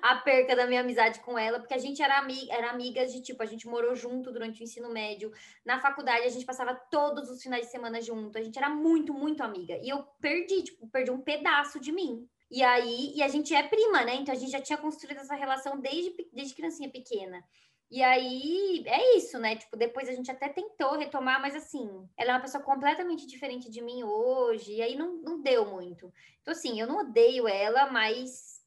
a 0.01 0.15
perca 0.15 0.55
da 0.55 0.67
minha 0.67 0.81
amizade 0.81 1.19
com 1.19 1.37
ela, 1.37 1.59
porque 1.59 1.73
a 1.73 1.77
gente 1.77 2.01
era, 2.01 2.17
amiga, 2.17 2.53
era 2.53 2.69
amigas 2.69 3.13
de 3.13 3.21
tipo, 3.21 3.41
a 3.43 3.45
gente 3.45 3.67
morou 3.67 3.95
junto 3.95 4.31
durante 4.31 4.61
o 4.61 4.63
ensino 4.63 4.89
médio. 4.89 5.31
Na 5.65 5.79
faculdade 5.79 6.25
a 6.25 6.29
gente 6.29 6.45
passava 6.45 6.75
todos 6.75 7.29
os 7.29 7.41
finais 7.41 7.65
de 7.65 7.71
semana 7.71 8.01
junto. 8.01 8.37
A 8.37 8.41
gente 8.41 8.57
era 8.57 8.69
muito, 8.69 9.13
muito 9.13 9.41
amiga. 9.43 9.77
E 9.81 9.89
eu 9.89 10.03
perdi, 10.19 10.63
tipo, 10.63 10.87
perdi 10.87 11.11
um 11.11 11.21
pedaço 11.21 11.79
de 11.79 11.91
mim. 11.91 12.27
E 12.51 12.63
aí, 12.63 13.13
e 13.15 13.21
a 13.21 13.27
gente 13.27 13.53
é 13.53 13.63
prima, 13.67 14.03
né? 14.03 14.15
Então 14.15 14.33
a 14.33 14.37
gente 14.37 14.51
já 14.51 14.61
tinha 14.61 14.77
construído 14.77 15.19
essa 15.19 15.35
relação 15.35 15.79
desde, 15.79 16.15
desde 16.33 16.55
criancinha 16.55 16.89
pequena. 16.89 17.43
E 17.91 18.03
aí, 18.03 18.83
é 18.85 19.17
isso, 19.17 19.39
né? 19.39 19.55
Tipo, 19.55 19.75
depois 19.75 20.07
a 20.07 20.13
gente 20.13 20.29
até 20.29 20.47
tentou 20.47 20.95
retomar, 20.95 21.41
mas 21.41 21.55
assim, 21.55 21.89
ela 22.15 22.31
é 22.31 22.33
uma 22.33 22.41
pessoa 22.41 22.63
completamente 22.63 23.25
diferente 23.25 23.69
de 23.69 23.81
mim 23.81 24.03
hoje, 24.03 24.73
e 24.73 24.81
aí 24.81 24.95
não, 24.95 25.15
não 25.17 25.41
deu 25.41 25.65
muito. 25.65 26.13
Então, 26.41 26.51
assim, 26.51 26.79
eu 26.79 26.85
não 26.85 26.99
odeio 26.99 27.47
ela, 27.47 27.91
mas 27.91 28.58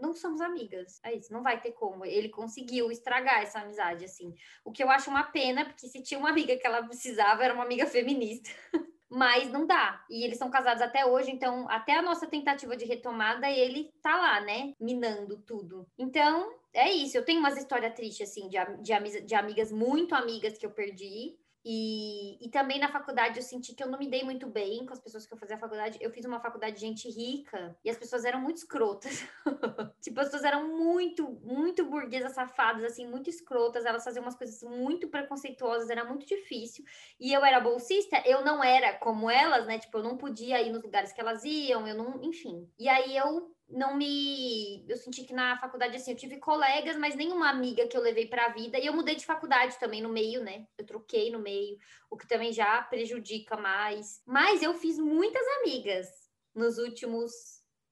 não 0.00 0.14
somos 0.14 0.40
amigas. 0.40 1.00
É 1.02 1.14
isso, 1.14 1.32
não 1.32 1.42
vai 1.42 1.60
ter 1.60 1.72
como. 1.72 2.04
Ele 2.04 2.28
conseguiu 2.28 2.90
estragar 2.90 3.42
essa 3.42 3.60
amizade, 3.60 4.04
assim. 4.04 4.34
O 4.64 4.72
que 4.72 4.82
eu 4.82 4.90
acho 4.90 5.10
uma 5.10 5.24
pena, 5.24 5.64
porque 5.64 5.88
se 5.88 6.02
tinha 6.02 6.18
uma 6.18 6.30
amiga 6.30 6.56
que 6.56 6.66
ela 6.66 6.82
precisava, 6.82 7.44
era 7.44 7.54
uma 7.54 7.64
amiga 7.64 7.86
feminista. 7.86 8.50
mas 9.10 9.50
não 9.50 9.66
dá. 9.66 10.04
E 10.10 10.24
eles 10.24 10.38
são 10.38 10.50
casados 10.50 10.82
até 10.82 11.06
hoje, 11.06 11.30
então 11.30 11.68
até 11.70 11.96
a 11.96 12.02
nossa 12.02 12.26
tentativa 12.26 12.76
de 12.76 12.84
retomada, 12.84 13.50
ele 13.50 13.90
tá 14.02 14.16
lá, 14.16 14.40
né? 14.40 14.74
Minando 14.78 15.38
tudo. 15.38 15.86
Então, 15.98 16.52
é 16.74 16.90
isso. 16.90 17.16
Eu 17.16 17.24
tenho 17.24 17.40
umas 17.40 17.56
histórias 17.56 17.94
tristes, 17.94 18.28
assim, 18.28 18.48
de, 18.48 18.58
de, 18.82 19.20
de 19.22 19.34
amigas 19.34 19.72
muito 19.72 20.14
amigas 20.14 20.58
que 20.58 20.66
eu 20.66 20.70
perdi. 20.70 21.38
E, 21.64 22.44
e 22.44 22.48
também 22.50 22.78
na 22.78 22.88
faculdade 22.88 23.38
eu 23.38 23.42
senti 23.42 23.74
que 23.74 23.82
eu 23.82 23.88
não 23.88 23.98
me 23.98 24.08
dei 24.08 24.22
muito 24.22 24.46
bem 24.46 24.86
com 24.86 24.92
as 24.92 25.00
pessoas 25.00 25.26
que 25.26 25.34
eu 25.34 25.38
fazia 25.38 25.56
a 25.56 25.58
faculdade. 25.58 25.98
Eu 26.00 26.10
fiz 26.10 26.24
uma 26.24 26.40
faculdade 26.40 26.76
de 26.76 26.80
gente 26.80 27.08
rica 27.10 27.76
e 27.84 27.90
as 27.90 27.96
pessoas 27.96 28.24
eram 28.24 28.40
muito 28.40 28.58
escrotas. 28.58 29.24
tipo, 30.00 30.20
as 30.20 30.26
pessoas 30.26 30.44
eram 30.44 30.68
muito, 30.68 31.28
muito 31.42 31.84
burguesas, 31.84 32.32
safadas, 32.32 32.84
assim, 32.84 33.06
muito 33.06 33.28
escrotas. 33.28 33.84
Elas 33.84 34.04
faziam 34.04 34.22
umas 34.22 34.36
coisas 34.36 34.62
muito 34.62 35.08
preconceituosas, 35.08 35.90
era 35.90 36.04
muito 36.04 36.26
difícil. 36.26 36.84
E 37.18 37.32
eu 37.32 37.44
era 37.44 37.60
bolsista, 37.60 38.22
eu 38.24 38.44
não 38.44 38.62
era 38.62 38.94
como 38.98 39.30
elas, 39.30 39.66
né? 39.66 39.78
Tipo, 39.78 39.98
eu 39.98 40.04
não 40.04 40.16
podia 40.16 40.62
ir 40.62 40.70
nos 40.70 40.82
lugares 40.82 41.12
que 41.12 41.20
elas 41.20 41.44
iam, 41.44 41.86
eu 41.86 41.96
não, 41.96 42.22
enfim. 42.22 42.70
E 42.78 42.88
aí 42.88 43.16
eu 43.16 43.52
não 43.68 43.96
me. 43.96 44.84
Eu 44.88 44.96
senti 44.96 45.24
que 45.24 45.32
na 45.32 45.58
faculdade, 45.58 45.96
assim, 45.96 46.12
eu 46.12 46.16
tive 46.16 46.38
colegas, 46.38 46.96
mas 46.96 47.14
nenhuma 47.14 47.50
amiga 47.50 47.86
que 47.86 47.96
eu 47.96 48.00
levei 48.00 48.26
para 48.26 48.46
a 48.46 48.52
vida. 48.52 48.78
E 48.78 48.86
eu 48.86 48.94
mudei 48.94 49.14
de 49.14 49.26
faculdade 49.26 49.78
também 49.78 50.02
no 50.02 50.08
meio, 50.08 50.42
né? 50.42 50.66
Eu 50.76 50.86
troquei 50.86 51.30
no 51.30 51.38
meio, 51.38 51.78
o 52.10 52.16
que 52.16 52.26
também 52.26 52.52
já 52.52 52.80
prejudica 52.82 53.56
mais. 53.56 54.22
Mas 54.26 54.62
eu 54.62 54.74
fiz 54.74 54.98
muitas 54.98 55.46
amigas 55.60 56.08
nos 56.54 56.78
últimos 56.78 57.32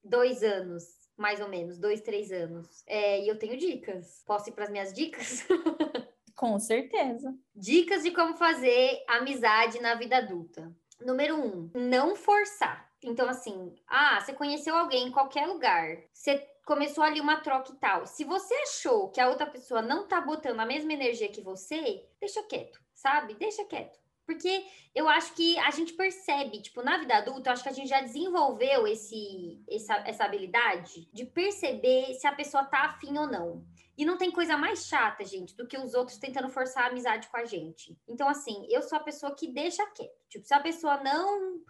dois 0.03 0.43
anos, 0.43 0.83
mais 1.15 1.39
ou 1.39 1.47
menos, 1.47 1.77
dois, 1.77 2.01
três 2.01 2.31
anos. 2.31 2.83
É, 2.87 3.23
e 3.23 3.27
eu 3.27 3.37
tenho 3.37 3.57
dicas. 3.57 4.23
Posso 4.25 4.49
ir 4.49 4.53
para 4.53 4.65
as 4.65 4.71
minhas 4.71 4.93
dicas? 4.93 5.45
Com 6.35 6.59
certeza. 6.59 7.35
Dicas 7.55 8.03
de 8.03 8.11
como 8.11 8.35
fazer 8.35 9.03
amizade 9.07 9.79
na 9.81 9.95
vida 9.95 10.17
adulta. 10.17 10.71
Número 11.01 11.35
um, 11.35 11.71
não 11.73 12.15
forçar. 12.15 12.86
Então, 13.07 13.29
assim, 13.29 13.73
ah, 13.87 14.19
você 14.19 14.33
conheceu 14.33 14.75
alguém 14.75 15.07
em 15.07 15.11
qualquer 15.11 15.47
lugar, 15.47 15.97
você 16.13 16.37
começou 16.65 17.03
ali 17.03 17.21
uma 17.21 17.37
troca 17.37 17.71
e 17.71 17.75
tal. 17.75 18.05
Se 18.05 18.25
você 18.25 18.53
achou 18.55 19.09
que 19.09 19.21
a 19.21 19.29
outra 19.29 19.45
pessoa 19.45 19.81
não 19.81 20.07
tá 20.07 20.19
botando 20.19 20.59
a 20.59 20.65
mesma 20.65 20.91
energia 20.91 21.29
que 21.29 21.41
você, 21.41 22.05
deixa 22.19 22.43
quieto, 22.43 22.79
sabe? 22.93 23.33
Deixa 23.35 23.63
quieto. 23.65 23.97
Porque 24.25 24.65
eu 24.93 25.07
acho 25.07 25.33
que 25.33 25.57
a 25.59 25.71
gente 25.71 25.93
percebe, 25.93 26.61
tipo, 26.61 26.83
na 26.83 26.97
vida 26.97 27.15
adulta, 27.15 27.49
eu 27.49 27.53
acho 27.53 27.63
que 27.63 27.69
a 27.69 27.73
gente 27.73 27.87
já 27.87 28.01
desenvolveu 28.01 28.85
esse, 28.85 29.63
essa, 29.69 29.95
essa 30.05 30.25
habilidade 30.25 31.09
de 31.13 31.25
perceber 31.25 32.13
se 32.15 32.27
a 32.27 32.35
pessoa 32.35 32.65
tá 32.65 32.79
afim 32.79 33.17
ou 33.17 33.25
não. 33.25 33.65
E 33.97 34.03
não 34.03 34.17
tem 34.17 34.29
coisa 34.29 34.57
mais 34.57 34.85
chata, 34.85 35.23
gente, 35.23 35.55
do 35.55 35.65
que 35.65 35.77
os 35.77 35.93
outros 35.93 36.17
tentando 36.17 36.49
forçar 36.49 36.83
a 36.83 36.87
amizade 36.87 37.29
com 37.29 37.37
a 37.37 37.45
gente. 37.45 37.97
Então, 38.05 38.27
assim, 38.27 38.67
eu 38.69 38.81
sou 38.81 38.97
a 38.97 39.01
pessoa 39.01 39.33
que 39.33 39.47
deixa 39.47 39.85
quieto. 39.91 40.27
Tipo, 40.27 40.45
se 40.45 40.53
a 40.53 40.59
pessoa 40.59 40.97
não 41.01 41.61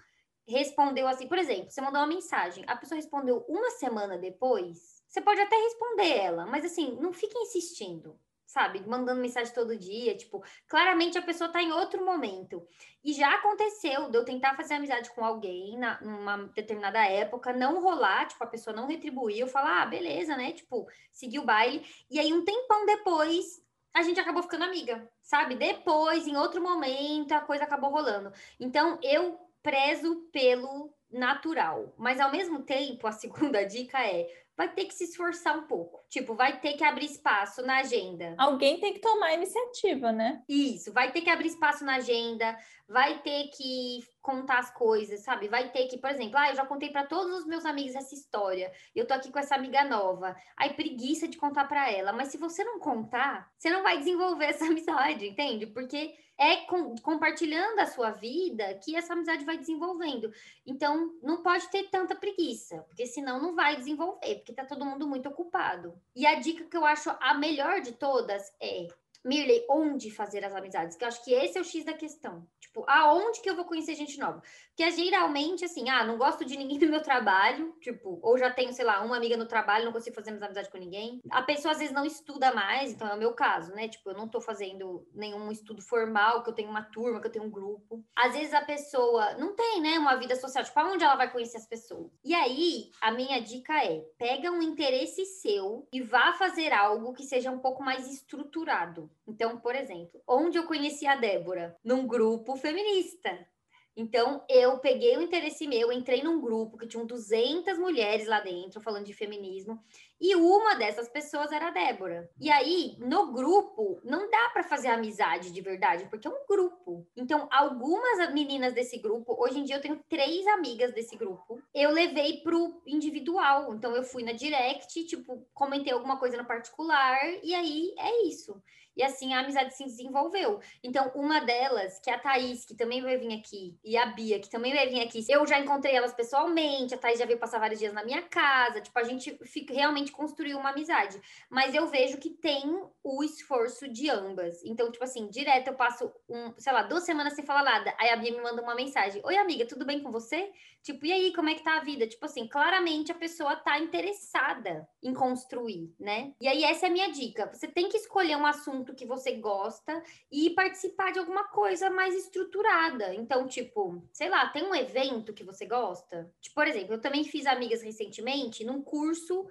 respondeu 0.48 1.08
assim, 1.08 1.28
por 1.28 1.38
exemplo, 1.38 1.70
você 1.70 1.82
mandou 1.82 2.02
uma 2.02 2.08
mensagem, 2.08 2.64
a 2.68 2.76
pessoa 2.76 2.96
respondeu 2.96 3.46
uma 3.48 3.70
semana 3.72 4.18
depois, 4.18 5.04
você 5.08 5.22
pode 5.22 5.42
até 5.42 5.56
responder 5.56 6.18
ela, 6.18 6.46
mas 6.46 6.66
assim, 6.66 6.98
não 7.00 7.12
fique 7.14 7.38
insistindo, 7.38 8.20
sabe? 8.46 8.88
Mandando 8.88 9.22
mensagem 9.22 9.54
todo 9.54 9.78
dia, 9.78 10.16
tipo, 10.16 10.44
claramente 10.68 11.18
a 11.18 11.22
pessoa 11.22 11.50
tá 11.50 11.62
em 11.62 11.72
outro 11.72 12.04
momento. 12.06 12.66
E 13.04 13.14
já 13.14 13.36
aconteceu 13.36 14.10
de 14.10 14.18
eu 14.18 14.26
tentar 14.26 14.56
fazer 14.56 14.76
amizade 14.76 15.10
com 15.12 15.24
alguém 15.24 15.78
na, 15.78 16.00
numa 16.02 16.38
determinada 16.56 17.06
época, 17.06 17.54
não 17.54 17.82
rolar, 17.82 18.28
tipo, 18.28 18.44
a 18.44 18.48
pessoa 18.48 18.76
não 18.76 18.88
retribuir, 18.88 19.40
eu 19.40 19.48
falar, 19.48 19.84
ah, 19.84 19.86
beleza, 19.86 20.36
né? 20.36 20.54
Tipo, 20.54 20.88
seguir 21.12 21.40
o 21.40 21.46
baile. 21.46 21.86
E 22.10 22.20
aí, 22.20 22.34
um 22.34 22.44
tempão 22.44 22.86
depois, 22.86 23.62
a 23.94 24.02
gente 24.04 24.20
acabou 24.20 24.44
ficando 24.44 24.64
amiga, 24.66 25.10
sabe? 25.22 25.56
Depois, 25.56 26.28
em 26.28 26.38
outro 26.38 26.62
momento, 26.62 27.34
a 27.34 27.42
coisa 27.42 27.64
acabou 27.64 27.90
rolando. 27.90 28.32
Então, 28.60 29.00
eu 29.02 29.47
prezo 29.68 30.30
pelo 30.32 30.94
natural. 31.12 31.94
Mas 31.98 32.22
ao 32.22 32.32
mesmo 32.32 32.64
tempo, 32.64 33.06
a 33.06 33.12
segunda 33.12 33.66
dica 33.66 34.02
é 34.02 34.26
vai 34.56 34.74
ter 34.74 34.86
que 34.86 34.94
se 34.94 35.04
esforçar 35.04 35.56
um 35.56 35.68
pouco. 35.68 36.04
Tipo, 36.10 36.34
vai 36.34 36.60
ter 36.60 36.74
que 36.74 36.84
abrir 36.84 37.06
espaço 37.06 37.62
na 37.62 37.80
agenda. 37.80 38.34
Alguém 38.40 38.80
tem 38.80 38.94
que 38.94 39.00
tomar 39.00 39.28
a 39.28 39.34
iniciativa, 39.36 40.12
né? 40.12 40.42
Isso, 40.50 40.92
vai 40.92 41.12
ter 41.12 41.22
que 41.22 41.30
abrir 41.30 41.50
espaço 41.50 41.86
na 41.86 41.98
agenda, 41.98 42.58
vai 42.88 43.20
ter 43.20 43.52
que 43.56 44.00
contar 44.20 44.58
as 44.58 44.74
coisas, 44.74 45.20
sabe? 45.20 45.48
Vai 45.48 45.70
ter 45.70 45.86
que, 45.88 46.00
por 46.00 46.10
exemplo, 46.10 46.38
ah, 46.38 46.50
eu 46.50 46.56
já 46.56 46.66
contei 46.66 46.90
para 46.90 47.06
todos 47.06 47.40
os 47.40 47.46
meus 47.46 47.66
amigos 47.66 47.94
essa 47.94 48.16
história. 48.16 48.72
Eu 48.96 49.06
tô 49.06 49.14
aqui 49.14 49.32
com 49.32 49.38
essa 49.38 49.54
amiga 49.54 49.84
nova. 49.84 50.36
Aí 50.58 50.74
preguiça 50.74 51.28
de 51.28 51.38
contar 51.38 51.66
para 51.66 51.92
ela, 51.92 52.12
mas 52.12 52.30
se 52.30 52.38
você 52.38 52.64
não 52.64 52.80
contar, 52.80 53.52
você 53.56 53.70
não 53.70 53.84
vai 53.84 54.00
desenvolver 54.00 54.46
essa 54.46 54.66
amizade, 54.66 55.28
entende? 55.28 55.68
Porque 55.68 56.16
é 56.38 56.58
com, 56.68 56.96
compartilhando 56.98 57.80
a 57.80 57.88
sua 57.88 58.12
vida 58.12 58.76
que 58.84 58.96
essa 58.96 59.14
amizade 59.14 59.44
vai 59.44 59.58
desenvolvendo. 59.58 60.32
Então, 60.66 61.18
não 61.22 61.42
pode 61.42 61.68
ter 61.70 61.90
tanta 61.90 62.16
preguiça, 62.16 62.78
porque 62.88 63.06
senão 63.06 63.42
não 63.42 63.56
vai 63.56 63.76
desenvolver, 63.76 64.36
porque 64.36 64.54
tá 64.54 64.66
todo 64.66 64.86
mundo 64.86 65.08
muito 65.08 65.28
ocupado. 65.28 66.00
E 66.16 66.26
a 66.26 66.36
dica 66.36 66.64
que 66.66 66.78
eu 66.78 66.86
acho 66.86 67.10
a 67.20 67.34
melhor 67.34 67.82
de 67.82 67.94
todas 67.94 68.54
é 68.62 68.88
Mirley, 69.24 69.66
onde 69.70 70.12
fazer 70.12 70.44
as 70.46 70.54
amizades? 70.54 70.96
Que 70.96 71.04
eu 71.04 71.08
acho 71.08 71.24
que 71.24 71.34
esse 71.34 71.58
é 71.58 71.62
o 71.62 71.64
X 71.64 71.84
da 71.84 71.94
questão. 71.94 72.48
Tipo, 72.60 72.86
aonde 72.88 73.42
que 73.42 73.50
eu 73.50 73.56
vou 73.56 73.66
conhecer 73.66 73.96
gente 73.96 74.20
nova? 74.20 74.42
Porque 74.76 74.92
geralmente, 74.92 75.66
assim, 75.66 75.90
ah, 75.90 76.04
não 76.04 76.18
gosto 76.18 76.46
de 76.46 76.56
ninguém 76.58 76.80
do 76.80 76.88
meu 76.88 77.02
trabalho, 77.02 77.76
tipo, 77.82 78.20
ou 78.22 78.38
já 78.38 78.52
tenho, 78.52 78.74
sei 78.74 78.86
lá, 78.86 79.02
uma 79.04 79.18
amiga 79.18 79.36
no 79.36 79.48
trabalho, 79.48 79.86
não 79.86 79.92
consigo 79.92 80.16
fazer 80.16 80.32
mais 80.32 80.44
amizade 80.44 80.70
com 80.70 80.78
ninguém. 80.78 81.22
A 81.32 81.42
pessoa 81.42 81.72
às 81.72 81.80
vezes 81.80 81.94
não 81.94 82.06
estuda 82.06 82.54
mais, 82.54 82.92
então 82.92 83.08
é 83.08 83.14
o 83.14 83.18
meu 83.18 83.34
caso, 83.34 83.74
né? 83.74 83.88
Tipo, 83.88 84.12
eu 84.12 84.16
não 84.16 84.28
tô 84.28 84.40
fazendo 84.40 85.08
nenhum 85.14 85.52
estudo 85.52 85.82
formal, 85.82 86.44
que 86.44 86.50
eu 86.50 86.54
tenho 86.54 86.70
uma 86.70 86.84
turma, 86.84 87.20
que 87.20 87.28
eu 87.28 87.32
tenho 87.32 87.46
um 87.46 87.52
grupo. 87.52 88.04
Às 88.16 88.34
vezes 88.34 88.54
a 88.54 88.62
pessoa 88.62 89.34
não 89.34 89.56
tem, 89.56 89.82
né, 89.82 89.98
uma 89.98 90.16
vida 90.16 90.36
social, 90.36 90.64
tipo, 90.64 90.80
aonde 90.80 91.04
ela 91.04 91.16
vai 91.16 91.32
conhecer 91.32 91.58
as 91.58 91.68
pessoas? 91.68 92.12
E 92.24 92.34
aí, 92.34 92.92
a 93.02 93.12
minha 93.12 93.42
dica 93.42 93.74
é: 93.84 94.00
pega 94.18 94.52
um 94.52 94.62
interesse 94.62 95.26
seu 95.26 95.88
e 95.92 96.02
vá 96.02 96.34
fazer 96.34 96.72
algo 96.74 97.14
que 97.14 97.24
seja 97.24 97.52
um 97.52 97.60
pouco 97.60 97.84
mais 97.84 98.08
estruturado. 98.12 99.07
Então, 99.28 99.60
por 99.60 99.76
exemplo, 99.76 100.22
onde 100.28 100.58
eu 100.58 100.66
conheci 100.66 101.06
a 101.06 101.16
Débora? 101.16 101.78
Num 101.84 102.08
grupo 102.08 102.56
feminista. 102.56 103.48
Então, 103.96 104.46
eu 104.48 104.78
peguei 104.78 105.18
o 105.18 105.22
interesse 105.22 105.68
meu, 105.68 105.92
entrei 105.92 106.22
num 106.22 106.40
grupo 106.40 106.78
que 106.78 106.88
tinha 106.88 107.04
200 107.04 107.80
mulheres 107.80 108.28
lá 108.28 108.40
dentro 108.40 108.80
falando 108.80 109.06
de 109.06 109.14
feminismo, 109.14 109.84
e 110.20 110.36
uma 110.36 110.76
dessas 110.76 111.08
pessoas 111.08 111.52
era 111.52 111.68
a 111.68 111.72
Débora. 111.72 112.30
E 112.40 112.50
aí, 112.50 112.96
no 113.00 113.32
grupo, 113.32 114.00
não 114.04 114.30
dá 114.30 114.50
para 114.52 114.64
fazer 114.64 114.88
amizade 114.88 115.52
de 115.52 115.62
verdade, 115.62 116.08
porque 116.10 116.28
é 116.28 116.32
um 116.32 116.46
grupo. 116.48 117.08
Então, 117.16 117.48
algumas 117.52 118.34
meninas 118.34 118.74
desse 118.74 118.98
grupo, 118.98 119.36
hoje 119.40 119.60
em 119.60 119.64
dia 119.64 119.76
eu 119.76 119.82
tenho 119.82 120.04
três 120.10 120.46
amigas 120.48 120.94
desse 120.94 121.16
grupo, 121.16 121.62
eu 121.74 121.92
levei 121.92 122.42
pro 122.42 122.82
individual. 122.86 123.74
Então, 123.74 123.96
eu 123.96 124.04
fui 124.04 124.24
na 124.24 124.32
direct, 124.32 125.04
tipo, 125.06 125.46
comentei 125.54 125.94
alguma 125.94 126.18
coisa 126.18 126.38
no 126.38 126.46
particular, 126.46 127.18
e 127.44 127.54
aí 127.54 127.94
é 127.98 128.28
isso. 128.28 128.62
E 128.98 129.04
assim 129.04 129.32
a 129.34 129.42
amizade 129.42 129.76
se 129.76 129.84
desenvolveu. 129.84 130.60
Então, 130.84 131.12
uma 131.14 131.40
delas, 131.40 132.00
que 132.00 132.10
é 132.10 132.16
a 132.16 132.20
Thaís, 132.20 132.66
que 132.66 132.74
também 132.74 133.00
vai 133.00 133.16
vir 133.16 133.32
aqui, 133.38 133.78
e 133.84 133.96
a 133.96 134.08
Bia, 134.08 134.40
que 134.40 134.50
também 134.50 134.74
vai 134.74 134.90
vir 134.90 135.02
aqui, 135.02 135.24
eu 135.30 135.46
já 135.46 135.60
encontrei 135.60 135.96
elas 135.96 136.14
pessoalmente, 136.14 136.96
a 136.96 136.98
Thaís 136.98 137.20
já 137.20 137.26
veio 137.26 137.38
passar 137.38 137.60
vários 137.60 137.80
dias 137.80 137.94
na 137.94 138.04
minha 138.04 138.24
casa, 138.24 138.82
tipo, 138.82 138.98
a 138.98 139.04
gente 139.04 139.38
fica, 139.44 139.72
realmente 139.72 140.07
construiu 140.12 140.58
uma 140.58 140.70
amizade. 140.70 141.20
Mas 141.50 141.74
eu 141.74 141.88
vejo 141.88 142.18
que 142.18 142.30
tem 142.30 142.64
o 143.04 143.24
esforço 143.24 143.88
de 143.88 144.10
ambas. 144.10 144.64
Então, 144.64 144.92
tipo 144.92 145.04
assim, 145.04 145.28
direto 145.30 145.68
eu 145.68 145.76
passo, 145.76 146.12
um, 146.30 146.54
sei 146.58 146.74
lá, 146.74 146.84
duas 146.84 147.04
semanas 147.04 147.34
sem 147.34 147.46
falar 147.46 147.64
nada. 147.64 147.94
Aí 147.98 148.10
a 148.10 148.16
Bia 148.16 148.32
me 148.32 148.42
manda 148.42 148.62
uma 148.62 148.76
mensagem: 148.76 149.22
Oi, 149.26 149.38
amiga, 149.38 149.66
tudo 149.66 149.86
bem 149.86 150.02
com 150.02 150.12
você? 150.12 150.52
Tipo, 150.88 151.06
e 151.06 151.12
aí, 151.12 151.34
como 151.34 151.50
é 151.50 151.54
que 151.54 151.64
tá 151.64 151.78
a 151.78 151.84
vida? 151.84 152.08
Tipo 152.08 152.26
assim, 152.26 152.48
claramente 152.48 153.12
a 153.12 153.16
pessoa 153.16 153.58
tá 153.58 153.78
interessada 153.78 154.88
em 155.04 155.14
construir, 155.14 155.94
né? 156.00 156.34
E 156.40 156.48
aí, 156.48 156.64
essa 156.64 156.86
é 156.86 156.90
a 156.90 156.92
minha 156.92 157.12
dica. 157.12 157.50
Você 157.54 157.68
tem 157.68 157.90
que 157.90 157.98
escolher 157.98 158.38
um 158.38 158.46
assunto 158.46 158.96
que 158.96 159.06
você 159.06 159.34
gosta 159.34 160.02
e 160.32 160.50
participar 160.52 161.12
de 161.12 161.20
alguma 161.20 161.44
coisa 161.50 161.90
mais 161.90 162.16
estruturada. 162.16 163.14
Então, 163.14 163.46
tipo, 163.48 164.02
sei 164.14 164.30
lá, 164.30 164.48
tem 164.48 164.64
um 164.64 164.74
evento 164.74 165.34
que 165.34 165.44
você 165.44 165.66
gosta? 165.66 166.32
Tipo, 166.40 166.56
por 166.56 166.68
exemplo, 166.68 166.94
eu 166.94 167.02
também 167.02 167.26
fiz 167.26 167.46
amigas 167.46 167.82
recentemente 167.82 168.64
num 168.64 168.82
curso 168.82 169.46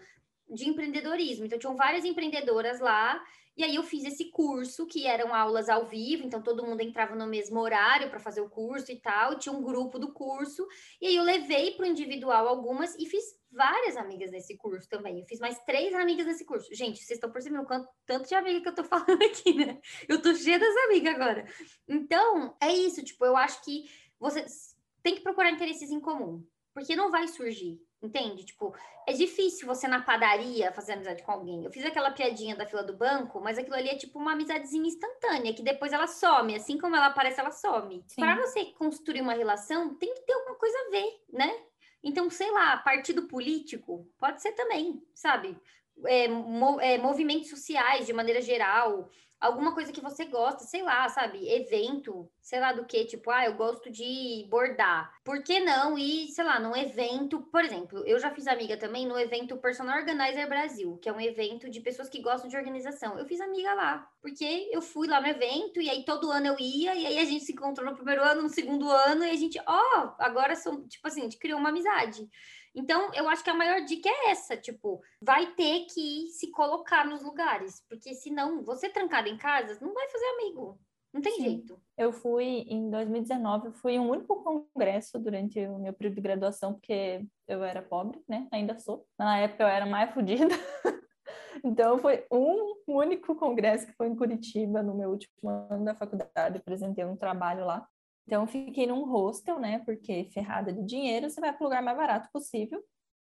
de 0.50 0.68
empreendedorismo. 0.68 1.44
Então, 1.44 1.58
tinham 1.58 1.76
várias 1.76 2.04
empreendedoras 2.04 2.80
lá 2.80 3.22
e 3.56 3.64
aí 3.64 3.74
eu 3.74 3.82
fiz 3.82 4.04
esse 4.04 4.26
curso, 4.26 4.86
que 4.86 5.06
eram 5.06 5.34
aulas 5.34 5.70
ao 5.70 5.86
vivo, 5.86 6.26
então 6.26 6.42
todo 6.42 6.64
mundo 6.64 6.82
entrava 6.82 7.14
no 7.14 7.26
mesmo 7.26 7.58
horário 7.58 8.10
para 8.10 8.20
fazer 8.20 8.42
o 8.42 8.50
curso 8.50 8.92
e 8.92 8.96
tal, 8.96 9.32
e 9.32 9.38
tinha 9.38 9.52
um 9.52 9.62
grupo 9.62 9.98
do 9.98 10.12
curso, 10.12 10.68
e 11.00 11.06
aí 11.06 11.16
eu 11.16 11.22
levei 11.22 11.70
para 11.70 11.86
o 11.86 11.88
individual 11.88 12.46
algumas 12.46 12.94
e 12.96 13.06
fiz 13.06 13.24
várias 13.50 13.96
amigas 13.96 14.30
nesse 14.30 14.58
curso 14.58 14.86
também. 14.90 15.18
Eu 15.18 15.24
fiz 15.24 15.40
mais 15.40 15.58
três 15.60 15.94
amigas 15.94 16.26
nesse 16.26 16.44
curso. 16.44 16.68
Gente, 16.74 16.98
vocês 16.98 17.12
estão 17.12 17.32
percebendo 17.32 17.64
quanto 17.64 17.88
tanto 18.04 18.28
de 18.28 18.34
amiga 18.34 18.60
que 18.60 18.68
eu 18.68 18.74
tô 18.74 18.84
falando 18.84 19.22
aqui, 19.22 19.54
né? 19.54 19.80
Eu 20.06 20.20
tô 20.20 20.34
cheia 20.34 20.58
das 20.58 20.76
amigas 20.84 21.14
agora. 21.14 21.46
Então, 21.88 22.54
é 22.60 22.70
isso, 22.74 23.02
tipo, 23.02 23.24
eu 23.24 23.38
acho 23.38 23.64
que 23.64 23.90
você 24.20 24.44
tem 25.02 25.14
que 25.14 25.22
procurar 25.22 25.50
interesses 25.50 25.90
em 25.90 26.00
comum, 26.00 26.46
porque 26.74 26.94
não 26.94 27.10
vai 27.10 27.26
surgir. 27.26 27.80
Entende? 28.02 28.44
Tipo, 28.44 28.74
é 29.06 29.12
difícil 29.12 29.66
você 29.66 29.88
na 29.88 30.02
padaria 30.02 30.70
fazer 30.72 30.92
amizade 30.92 31.22
com 31.22 31.32
alguém. 31.32 31.64
Eu 31.64 31.72
fiz 31.72 31.84
aquela 31.84 32.10
piadinha 32.10 32.54
da 32.54 32.66
fila 32.66 32.82
do 32.82 32.96
banco, 32.96 33.40
mas 33.40 33.58
aquilo 33.58 33.74
ali 33.74 33.88
é 33.88 33.96
tipo 33.96 34.18
uma 34.18 34.32
amizadezinha 34.32 34.86
instantânea, 34.86 35.54
que 35.54 35.62
depois 35.62 35.92
ela 35.92 36.06
some. 36.06 36.54
Assim 36.54 36.78
como 36.78 36.94
ela 36.94 37.06
aparece, 37.06 37.40
ela 37.40 37.50
some. 37.50 38.04
Para 38.16 38.36
você 38.36 38.66
construir 38.72 39.22
uma 39.22 39.32
relação, 39.32 39.94
tem 39.94 40.14
que 40.14 40.20
ter 40.22 40.34
alguma 40.34 40.56
coisa 40.56 40.76
a 40.78 40.90
ver, 40.90 41.20
né? 41.32 41.60
Então, 42.02 42.28
sei 42.30 42.50
lá, 42.50 42.76
partido 42.76 43.22
político 43.26 44.06
pode 44.18 44.42
ser 44.42 44.52
também, 44.52 45.02
sabe? 45.14 45.58
É, 46.04 46.28
mo 46.28 46.78
é, 46.80 46.98
movimentos 46.98 47.48
sociais 47.48 48.06
de 48.06 48.12
maneira 48.12 48.42
geral, 48.42 49.08
alguma 49.40 49.74
coisa 49.74 49.92
que 49.92 50.00
você 50.00 50.24
gosta, 50.24 50.64
sei 50.64 50.82
lá, 50.82 51.08
sabe? 51.08 51.48
Evento, 51.48 52.30
sei 52.40 52.60
lá 52.60 52.72
do 52.72 52.84
que, 52.84 53.04
tipo, 53.04 53.30
ah, 53.30 53.44
eu 53.44 53.54
gosto 53.54 53.90
de 53.90 54.46
bordar. 54.48 55.12
Por 55.24 55.42
que 55.42 55.60
não 55.60 55.98
ir, 55.98 56.28
sei 56.28 56.44
lá, 56.44 56.58
num 56.58 56.76
evento, 56.76 57.40
por 57.52 57.64
exemplo, 57.64 58.02
eu 58.06 58.18
já 58.18 58.30
fiz 58.30 58.46
amiga 58.46 58.76
também 58.76 59.06
no 59.06 59.18
evento 59.18 59.56
Personal 59.56 59.98
Organizer 59.98 60.48
Brasil, 60.48 60.98
que 60.98 61.08
é 61.08 61.12
um 61.12 61.20
evento 61.20 61.68
de 61.68 61.80
pessoas 61.80 62.08
que 62.08 62.22
gostam 62.22 62.48
de 62.48 62.56
organização. 62.56 63.18
Eu 63.18 63.26
fiz 63.26 63.40
amiga 63.40 63.74
lá, 63.74 64.08
porque 64.22 64.68
eu 64.72 64.80
fui 64.80 65.08
lá 65.08 65.20
no 65.20 65.26
evento 65.26 65.80
e 65.80 65.90
aí 65.90 66.04
todo 66.04 66.30
ano 66.30 66.46
eu 66.46 66.56
ia 66.58 66.94
e 66.94 67.06
aí 67.06 67.18
a 67.18 67.24
gente 67.24 67.44
se 67.44 67.52
encontrou 67.52 67.88
no 67.88 67.96
primeiro 67.96 68.22
ano, 68.22 68.42
no 68.42 68.48
segundo 68.48 68.90
ano 68.90 69.24
e 69.24 69.30
a 69.30 69.36
gente, 69.36 69.60
ó, 69.66 69.80
oh, 69.98 70.22
agora 70.22 70.54
são, 70.56 70.86
tipo 70.86 71.06
assim, 71.06 71.20
a 71.20 71.24
gente 71.24 71.38
criou 71.38 71.58
uma 71.58 71.68
amizade. 71.68 72.28
Então, 72.76 73.10
eu 73.14 73.26
acho 73.26 73.42
que 73.42 73.48
a 73.48 73.54
maior 73.54 73.82
dica 73.86 74.06
é 74.06 74.30
essa, 74.30 74.54
tipo, 74.54 75.00
vai 75.20 75.46
ter 75.54 75.86
que 75.86 76.28
se 76.28 76.50
colocar 76.50 77.06
nos 77.06 77.22
lugares, 77.22 77.82
porque 77.88 78.14
senão, 78.14 78.62
você 78.62 78.90
trancado 78.90 79.28
em 79.28 79.38
casa, 79.38 79.78
não 79.80 79.94
vai 79.94 80.06
fazer 80.10 80.26
amigo. 80.26 80.78
Não 81.10 81.22
tem 81.22 81.32
Sim. 81.36 81.42
jeito. 81.42 81.80
Eu 81.96 82.12
fui 82.12 82.66
em 82.68 82.90
2019, 82.90 83.72
fui 83.72 83.98
um 83.98 84.10
único 84.10 84.42
congresso 84.44 85.18
durante 85.18 85.58
o 85.66 85.78
meu 85.78 85.94
período 85.94 86.16
de 86.16 86.20
graduação, 86.20 86.74
porque 86.74 87.24
eu 87.48 87.64
era 87.64 87.80
pobre, 87.80 88.22
né? 88.28 88.46
Ainda 88.52 88.78
sou. 88.78 89.06
Na 89.18 89.38
época 89.38 89.64
eu 89.64 89.68
era 89.68 89.86
mais 89.86 90.12
fodida. 90.12 90.54
então 91.64 91.98
foi 91.98 92.26
um 92.30 92.76
único 92.86 93.34
congresso 93.34 93.86
que 93.86 93.94
foi 93.94 94.08
em 94.08 94.14
Curitiba, 94.14 94.82
no 94.82 94.94
meu 94.94 95.08
último 95.08 95.48
ano 95.48 95.86
da 95.86 95.94
faculdade, 95.94 96.58
apresentei 96.58 97.06
um 97.06 97.16
trabalho 97.16 97.64
lá. 97.64 97.88
Então, 98.26 98.46
fiquei 98.46 98.86
num 98.86 99.04
hostel, 99.04 99.58
né? 99.60 99.78
Porque 99.84 100.28
ferrada 100.32 100.72
de 100.72 100.82
dinheiro, 100.84 101.30
você 101.30 101.40
vai 101.40 101.52
para 101.52 101.62
o 101.62 101.64
lugar 101.64 101.82
mais 101.82 101.96
barato 101.96 102.28
possível. 102.32 102.82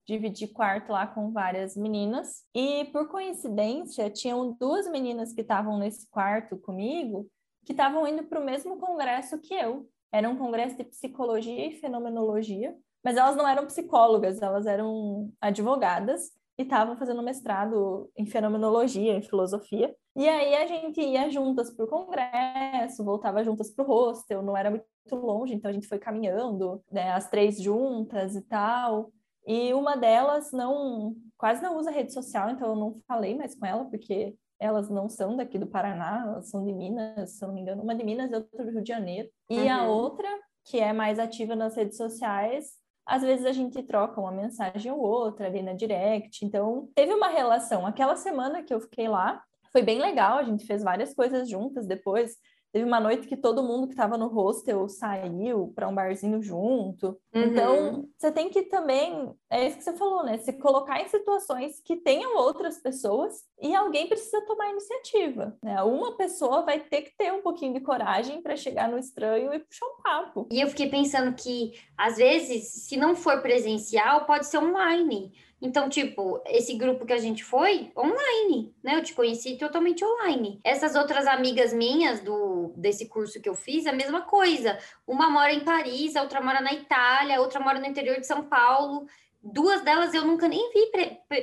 Dividi 0.07 0.47
quarto 0.47 0.93
lá 0.93 1.05
com 1.05 1.31
várias 1.31 1.75
meninas. 1.75 2.45
E, 2.55 2.85
por 2.85 3.09
coincidência, 3.09 4.09
tinham 4.09 4.53
duas 4.53 4.89
meninas 4.89 5.33
que 5.33 5.41
estavam 5.41 5.77
nesse 5.77 6.09
quarto 6.09 6.57
comigo 6.57 7.29
que 7.65 7.73
estavam 7.73 8.07
indo 8.07 8.23
para 8.23 8.39
o 8.39 8.45
mesmo 8.45 8.77
congresso 8.77 9.37
que 9.39 9.53
eu. 9.53 9.89
Era 10.09 10.29
um 10.29 10.37
congresso 10.37 10.77
de 10.77 10.85
psicologia 10.85 11.67
e 11.67 11.75
fenomenologia, 11.81 12.73
mas 13.03 13.17
elas 13.17 13.35
não 13.35 13.45
eram 13.45 13.65
psicólogas, 13.65 14.41
elas 14.41 14.65
eram 14.65 15.29
advogadas 15.41 16.31
e 16.57 16.63
estavam 16.63 16.97
fazendo 16.97 17.21
mestrado 17.21 18.09
em 18.17 18.25
fenomenologia, 18.25 19.13
em 19.13 19.21
filosofia. 19.21 19.95
E 20.15 20.27
aí 20.27 20.55
a 20.55 20.65
gente 20.65 20.99
ia 20.99 21.29
juntas 21.29 21.69
para 21.69 21.85
o 21.85 21.87
congresso, 21.87 23.05
voltava 23.05 23.43
juntas 23.43 23.69
para 23.69 23.85
o 23.85 23.87
hostel, 23.87 24.41
não 24.41 24.57
era 24.57 24.71
muito 24.71 25.15
longe, 25.15 25.53
então 25.53 25.69
a 25.69 25.73
gente 25.73 25.87
foi 25.87 25.99
caminhando, 25.99 26.81
né, 26.91 27.11
as 27.11 27.29
três 27.29 27.61
juntas 27.61 28.35
e 28.35 28.41
tal. 28.41 29.11
E 29.45 29.73
uma 29.73 29.95
delas 29.95 30.51
não, 30.51 31.15
quase 31.37 31.61
não 31.61 31.77
usa 31.77 31.91
rede 31.91 32.11
social, 32.11 32.49
então 32.49 32.69
eu 32.69 32.75
não 32.75 32.99
falei 33.07 33.37
mais 33.37 33.53
com 33.53 33.65
ela, 33.65 33.85
porque 33.85 34.35
elas 34.59 34.89
não 34.89 35.07
são 35.07 35.35
daqui 35.35 35.59
do 35.59 35.67
Paraná, 35.67 36.23
elas 36.27 36.49
são 36.49 36.65
de 36.65 36.73
Minas, 36.73 37.37
se 37.37 37.43
eu 37.43 37.47
não 37.47 37.55
me 37.55 37.61
engano, 37.61 37.83
uma 37.83 37.95
de 37.95 38.03
Minas 38.03 38.31
e 38.31 38.35
outra 38.35 38.65
do 38.65 38.71
Rio 38.71 38.81
de 38.81 38.87
Janeiro. 38.87 39.29
E 39.49 39.59
uhum. 39.59 39.71
a 39.71 39.87
outra, 39.87 40.27
que 40.65 40.79
é 40.79 40.91
mais 40.91 41.19
ativa 41.19 41.55
nas 41.55 41.75
redes 41.75 41.95
sociais, 41.95 42.71
às 43.07 43.21
vezes 43.21 43.45
a 43.45 43.51
gente 43.51 43.81
troca 43.83 44.19
uma 44.19 44.31
mensagem 44.31 44.91
ou 44.91 44.99
outra 44.99 45.47
ali 45.47 45.61
na 45.61 45.73
direct. 45.73 46.45
Então, 46.45 46.89
teve 46.93 47.13
uma 47.13 47.29
relação. 47.29 47.85
Aquela 47.85 48.15
semana 48.15 48.61
que 48.61 48.73
eu 48.73 48.81
fiquei 48.81 49.07
lá, 49.07 49.41
foi 49.71 49.81
bem 49.81 49.99
legal, 49.99 50.37
a 50.37 50.43
gente 50.43 50.65
fez 50.65 50.83
várias 50.83 51.13
coisas 51.13 51.49
juntas 51.49 51.87
depois. 51.87 52.35
Teve 52.77 52.87
uma 52.87 52.99
noite 52.99 53.27
que 53.27 53.35
todo 53.35 53.63
mundo 53.63 53.87
que 53.87 53.93
estava 53.93 54.19
no 54.19 54.27
hostel 54.27 54.87
saiu 54.87 55.73
para 55.73 55.87
um 55.87 55.95
barzinho 55.95 56.43
junto. 56.43 57.19
Uhum. 57.33 57.43
Então, 57.43 58.09
você 58.15 58.31
tem 58.31 58.51
que 58.51 58.61
também, 58.61 59.33
é 59.49 59.67
isso 59.67 59.77
que 59.77 59.83
você 59.83 59.93
falou, 59.93 60.23
né? 60.23 60.37
Se 60.37 60.53
colocar 60.53 61.01
em 61.01 61.07
situações 61.07 61.81
que 61.83 61.95
tenham 61.95 62.37
outras 62.37 62.79
pessoas 62.79 63.43
e 63.59 63.73
alguém 63.73 64.07
precisa 64.07 64.45
tomar 64.45 64.69
iniciativa, 64.69 65.57
né? 65.63 65.81
Uma 65.81 66.15
pessoa 66.15 66.61
vai 66.61 66.79
ter 66.79 67.01
que 67.01 67.17
ter 67.17 67.33
um 67.33 67.41
pouquinho 67.41 67.73
de 67.73 67.79
coragem 67.79 68.43
para 68.43 68.55
chegar 68.55 68.87
no 68.87 68.99
estranho 68.99 69.51
e 69.51 69.57
puxar 69.57 69.87
um 69.87 70.01
papo. 70.03 70.47
E 70.51 70.61
eu 70.61 70.67
fiquei 70.67 70.87
pensando 70.87 71.33
que, 71.33 71.71
às 71.97 72.17
vezes, 72.17 72.85
se 72.85 72.95
não 72.95 73.15
for 73.15 73.41
presencial, 73.41 74.27
pode 74.27 74.45
ser 74.45 74.59
online. 74.59 75.33
Então, 75.61 75.89
tipo, 75.89 76.39
esse 76.45 76.75
grupo 76.75 77.05
que 77.05 77.13
a 77.13 77.17
gente 77.17 77.43
foi, 77.43 77.91
online, 77.97 78.73
né? 78.83 78.95
Eu 78.95 79.03
te 79.03 79.13
conheci 79.13 79.57
totalmente 79.57 80.05
online. 80.05 80.59
Essas 80.63 80.95
outras 80.95 81.25
amigas 81.25 81.73
minhas 81.73 82.19
do 82.19 82.73
desse 82.75 83.07
curso 83.07 83.41
que 83.41 83.49
eu 83.49 83.55
fiz, 83.55 83.87
a 83.87 83.93
mesma 83.93 84.21
coisa. 84.21 84.77
Uma 85.07 85.29
mora 85.29 85.51
em 85.51 85.61
Paris, 85.61 86.15
a 86.15 86.21
outra 86.21 86.41
mora 86.41 86.61
na 86.61 86.73
Itália, 86.73 87.37
a 87.37 87.41
outra 87.41 87.59
mora 87.59 87.79
no 87.79 87.87
interior 87.87 88.19
de 88.19 88.27
São 88.27 88.43
Paulo 88.43 89.07
duas 89.51 89.81
delas 89.81 90.13
eu 90.13 90.25
nunca 90.25 90.47
nem 90.47 90.71
vi 90.71 90.91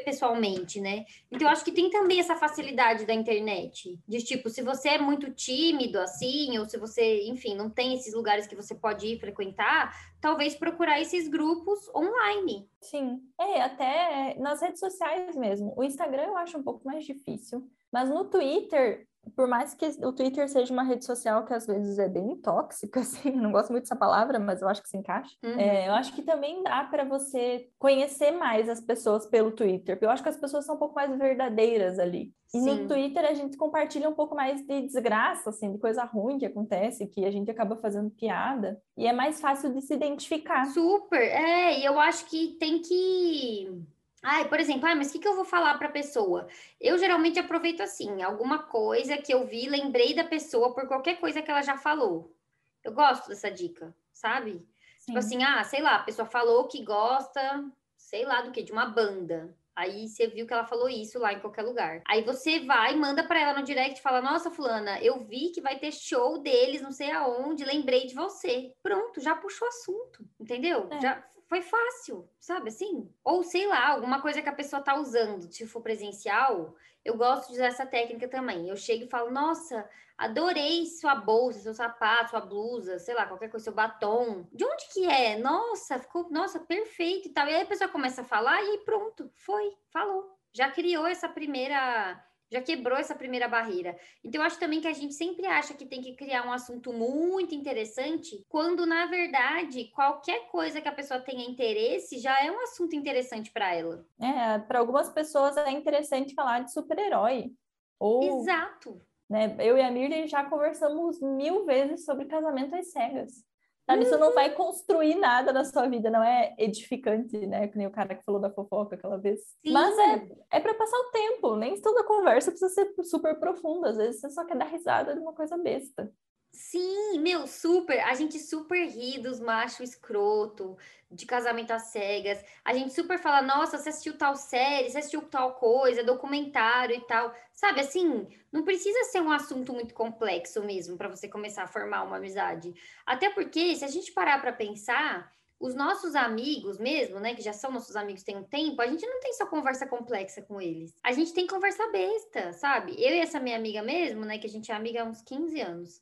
pessoalmente, 0.05 0.81
né? 0.81 1.05
Então, 1.31 1.49
eu 1.49 1.53
acho 1.53 1.65
que 1.65 1.73
tem 1.73 1.91
também 1.91 2.21
essa 2.21 2.37
facilidade 2.37 3.07
da 3.07 3.15
internet. 3.15 3.99
De 4.07 4.23
tipo, 4.23 4.51
se 4.51 4.63
você 4.63 4.91
é 4.91 4.99
muito 4.99 5.31
tímido, 5.31 5.99
assim, 5.99 6.59
ou 6.59 6.65
se 6.65 6.77
você, 6.79 7.27
enfim, 7.27 7.55
não 7.55 7.71
tem 7.71 7.95
esses 7.95 8.15
lugares 8.15 8.47
que 8.47 8.57
você 8.57 8.75
pode 8.75 9.07
ir 9.07 9.19
frequentar, 9.19 9.95
talvez 10.21 10.55
procurar 10.55 11.01
esses 11.01 11.29
grupos 11.29 11.89
online. 11.95 12.69
Sim, 12.81 13.21
é, 13.41 13.63
até 13.63 14.37
nas 14.39 14.61
redes 14.61 14.81
sociais 14.81 15.35
mesmo. 15.37 15.73
O 15.77 15.83
Instagram 15.83 16.25
eu 16.25 16.37
acho 16.37 16.59
um 16.59 16.63
pouco 16.63 16.87
mais 16.87 17.05
difícil. 17.05 17.69
Mas 17.91 18.11
no 18.11 18.25
Twitter, 18.25 19.07
por 19.35 19.47
mais 19.47 19.75
que 19.75 19.87
o 20.05 20.13
Twitter 20.13 20.49
seja 20.49 20.73
uma 20.73 20.83
rede 20.83 21.05
social 21.05 21.45
que 21.45 21.55
às 21.55 21.67
vezes 21.67 21.99
é 21.99 22.09
bem 22.09 22.37
tóxica, 22.37 23.01
assim, 23.01 23.31
não 23.31 23.53
gosto 23.53 23.71
muito 23.71 23.85
dessa 23.85 23.97
palavra, 23.97 24.39
mas 24.39 24.63
eu 24.63 24.69
acho 24.69 24.83
que 24.83 24.89
se 24.89 24.97
encaixa. 24.97 25.35
Uhum. 25.43 25.59
É, 25.59 25.89
eu 25.89 25.95
acho 25.95 26.15
que 26.15 26.23
também 26.23 26.63
dá 26.63 26.85
para 26.85 27.05
você 27.05 27.69
conhecer 27.79 28.31
mais 28.33 28.69
as 28.69 28.81
pessoas 28.81 29.27
pelo 29.27 29.53
Twitter, 29.53 29.97
porque 29.97 30.07
eu 30.07 30.11
acho 30.11 30.23
que 30.23 30.29
as 30.29 30.37
pessoas 30.37 30.65
são 30.65 30.77
um 30.77 30.79
pouco 30.79 30.95
mais 30.95 31.17
verdadeiras 31.17 31.99
ali. 31.99 32.33
E 32.55 32.61
Sim. 32.61 32.83
no 32.83 32.89
Twitter 32.89 33.25
a 33.25 33.35
gente 33.35 33.57
compartilha 33.57 34.09
um 34.09 34.15
pouco 34.15 34.37
mais 34.37 34.65
de 34.65 34.83
desgraça, 34.83 35.51
assim, 35.51 35.73
de 35.73 35.79
coisa 35.79 36.05
ruim 36.05 36.39
que 36.39 36.47
acontece, 36.47 37.07
que 37.09 37.25
a 37.25 37.31
gente 37.31 37.51
acaba 37.51 37.77
fazendo 37.77 38.11
piada, 38.11 38.81
e 38.97 39.07
é 39.07 39.13
mais 39.13 39.41
fácil 39.41 39.75
de 39.75 39.83
se 39.83 39.93
identificar. 39.93 40.65
Super, 40.67 41.21
é, 41.21 41.81
e 41.81 41.85
eu 41.85 41.99
acho 41.99 42.27
que 42.27 42.57
tem 42.61 42.81
que 42.81 43.85
Ai, 44.25 44.49
por 44.49 44.59
exemplo, 44.59 44.89
ah, 44.89 44.95
mas 44.95 45.11
o 45.11 45.13
que, 45.13 45.19
que 45.19 45.29
eu 45.29 45.37
vou 45.37 45.45
falar 45.45 45.77
para 45.77 45.89
a 45.89 45.93
pessoa? 45.93 46.49
Eu 46.81 46.97
geralmente 46.97 47.39
aproveito 47.39 47.83
assim, 47.83 48.23
alguma 48.23 48.63
coisa 48.63 49.19
que 49.19 49.33
eu 49.33 49.47
vi, 49.47 49.69
lembrei 49.69 50.15
da 50.15 50.25
pessoa 50.25 50.73
por 50.73 50.89
qualquer 50.89 51.21
coisa 51.21 51.43
que 51.43 51.51
ela 51.51 51.61
já 51.61 51.77
falou. 51.77 52.35
Eu 52.83 52.93
gosto 52.93 53.29
dessa 53.29 53.51
dica, 53.51 53.95
sabe? 54.13 54.53
Tipo 54.53 54.65
Sim. 54.99 55.05
Tipo 55.07 55.19
assim, 55.19 55.45
ah, 55.45 55.63
sei 55.65 55.83
lá, 55.83 55.97
a 55.97 56.03
pessoa 56.03 56.27
falou 56.27 56.67
que 56.67 56.83
gosta, 56.83 57.71
sei 57.99 58.25
lá 58.25 58.41
do 58.41 58.51
que, 58.51 58.63
de 58.63 58.73
uma 58.73 58.87
banda. 58.87 59.55
Aí 59.77 60.09
você 60.09 60.27
viu 60.29 60.47
que 60.47 60.55
ela 60.55 60.65
falou 60.65 60.89
isso 60.89 61.19
lá 61.19 61.33
em 61.33 61.41
qualquer 61.41 61.63
lugar. 61.63 62.01
Aí 62.09 62.23
você 62.23 62.61
vai, 62.61 62.95
manda 62.95 63.25
para 63.25 63.41
ela 63.41 63.59
no 63.59 63.65
direct 63.65 63.99
e 63.99 64.03
fala: 64.03 64.23
Nossa, 64.23 64.51
Fulana, 64.51 65.01
eu 65.03 65.19
vi 65.19 65.51
que 65.51 65.61
vai 65.61 65.79
ter 65.79 65.93
show 65.93 66.39
deles, 66.39 66.81
não 66.81 66.93
sei 66.93 67.11
aonde, 67.11 67.65
lembrei 67.65 68.07
de 68.07 68.15
você. 68.15 68.73
Pronto, 68.83 69.21
já 69.21 69.35
puxou 69.35 69.67
assunto, 69.69 70.25
entendeu? 70.41 70.89
É. 70.93 71.01
Já 71.01 71.25
foi 71.47 71.63
fácil, 71.63 72.29
sabe 72.41 72.69
assim? 72.69 73.11
Ou 73.23 73.43
sei 73.43 73.67
lá, 73.67 73.89
alguma 73.89 74.21
coisa 74.21 74.43
que 74.43 74.49
a 74.49 74.55
pessoa 74.55 74.83
tá 74.83 74.97
usando, 74.97 75.53
se 75.53 75.67
for 75.67 75.81
presencial, 75.81 76.75
eu 77.05 77.17
gosto 77.17 77.49
de 77.49 77.55
usar 77.55 77.67
essa 77.67 77.85
técnica 77.87 78.27
também. 78.27 78.69
Eu 78.69 78.77
chego 78.77 79.05
e 79.05 79.09
falo, 79.09 79.31
nossa, 79.31 79.89
adorei 80.17 80.87
sua 80.87 81.15
bolsa, 81.15 81.61
seu 81.61 81.75
sapato, 81.75 82.31
sua 82.31 82.41
blusa, 82.41 82.99
sei 82.99 83.15
lá, 83.15 83.27
qualquer 83.27 83.51
coisa, 83.51 83.65
seu 83.65 83.75
batom. 83.75 84.47
De 84.53 84.65
onde 84.65 84.89
que 84.93 85.05
é? 85.05 85.39
Nossa, 85.39 85.99
ficou, 85.99 86.31
nossa, 86.31 86.61
perfeito 86.61 87.29
e 87.29 87.33
tal. 87.33 87.47
E 87.47 87.55
aí 87.55 87.63
a 87.63 87.67
pessoa 87.67 87.91
começa 87.91 88.23
a 88.23 88.25
falar 88.25 88.63
e 88.63 88.79
pronto, 88.79 89.31
foi, 89.35 89.77
falou. 89.91 90.35
Já 90.53 90.71
criou 90.71 91.07
essa 91.07 91.29
primeira 91.29 92.25
já 92.55 92.63
quebrou 92.63 92.97
essa 92.97 93.15
primeira 93.15 93.49
barreira. 93.49 93.97
Então, 94.23 94.41
eu 94.41 94.47
acho 94.47 94.59
também 94.59 94.81
que 94.81 94.87
a 94.87 94.93
gente 94.93 95.13
sempre 95.13 95.45
acha 95.47 95.75
que 95.75 95.85
tem 95.85 96.01
que 96.01 96.15
criar 96.15 96.47
um 96.47 96.53
assunto 96.53 96.93
muito 96.93 97.55
interessante, 97.55 98.45
quando, 98.49 98.87
na 98.87 99.07
verdade, 99.07 99.91
qualquer 99.93 100.47
coisa 100.49 100.81
que 100.81 100.89
a 100.89 100.93
pessoa 100.93 101.21
tenha 101.21 101.45
interesse 101.45 102.19
já 102.19 102.41
é 102.45 102.51
um 102.51 102.61
assunto 102.61 102.95
interessante 102.95 103.51
para 103.53 103.75
ela. 103.75 104.07
É, 104.21 104.59
para 104.61 104.79
algumas 104.79 105.11
pessoas 105.11 105.57
é 105.57 105.71
interessante 105.71 106.35
falar 106.35 106.61
de 106.61 106.73
super-herói. 106.73 107.53
Ou... 107.99 108.41
Exato. 108.41 109.01
Né, 109.29 109.57
eu 109.59 109.77
e 109.77 109.81
a 109.81 109.91
Mirley 109.91 110.29
já 110.29 110.45
conversamos 110.45 111.21
mil 111.21 111.65
vezes 111.65 112.05
sobre 112.05 112.27
casamento 112.27 112.77
às 112.77 112.93
cegas. 112.93 113.43
Sabe, 113.87 114.05
isso 114.05 114.17
não 114.17 114.33
vai 114.33 114.51
construir 114.55 115.15
nada 115.17 115.53
na 115.53 115.63
sua 115.63 115.87
vida, 115.87 116.11
não 116.11 116.25
é 116.25 116.55
edificante, 116.59 117.37
né? 117.47 117.69
Que 117.69 117.77
nem 117.77 117.87
o 117.87 117.91
cara 117.91 118.15
que 118.15 118.25
falou 118.25 118.41
da 118.41 118.51
fofoca 118.51 118.95
aquela 118.95 119.19
vez. 119.19 119.41
Sim. 119.63 119.73
Mas 119.73 119.99
é, 119.99 120.29
é 120.53 120.61
para 120.61 120.75
passar 120.75 120.97
o 120.97 121.11
tempo, 121.11 121.57
nem 121.57 121.79
toda 121.81 122.03
conversa 122.05 122.51
precisa 122.51 122.73
ser 122.73 122.95
super 123.05 123.39
profunda. 123.39 123.91
Às 123.91 123.97
vezes 123.99 124.21
você 124.21 124.31
só 124.31 124.45
quer 124.47 124.57
dar 124.57 124.67
risada 124.67 125.15
de 125.15 125.21
uma 125.21 125.35
coisa 125.35 125.59
besta. 125.59 126.11
Sim, 126.55 127.19
meu, 127.19 127.49
super. 127.49 127.99
A 128.05 128.15
gente 128.15 128.39
super 128.39 128.87
ri 128.87 129.19
dos 129.19 129.41
machos 129.41 129.91
escroto, 129.91 130.77
de 131.11 131.27
casamento 131.27 131.73
às 131.73 131.89
cegas. 131.89 132.45
A 132.65 132.73
gente 132.73 132.95
super 132.95 133.19
fala, 133.19 133.43
nossa, 133.43 133.77
você 133.77 133.89
assistiu 133.89 134.17
tal 134.17 134.37
série, 134.37 134.89
você 134.89 134.99
assistiu 134.99 135.23
tal 135.23 135.57
coisa, 135.57 136.05
documentário 136.05 136.95
e 136.95 137.01
tal. 137.09 137.35
Sabe, 137.53 137.81
assim, 137.81 138.29
não 138.53 138.63
precisa 138.63 139.03
ser 139.11 139.21
um 139.21 139.33
assunto 139.33 139.73
muito 139.73 139.95
complexo 139.95 140.63
mesmo 140.63 140.97
para 140.97 141.09
você 141.09 141.29
começar 141.29 141.65
a 141.65 141.67
formar 141.67 142.05
uma 142.05 142.19
amizade. 142.19 142.73
Até 143.05 143.31
porque, 143.31 143.75
se 143.75 143.85
a 143.85 143.89
gente 143.89 144.13
parar 144.13 144.41
para 144.41 144.53
pensar, 144.53 145.29
os 145.59 145.75
nossos 145.75 146.15
amigos 146.15 146.79
mesmo, 146.79 147.19
né, 147.19 147.35
que 147.35 147.43
já 147.43 147.53
são 147.53 147.73
nossos 147.73 147.97
amigos 147.97 148.23
tem 148.23 148.37
um 148.37 148.45
tempo, 148.45 148.81
a 148.81 148.87
gente 148.87 149.05
não 149.05 149.19
tem 149.19 149.33
só 149.33 149.47
conversa 149.47 149.89
complexa 149.89 150.41
com 150.43 150.61
eles. 150.61 150.95
A 151.03 151.11
gente 151.11 151.33
tem 151.35 151.49
conversa 151.49 151.89
besta, 151.91 152.53
sabe? 152.53 152.95
Eu 152.97 153.11
e 153.11 153.19
essa 153.19 153.41
minha 153.41 153.57
amiga 153.57 153.83
mesmo, 153.83 154.25
né, 154.25 154.39
que 154.39 154.47
a 154.47 154.51
gente 154.51 154.71
é 154.71 154.75
amiga 154.75 155.03
há 155.03 155.05
uns 155.05 155.21
15 155.21 155.61
anos. 155.61 156.01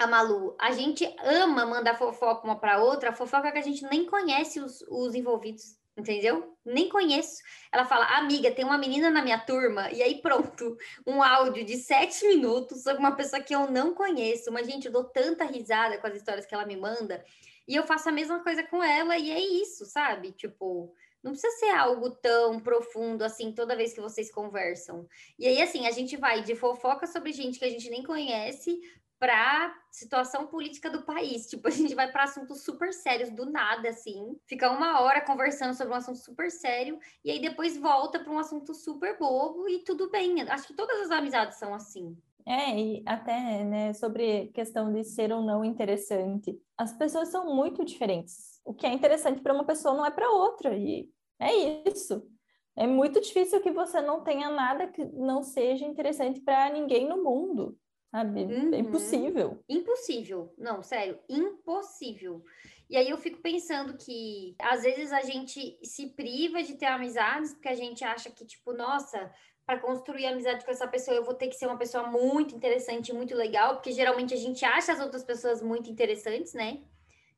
A 0.00 0.06
Malu, 0.06 0.56
a 0.58 0.72
gente 0.72 1.04
ama 1.22 1.66
mandar 1.66 1.94
fofoca 1.94 2.46
uma 2.46 2.58
para 2.58 2.82
outra, 2.82 3.12
fofoca 3.12 3.52
que 3.52 3.58
a 3.58 3.62
gente 3.62 3.84
nem 3.84 4.06
conhece 4.06 4.58
os, 4.58 4.80
os 4.88 5.14
envolvidos 5.14 5.78
entendeu? 6.00 6.56
Nem 6.64 6.88
conheço. 6.88 7.42
Ela 7.70 7.84
fala, 7.84 8.06
amiga, 8.16 8.50
tem 8.50 8.64
uma 8.64 8.78
menina 8.78 9.10
na 9.10 9.22
minha 9.22 9.38
turma, 9.38 9.90
e 9.90 10.02
aí 10.02 10.22
pronto, 10.22 10.76
um 11.06 11.22
áudio 11.22 11.64
de 11.64 11.76
sete 11.76 12.26
minutos 12.26 12.82
sobre 12.82 13.00
uma 13.00 13.14
pessoa 13.14 13.42
que 13.42 13.54
eu 13.54 13.70
não 13.70 13.94
conheço. 13.94 14.50
Mas, 14.50 14.66
gente, 14.66 14.86
eu 14.86 14.92
dou 14.92 15.04
tanta 15.04 15.44
risada 15.44 15.98
com 15.98 16.06
as 16.06 16.14
histórias 16.14 16.46
que 16.46 16.54
ela 16.54 16.64
me 16.64 16.76
manda, 16.76 17.22
e 17.68 17.74
eu 17.74 17.86
faço 17.86 18.08
a 18.08 18.12
mesma 18.12 18.42
coisa 18.42 18.62
com 18.62 18.82
ela, 18.82 19.18
e 19.18 19.30
é 19.30 19.38
isso, 19.38 19.84
sabe? 19.84 20.32
Tipo, 20.32 20.94
não 21.22 21.32
precisa 21.32 21.54
ser 21.58 21.70
algo 21.70 22.10
tão 22.10 22.58
profundo 22.58 23.22
assim 23.22 23.52
toda 23.52 23.76
vez 23.76 23.92
que 23.92 24.00
vocês 24.00 24.32
conversam. 24.32 25.06
E 25.38 25.46
aí, 25.46 25.60
assim, 25.60 25.86
a 25.86 25.90
gente 25.90 26.16
vai 26.16 26.42
de 26.42 26.54
fofoca 26.54 27.06
sobre 27.06 27.32
gente 27.32 27.58
que 27.58 27.64
a 27.64 27.68
gente 27.68 27.90
nem 27.90 28.02
conhece 28.02 28.80
para 29.20 29.78
situação 29.90 30.46
política 30.46 30.90
do 30.90 31.02
país. 31.02 31.46
Tipo, 31.46 31.68
a 31.68 31.70
gente 31.70 31.94
vai 31.94 32.10
para 32.10 32.24
assuntos 32.24 32.64
super 32.64 32.92
sérios 32.92 33.30
do 33.30 33.44
nada, 33.44 33.90
assim, 33.90 34.34
fica 34.46 34.70
uma 34.70 35.02
hora 35.02 35.20
conversando 35.20 35.74
sobre 35.74 35.92
um 35.92 35.96
assunto 35.96 36.18
super 36.18 36.50
sério 36.50 36.98
e 37.22 37.30
aí 37.30 37.40
depois 37.40 37.76
volta 37.76 38.18
para 38.18 38.32
um 38.32 38.38
assunto 38.38 38.72
super 38.72 39.18
bobo 39.18 39.68
e 39.68 39.80
tudo 39.84 40.10
bem. 40.10 40.40
Acho 40.48 40.66
que 40.66 40.74
todas 40.74 41.02
as 41.02 41.10
amizades 41.10 41.58
são 41.58 41.74
assim. 41.74 42.16
É, 42.46 42.74
e 42.74 43.02
até, 43.04 43.62
né, 43.62 43.92
sobre 43.92 44.48
questão 44.48 44.90
de 44.90 45.04
ser 45.04 45.30
ou 45.30 45.42
não 45.42 45.62
interessante. 45.62 46.58
As 46.76 46.94
pessoas 46.94 47.28
são 47.28 47.54
muito 47.54 47.84
diferentes. 47.84 48.58
O 48.64 48.72
que 48.72 48.86
é 48.86 48.92
interessante 48.92 49.42
para 49.42 49.52
uma 49.52 49.64
pessoa 49.64 49.94
não 49.94 50.06
é 50.06 50.10
para 50.10 50.30
outra, 50.30 50.74
e 50.74 51.10
é 51.38 51.84
isso. 51.86 52.26
É 52.74 52.86
muito 52.86 53.20
difícil 53.20 53.60
que 53.60 53.70
você 53.70 54.00
não 54.00 54.22
tenha 54.22 54.48
nada 54.48 54.86
que 54.86 55.04
não 55.04 55.42
seja 55.42 55.84
interessante 55.84 56.40
para 56.40 56.70
ninguém 56.70 57.06
no 57.06 57.22
mundo 57.22 57.76
sabe? 58.10 58.42
É 58.42 58.44
uhum. 58.44 58.74
É 58.74 58.78
impossível. 58.78 59.62
Impossível. 59.68 60.52
Não, 60.58 60.82
sério, 60.82 61.18
impossível. 61.28 62.44
E 62.88 62.96
aí 62.96 63.08
eu 63.08 63.16
fico 63.16 63.40
pensando 63.40 63.96
que 63.96 64.56
às 64.58 64.82
vezes 64.82 65.12
a 65.12 65.22
gente 65.22 65.78
se 65.82 66.08
priva 66.08 66.62
de 66.62 66.74
ter 66.74 66.86
amizades 66.86 67.52
porque 67.52 67.68
a 67.68 67.74
gente 67.74 68.04
acha 68.04 68.30
que, 68.30 68.44
tipo, 68.44 68.72
nossa, 68.72 69.32
para 69.64 69.78
construir 69.78 70.26
amizade 70.26 70.64
com 70.64 70.70
essa 70.72 70.88
pessoa 70.88 71.16
eu 71.16 71.24
vou 71.24 71.34
ter 71.34 71.46
que 71.46 71.54
ser 71.54 71.66
uma 71.66 71.78
pessoa 71.78 72.08
muito 72.08 72.54
interessante, 72.54 73.12
muito 73.12 73.34
legal, 73.34 73.74
porque 73.74 73.92
geralmente 73.92 74.34
a 74.34 74.36
gente 74.36 74.64
acha 74.64 74.92
as 74.92 75.00
outras 75.00 75.22
pessoas 75.22 75.62
muito 75.62 75.88
interessantes, 75.88 76.52
né? 76.52 76.82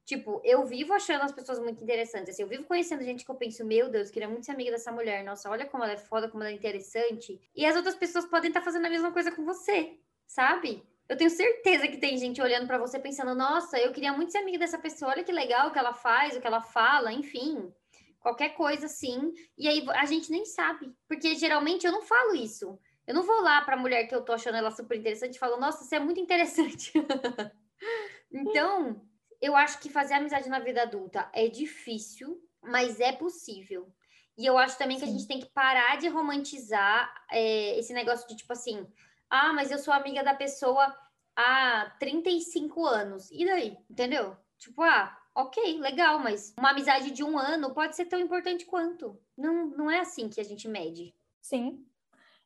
Tipo, 0.04 0.40
eu 0.42 0.64
vivo 0.64 0.92
achando 0.94 1.22
as 1.22 1.30
pessoas 1.30 1.60
muito 1.60 1.80
interessantes. 1.82 2.30
Assim, 2.30 2.42
eu 2.42 2.48
vivo 2.48 2.64
conhecendo 2.64 3.04
gente 3.04 3.24
que 3.24 3.30
eu 3.30 3.36
penso, 3.36 3.64
meu 3.64 3.88
Deus, 3.88 4.10
queria 4.10 4.28
muito 4.28 4.44
ser 4.44 4.52
amiga 4.52 4.72
dessa 4.72 4.90
mulher. 4.90 5.22
Nossa, 5.22 5.48
olha 5.48 5.64
como 5.66 5.84
ela 5.84 5.92
é 5.92 5.96
foda, 5.96 6.28
como 6.28 6.42
ela 6.42 6.50
é 6.50 6.56
interessante. 6.56 7.40
E 7.54 7.64
as 7.64 7.76
outras 7.76 7.94
pessoas 7.94 8.24
podem 8.26 8.48
estar 8.48 8.62
fazendo 8.62 8.86
a 8.86 8.90
mesma 8.90 9.12
coisa 9.12 9.30
com 9.30 9.44
você 9.44 9.96
sabe? 10.32 10.82
Eu 11.08 11.16
tenho 11.16 11.30
certeza 11.30 11.86
que 11.86 11.98
tem 11.98 12.16
gente 12.16 12.40
olhando 12.40 12.66
para 12.66 12.78
você 12.78 12.98
pensando, 12.98 13.34
nossa, 13.34 13.78
eu 13.78 13.92
queria 13.92 14.12
muito 14.12 14.32
ser 14.32 14.38
amiga 14.38 14.58
dessa 14.58 14.78
pessoa, 14.78 15.10
olha 15.10 15.24
que 15.24 15.32
legal 15.32 15.68
o 15.68 15.70
que 15.70 15.78
ela 15.78 15.92
faz, 15.92 16.34
o 16.34 16.40
que 16.40 16.46
ela 16.46 16.62
fala, 16.62 17.12
enfim, 17.12 17.70
qualquer 18.18 18.50
coisa 18.50 18.86
assim. 18.86 19.32
E 19.58 19.68
aí 19.68 19.84
a 19.90 20.06
gente 20.06 20.30
nem 20.30 20.46
sabe, 20.46 20.90
porque 21.06 21.34
geralmente 21.34 21.86
eu 21.86 21.92
não 21.92 22.02
falo 22.02 22.34
isso. 22.34 22.78
Eu 23.06 23.14
não 23.14 23.22
vou 23.22 23.42
lá 23.42 23.60
para 23.60 23.74
a 23.74 23.78
mulher 23.78 24.06
que 24.06 24.14
eu 24.14 24.22
tô 24.22 24.32
achando 24.32 24.56
ela 24.56 24.70
super 24.70 24.96
interessante 24.96 25.34
e 25.34 25.38
falo, 25.38 25.60
nossa, 25.60 25.84
você 25.84 25.96
é 25.96 26.00
muito 26.00 26.20
interessante. 26.20 26.92
então, 28.32 29.04
eu 29.40 29.54
acho 29.54 29.80
que 29.80 29.90
fazer 29.90 30.14
amizade 30.14 30.48
na 30.48 30.60
vida 30.60 30.82
adulta 30.82 31.28
é 31.34 31.46
difícil, 31.48 32.40
mas 32.62 33.00
é 33.00 33.12
possível. 33.12 33.92
E 34.38 34.46
eu 34.46 34.56
acho 34.56 34.78
também 34.78 34.98
Sim. 34.98 35.04
que 35.04 35.10
a 35.10 35.12
gente 35.12 35.28
tem 35.28 35.40
que 35.40 35.50
parar 35.50 35.98
de 35.98 36.08
romantizar 36.08 37.12
é, 37.30 37.78
esse 37.78 37.92
negócio 37.92 38.26
de 38.26 38.36
tipo 38.36 38.52
assim, 38.52 38.86
ah, 39.32 39.50
mas 39.54 39.70
eu 39.70 39.78
sou 39.78 39.94
amiga 39.94 40.22
da 40.22 40.34
pessoa 40.34 40.94
há 41.34 41.90
35 41.98 42.84
anos. 42.84 43.30
E 43.30 43.46
daí? 43.46 43.78
Entendeu? 43.90 44.36
Tipo, 44.58 44.82
ah, 44.82 45.18
ok, 45.34 45.80
legal, 45.80 46.18
mas 46.18 46.54
uma 46.58 46.70
amizade 46.70 47.10
de 47.10 47.24
um 47.24 47.38
ano 47.38 47.72
pode 47.72 47.96
ser 47.96 48.04
tão 48.04 48.20
importante 48.20 48.66
quanto. 48.66 49.18
Não, 49.34 49.68
não 49.68 49.90
é 49.90 50.00
assim 50.00 50.28
que 50.28 50.38
a 50.38 50.44
gente 50.44 50.68
mede. 50.68 51.14
Sim. 51.40 51.82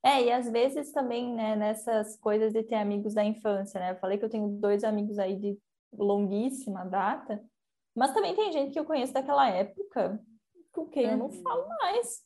É, 0.01 0.23
e 0.23 0.31
às 0.31 0.49
vezes 0.49 0.93
também, 0.93 1.35
né, 1.35 1.57
nessas 1.57 2.17
coisas 2.19 2.53
de 2.53 2.63
ter 2.63 2.77
amigos 2.77 3.15
da 3.15 3.25
infância, 3.25 3.81
né? 3.81 3.91
Eu 3.91 3.97
falei 3.97 4.17
que 4.17 4.25
eu 4.25 4.31
tenho 4.31 4.47
dois 4.47 4.85
amigos 4.85 5.19
aí 5.19 5.35
de 5.35 5.59
longuíssima 5.93 6.85
data, 6.85 7.45
mas 7.97 8.15
também 8.15 8.37
tem 8.37 8.53
gente 8.53 8.73
que 8.73 8.79
eu 8.79 8.85
conheço 8.85 9.13
daquela 9.13 9.49
época 9.49 10.23
com 10.71 10.87
quem 10.87 11.07
uhum. 11.07 11.11
eu 11.11 11.19
não 11.19 11.27
uhum. 11.27 11.43
falo 11.43 11.67
mais 11.81 12.25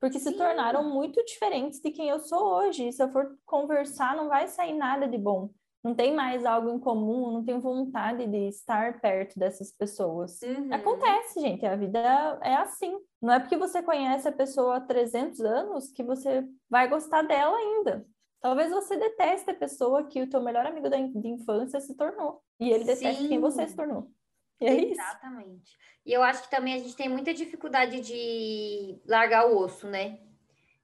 porque 0.00 0.18
se 0.18 0.30
Sim. 0.30 0.36
tornaram 0.36 0.82
muito 0.82 1.22
diferentes 1.24 1.78
de 1.80 1.90
quem 1.90 2.08
eu 2.08 2.18
sou 2.20 2.42
hoje. 2.54 2.90
Se 2.90 3.02
eu 3.02 3.10
for 3.10 3.36
conversar, 3.44 4.16
não 4.16 4.28
vai 4.28 4.48
sair 4.48 4.72
nada 4.72 5.06
de 5.06 5.18
bom. 5.18 5.50
Não 5.84 5.94
tem 5.94 6.14
mais 6.14 6.44
algo 6.44 6.70
em 6.70 6.78
comum, 6.78 7.30
não 7.30 7.44
tenho 7.44 7.60
vontade 7.60 8.26
de 8.26 8.48
estar 8.48 9.00
perto 9.00 9.38
dessas 9.38 9.72
pessoas. 9.72 10.40
Uhum. 10.42 10.72
Acontece, 10.72 11.40
gente, 11.40 11.64
a 11.64 11.76
vida 11.76 11.98
é 12.42 12.54
assim. 12.56 12.98
Não 13.20 13.32
é 13.32 13.40
porque 13.40 13.56
você 13.56 13.82
conhece 13.82 14.28
a 14.28 14.32
pessoa 14.32 14.76
há 14.76 14.80
300 14.80 15.40
anos 15.40 15.90
que 15.90 16.02
você 16.02 16.46
vai 16.68 16.88
gostar 16.88 17.22
dela 17.22 17.56
ainda. 17.56 18.06
Talvez 18.40 18.70
você 18.70 18.96
deteste 18.96 19.50
a 19.50 19.54
pessoa 19.54 20.04
que 20.04 20.22
o 20.22 20.28
teu 20.28 20.42
melhor 20.42 20.64
amigo 20.64 20.88
de 20.88 21.28
infância 21.28 21.80
se 21.80 21.94
tornou. 21.94 22.42
E 22.58 22.70
ele 22.70 22.84
detesta 22.84 23.28
quem 23.28 23.38
você 23.38 23.66
se 23.66 23.76
tornou. 23.76 24.10
E 24.60 24.66
é 24.66 24.90
Exatamente. 24.90 25.64
Isso. 25.64 25.80
E 26.04 26.12
eu 26.12 26.22
acho 26.22 26.42
que 26.42 26.50
também 26.50 26.74
a 26.74 26.78
gente 26.78 26.96
tem 26.96 27.08
muita 27.08 27.32
dificuldade 27.32 28.00
de 28.00 28.98
largar 29.06 29.46
o 29.46 29.58
osso, 29.58 29.86
né? 29.86 30.18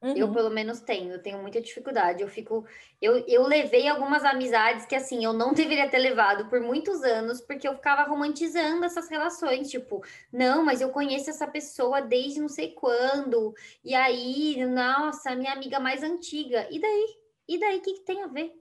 Uhum. 0.03 0.15
Eu, 0.15 0.31
pelo 0.31 0.51
menos, 0.51 0.81
tenho. 0.81 1.13
Eu 1.13 1.23
tenho 1.23 1.41
muita 1.41 1.61
dificuldade. 1.61 2.23
Eu 2.23 2.29
fico. 2.29 2.67
Eu, 3.01 3.25
eu 3.27 3.43
levei 3.47 3.89
algumas 3.89 4.25
amizades 4.25 4.85
que, 4.85 4.95
assim, 4.95 5.25
eu 5.25 5.33
não 5.33 5.53
deveria 5.55 5.89
ter 5.89 5.99
levado 5.99 6.49
por 6.49 6.61
muitos 6.61 7.03
anos, 7.03 7.41
porque 7.41 7.67
eu 7.67 7.75
ficava 7.75 8.03
romantizando 8.03 8.85
essas 8.85 9.09
relações. 9.09 9.71
Tipo, 9.71 10.05
não, 10.33 10.65
mas 10.65 10.81
eu 10.81 10.91
conheço 10.91 11.31
essa 11.31 11.47
pessoa 11.47 12.01
desde 12.03 12.41
não 12.41 12.49
sei 12.49 12.73
quando. 12.73 13.55
E 13.83 13.95
aí, 13.95 14.65
nossa, 14.67 15.35
minha 15.35 15.53
amiga 15.53 15.81
mais 15.81 16.03
antiga. 16.03 16.69
E 16.71 16.79
daí? 16.79 17.07
E 17.49 17.59
daí, 17.59 17.79
o 17.79 17.83
que, 17.83 17.95
que 17.95 18.05
tem 18.05 18.23
a 18.23 18.27
ver? 18.27 18.53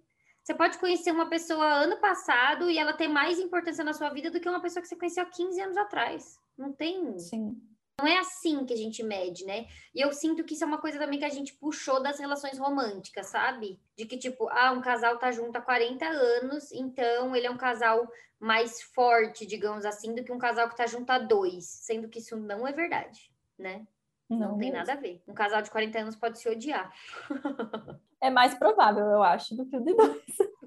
Você 0.45 0.53
pode 0.53 0.77
conhecer 0.77 1.09
uma 1.09 1.27
pessoa 1.27 1.65
ano 1.65 1.97
passado 1.97 2.69
e 2.69 2.77
ela 2.77 2.93
ter 2.93 3.07
mais 3.07 3.39
importância 3.39 3.83
na 3.83 3.93
sua 3.93 4.09
vida 4.09 4.29
do 4.29 4.39
que 4.39 4.47
uma 4.47 4.61
pessoa 4.61 4.79
que 4.79 4.87
você 4.87 4.95
conheceu 4.95 5.23
há 5.23 5.25
15 5.25 5.59
anos 5.59 5.75
atrás. 5.75 6.39
Não 6.55 6.71
tem. 6.71 7.17
Sim. 7.17 7.59
Não 7.99 8.05
é 8.05 8.19
assim 8.19 8.63
que 8.63 8.71
a 8.71 8.77
gente 8.77 9.01
mede, 9.01 9.43
né? 9.43 9.65
E 9.95 10.01
eu 10.01 10.13
sinto 10.13 10.43
que 10.43 10.53
isso 10.53 10.63
é 10.63 10.67
uma 10.67 10.77
coisa 10.77 10.99
também 10.99 11.17
que 11.17 11.25
a 11.25 11.29
gente 11.29 11.55
puxou 11.55 11.99
das 11.99 12.19
relações 12.19 12.59
românticas, 12.59 13.25
sabe? 13.25 13.81
De 13.97 14.05
que, 14.05 14.19
tipo, 14.19 14.47
ah, 14.49 14.71
um 14.71 14.81
casal 14.81 15.17
tá 15.17 15.31
junto 15.31 15.57
há 15.57 15.61
40 15.61 16.05
anos, 16.05 16.71
então 16.71 17.35
ele 17.35 17.47
é 17.47 17.49
um 17.49 17.57
casal 17.57 18.07
mais 18.39 18.83
forte, 18.83 19.47
digamos 19.47 19.83
assim, 19.83 20.13
do 20.13 20.23
que 20.23 20.31
um 20.31 20.37
casal 20.37 20.69
que 20.69 20.77
tá 20.77 20.85
junto 20.85 21.09
há 21.09 21.17
dois. 21.17 21.65
Sendo 21.65 22.07
que 22.07 22.19
isso 22.19 22.37
não 22.37 22.67
é 22.67 22.71
verdade, 22.71 23.31
né? 23.57 23.87
Não, 24.29 24.37
não 24.39 24.57
tem 24.57 24.71
mesmo. 24.71 24.77
nada 24.77 24.93
a 24.93 25.01
ver. 25.01 25.21
Um 25.27 25.33
casal 25.33 25.61
de 25.61 25.69
40 25.69 25.99
anos 25.99 26.15
pode 26.15 26.39
se 26.39 26.49
odiar. 26.49 26.91
é 28.21 28.29
mais 28.29 28.55
provável, 28.55 29.05
eu 29.05 29.23
acho, 29.23 29.55
do 29.55 29.65
que 29.65 29.77
o 29.77 29.83
de 29.83 29.93
dois. 29.93 30.23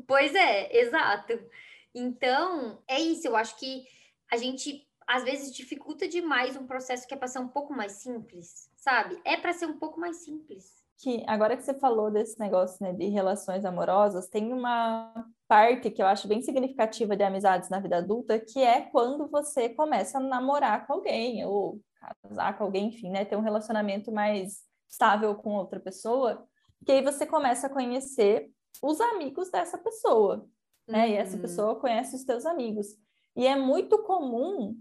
Pois 0.07 0.35
é, 0.35 0.77
exato. 0.79 1.39
Então, 1.95 2.83
é 2.89 3.01
isso. 3.01 3.27
Eu 3.27 3.37
acho 3.37 3.59
que 3.59 3.85
a 4.33 4.37
gente 4.37 4.87
às 5.07 5.25
vezes 5.25 5.55
dificulta 5.55 6.07
demais 6.07 6.57
um 6.57 6.67
processo 6.67 7.09
que 7.09 7.15
é 7.15 7.17
para 7.17 7.29
ser 7.29 7.39
um 7.39 7.49
pouco 7.49 7.73
mais 7.73 7.93
simples, 7.93 8.71
sabe? 8.77 9.19
É 9.25 9.39
para 9.39 9.55
ser 9.55 9.67
um 9.67 9.79
pouco 9.79 9.99
mais 9.99 10.19
simples. 10.19 10.79
Que 10.99 11.25
agora 11.27 11.57
que 11.57 11.63
você 11.63 11.73
falou 11.75 12.11
desse 12.11 12.39
negócio 12.39 12.77
né, 12.85 12.93
de 12.93 13.07
relações 13.07 13.65
amorosas, 13.65 14.29
tem 14.29 14.53
uma 14.53 15.13
parte 15.47 15.91
que 15.91 16.03
eu 16.03 16.07
acho 16.07 16.29
bem 16.29 16.43
significativa 16.43 17.17
de 17.17 17.23
amizades 17.23 17.71
na 17.71 17.81
vida 17.81 17.99
adulta, 17.99 18.39
que 18.39 18.61
é 18.61 18.83
quando 18.83 19.29
você 19.29 19.69
começa 19.71 20.19
a 20.19 20.21
namorar 20.21 20.87
com 20.87 20.95
alguém 20.95 21.45
ou 21.47 21.81
casar 22.23 22.57
com 22.57 22.65
alguém, 22.65 22.89
enfim, 22.89 23.11
né, 23.11 23.25
ter 23.25 23.37
um 23.37 23.43
relacionamento 23.43 24.13
mais 24.13 24.63
estável 24.89 25.35
com 25.35 25.55
outra 25.55 25.79
pessoa, 25.79 26.47
que 26.85 26.93
aí 26.93 27.03
você 27.03 27.27
começa 27.27 27.67
a 27.67 27.71
conhecer 27.71 28.51
os 28.83 29.01
amigos 29.01 29.51
dessa 29.51 29.77
pessoa, 29.77 30.47
né? 30.87 31.07
Uhum. 31.07 31.13
E 31.13 31.15
essa 31.15 31.37
uhum. 31.37 31.43
pessoa 31.43 31.81
conhece 31.81 32.17
os 32.17 32.25
teus 32.25 32.47
amigos. 32.47 32.87
E 33.37 33.47
é 33.47 33.57
muito 33.57 33.99
comum 34.03 34.77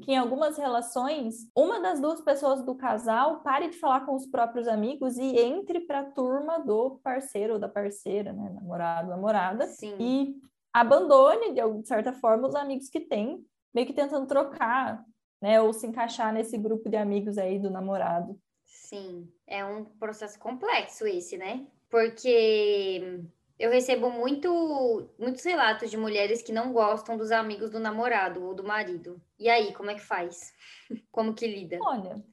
que 0.00 0.12
em 0.12 0.16
algumas 0.16 0.58
relações, 0.58 1.48
uma 1.56 1.80
das 1.80 2.00
duas 2.00 2.20
pessoas 2.20 2.64
do 2.64 2.74
casal 2.74 3.40
pare 3.40 3.68
de 3.68 3.78
falar 3.78 4.00
com 4.04 4.14
os 4.14 4.26
próprios 4.26 4.66
amigos 4.66 5.16
e 5.16 5.38
entre 5.38 5.80
para 5.80 6.00
a 6.00 6.10
turma 6.10 6.58
do 6.58 6.98
parceiro 7.04 7.54
ou 7.54 7.58
da 7.58 7.68
parceira, 7.68 8.32
né? 8.32 8.50
Namorado, 8.50 9.08
namorada. 9.08 9.66
Sim. 9.68 9.94
E 10.00 10.34
abandone, 10.72 11.52
de 11.52 11.86
certa 11.86 12.12
forma, 12.12 12.48
os 12.48 12.54
amigos 12.54 12.88
que 12.88 13.00
tem, 13.00 13.44
meio 13.72 13.86
que 13.86 13.92
tentando 13.92 14.26
trocar, 14.26 15.04
né? 15.42 15.60
Ou 15.60 15.72
se 15.72 15.86
encaixar 15.86 16.32
nesse 16.32 16.56
grupo 16.56 16.88
de 16.88 16.96
amigos 16.96 17.36
aí 17.36 17.58
do 17.58 17.68
namorado. 17.68 18.40
Sim, 18.64 19.28
é 19.46 19.64
um 19.64 19.84
processo 19.84 20.38
complexo 20.38 21.06
esse, 21.06 21.36
né? 21.36 21.66
Porque 21.90 23.20
Eu 23.58 23.70
recebo 23.70 24.10
muito, 24.10 25.08
muitos 25.18 25.44
relatos 25.44 25.90
de 25.90 25.96
mulheres 25.96 26.42
que 26.42 26.52
não 26.52 26.72
gostam 26.72 27.16
dos 27.16 27.30
amigos 27.30 27.70
do 27.70 27.78
namorado 27.78 28.42
ou 28.42 28.54
do 28.54 28.64
marido. 28.64 29.20
E 29.38 29.48
aí, 29.48 29.72
como 29.74 29.90
é 29.90 29.94
que 29.94 30.00
faz? 30.00 30.52
Como 31.12 31.34
que 31.34 31.46
lida? 31.46 31.78
Olha, 31.80 32.24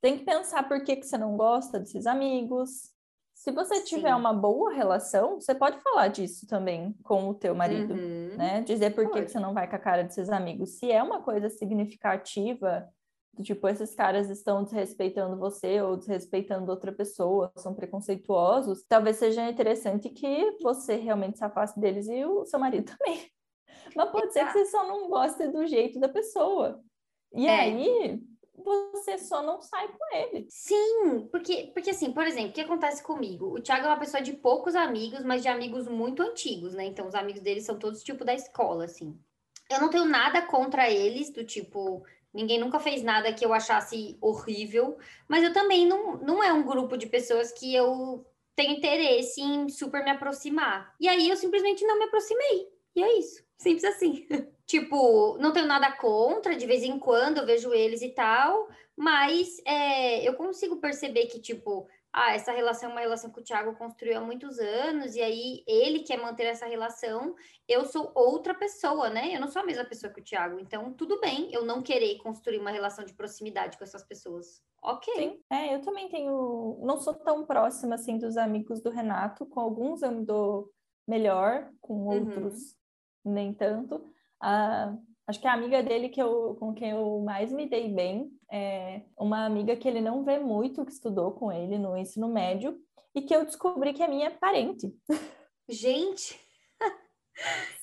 tem 0.00 0.18
que 0.18 0.24
pensar 0.24 0.66
por 0.68 0.82
que, 0.82 0.96
que 0.96 1.06
você 1.06 1.18
não 1.18 1.36
gosta 1.36 1.78
desses 1.78 2.06
amigos. 2.06 2.92
Se 3.38 3.52
você 3.52 3.80
tiver 3.84 4.12
uma 4.16 4.32
boa 4.32 4.72
relação, 4.72 5.40
você 5.40 5.54
pode 5.54 5.80
falar 5.80 6.08
disso 6.08 6.44
também 6.48 6.92
com 7.04 7.28
o 7.28 7.34
teu 7.34 7.54
marido, 7.54 7.94
uhum. 7.94 8.36
né? 8.36 8.62
Dizer 8.62 8.92
por 8.96 9.08
que, 9.12 9.28
você 9.28 9.38
não 9.38 9.54
vai 9.54 9.70
com 9.70 9.76
a 9.76 9.78
cara 9.78 10.02
desses 10.02 10.28
amigos. 10.28 10.70
Se 10.70 10.90
é 10.90 11.00
uma 11.00 11.22
coisa 11.22 11.48
significativa, 11.48 12.88
tipo, 13.40 13.68
esses 13.68 13.94
caras 13.94 14.28
estão 14.28 14.64
desrespeitando 14.64 15.38
você 15.38 15.80
ou 15.80 15.96
desrespeitando 15.96 16.68
outra 16.68 16.90
pessoa, 16.90 17.52
são 17.56 17.76
preconceituosos, 17.76 18.84
talvez 18.88 19.18
seja 19.18 19.48
interessante 19.48 20.10
que 20.10 20.56
você 20.60 20.96
realmente 20.96 21.38
se 21.38 21.44
afaste 21.44 21.78
deles 21.78 22.08
e 22.08 22.24
o 22.24 22.44
seu 22.44 22.58
marido 22.58 22.90
também. 22.98 23.30
Mas 23.94 24.10
pode 24.10 24.32
ser 24.32 24.46
que 24.46 24.52
você 24.52 24.66
só 24.66 24.84
não 24.84 25.08
goste 25.08 25.46
do 25.46 25.64
jeito 25.64 26.00
da 26.00 26.08
pessoa. 26.08 26.82
E 27.32 27.46
é. 27.46 27.60
aí, 27.60 28.20
você 28.64 29.18
só 29.18 29.42
não 29.42 29.60
sai 29.60 29.88
com 29.88 30.16
ele. 30.16 30.46
Sim, 30.48 31.28
porque, 31.30 31.70
porque 31.72 31.90
assim, 31.90 32.12
por 32.12 32.26
exemplo, 32.26 32.50
o 32.50 32.52
que 32.52 32.60
acontece 32.60 33.02
comigo? 33.02 33.54
O 33.54 33.60
Thiago 33.60 33.86
é 33.86 33.88
uma 33.88 33.98
pessoa 33.98 34.22
de 34.22 34.32
poucos 34.32 34.74
amigos, 34.74 35.24
mas 35.24 35.42
de 35.42 35.48
amigos 35.48 35.88
muito 35.88 36.22
antigos, 36.22 36.74
né? 36.74 36.84
Então, 36.84 37.06
os 37.06 37.14
amigos 37.14 37.42
dele 37.42 37.60
são 37.60 37.78
todos 37.78 38.02
tipo 38.02 38.24
da 38.24 38.34
escola, 38.34 38.84
assim. 38.84 39.18
Eu 39.70 39.80
não 39.80 39.90
tenho 39.90 40.04
nada 40.04 40.42
contra 40.42 40.90
eles, 40.90 41.30
do 41.30 41.44
tipo, 41.44 42.02
ninguém 42.32 42.58
nunca 42.58 42.80
fez 42.80 43.02
nada 43.02 43.32
que 43.32 43.44
eu 43.44 43.52
achasse 43.52 44.16
horrível, 44.20 44.98
mas 45.28 45.42
eu 45.42 45.52
também 45.52 45.86
não, 45.86 46.16
não 46.18 46.42
é 46.42 46.52
um 46.52 46.64
grupo 46.64 46.96
de 46.96 47.06
pessoas 47.06 47.52
que 47.52 47.74
eu 47.74 48.26
tenho 48.56 48.76
interesse 48.76 49.40
em 49.40 49.68
super 49.68 50.02
me 50.02 50.10
aproximar. 50.10 50.94
E 50.98 51.08
aí 51.08 51.28
eu 51.28 51.36
simplesmente 51.36 51.84
não 51.86 51.98
me 51.98 52.06
aproximei. 52.06 52.68
E 52.96 53.02
é 53.02 53.18
isso. 53.18 53.47
Simples 53.58 53.84
assim. 53.84 54.26
tipo, 54.66 55.36
não 55.38 55.52
tenho 55.52 55.66
nada 55.66 55.90
contra, 55.92 56.54
de 56.54 56.66
vez 56.66 56.82
em 56.82 56.98
quando 56.98 57.38
eu 57.38 57.46
vejo 57.46 57.72
eles 57.72 58.02
e 58.02 58.10
tal, 58.10 58.68
mas 58.96 59.58
é, 59.64 60.26
eu 60.28 60.34
consigo 60.34 60.76
perceber 60.76 61.26
que, 61.26 61.40
tipo, 61.40 61.88
ah, 62.12 62.34
essa 62.34 62.52
relação 62.52 62.88
é 62.90 62.92
uma 62.92 63.00
relação 63.00 63.30
que 63.30 63.40
o 63.40 63.42
Thiago 63.42 63.76
construiu 63.76 64.18
há 64.18 64.20
muitos 64.20 64.58
anos, 64.58 65.14
e 65.14 65.20
aí 65.20 65.62
ele 65.66 66.00
quer 66.00 66.18
manter 66.18 66.44
essa 66.44 66.66
relação, 66.66 67.34
eu 67.66 67.84
sou 67.84 68.10
outra 68.14 68.54
pessoa, 68.54 69.08
né? 69.10 69.34
Eu 69.34 69.40
não 69.40 69.48
sou 69.48 69.62
a 69.62 69.64
mesma 69.64 69.84
pessoa 69.84 70.12
que 70.12 70.20
o 70.20 70.24
Thiago, 70.24 70.58
então 70.58 70.92
tudo 70.92 71.20
bem 71.20 71.52
eu 71.52 71.64
não 71.64 71.82
querer 71.82 72.16
construir 72.18 72.58
uma 72.58 72.70
relação 72.70 73.04
de 73.04 73.14
proximidade 73.14 73.76
com 73.76 73.84
essas 73.84 74.02
pessoas. 74.02 74.62
Ok. 74.82 75.12
Sim, 75.14 75.40
é, 75.50 75.74
eu 75.74 75.80
também 75.80 76.08
tenho, 76.08 76.78
não 76.82 76.98
sou 76.98 77.14
tão 77.14 77.44
próxima 77.44 77.94
assim 77.94 78.16
dos 78.16 78.36
amigos 78.36 78.80
do 78.80 78.90
Renato, 78.90 79.46
com 79.46 79.60
alguns 79.60 80.02
eu 80.02 80.12
me 80.12 80.24
dou 80.24 80.70
melhor, 81.06 81.70
com 81.80 81.94
uhum. 81.94 82.08
outros 82.08 82.54
uhum. 82.54 82.77
Nem 83.28 83.52
tanto. 83.52 84.04
Ah, 84.40 84.96
acho 85.26 85.40
que 85.40 85.46
a 85.46 85.52
amiga 85.52 85.82
dele 85.82 86.08
que 86.08 86.22
eu, 86.22 86.56
com 86.58 86.74
quem 86.74 86.90
eu 86.90 87.20
mais 87.20 87.52
me 87.52 87.68
dei 87.68 87.92
bem 87.92 88.30
é 88.50 89.02
uma 89.16 89.44
amiga 89.44 89.76
que 89.76 89.86
ele 89.86 90.00
não 90.00 90.24
vê 90.24 90.38
muito, 90.38 90.84
que 90.84 90.92
estudou 90.92 91.32
com 91.32 91.52
ele 91.52 91.78
no 91.78 91.96
ensino 91.96 92.28
médio, 92.28 92.78
e 93.14 93.22
que 93.22 93.34
eu 93.34 93.44
descobri 93.44 93.92
que 93.92 94.02
é 94.02 94.08
minha 94.08 94.30
parente. 94.30 94.94
Gente! 95.68 96.38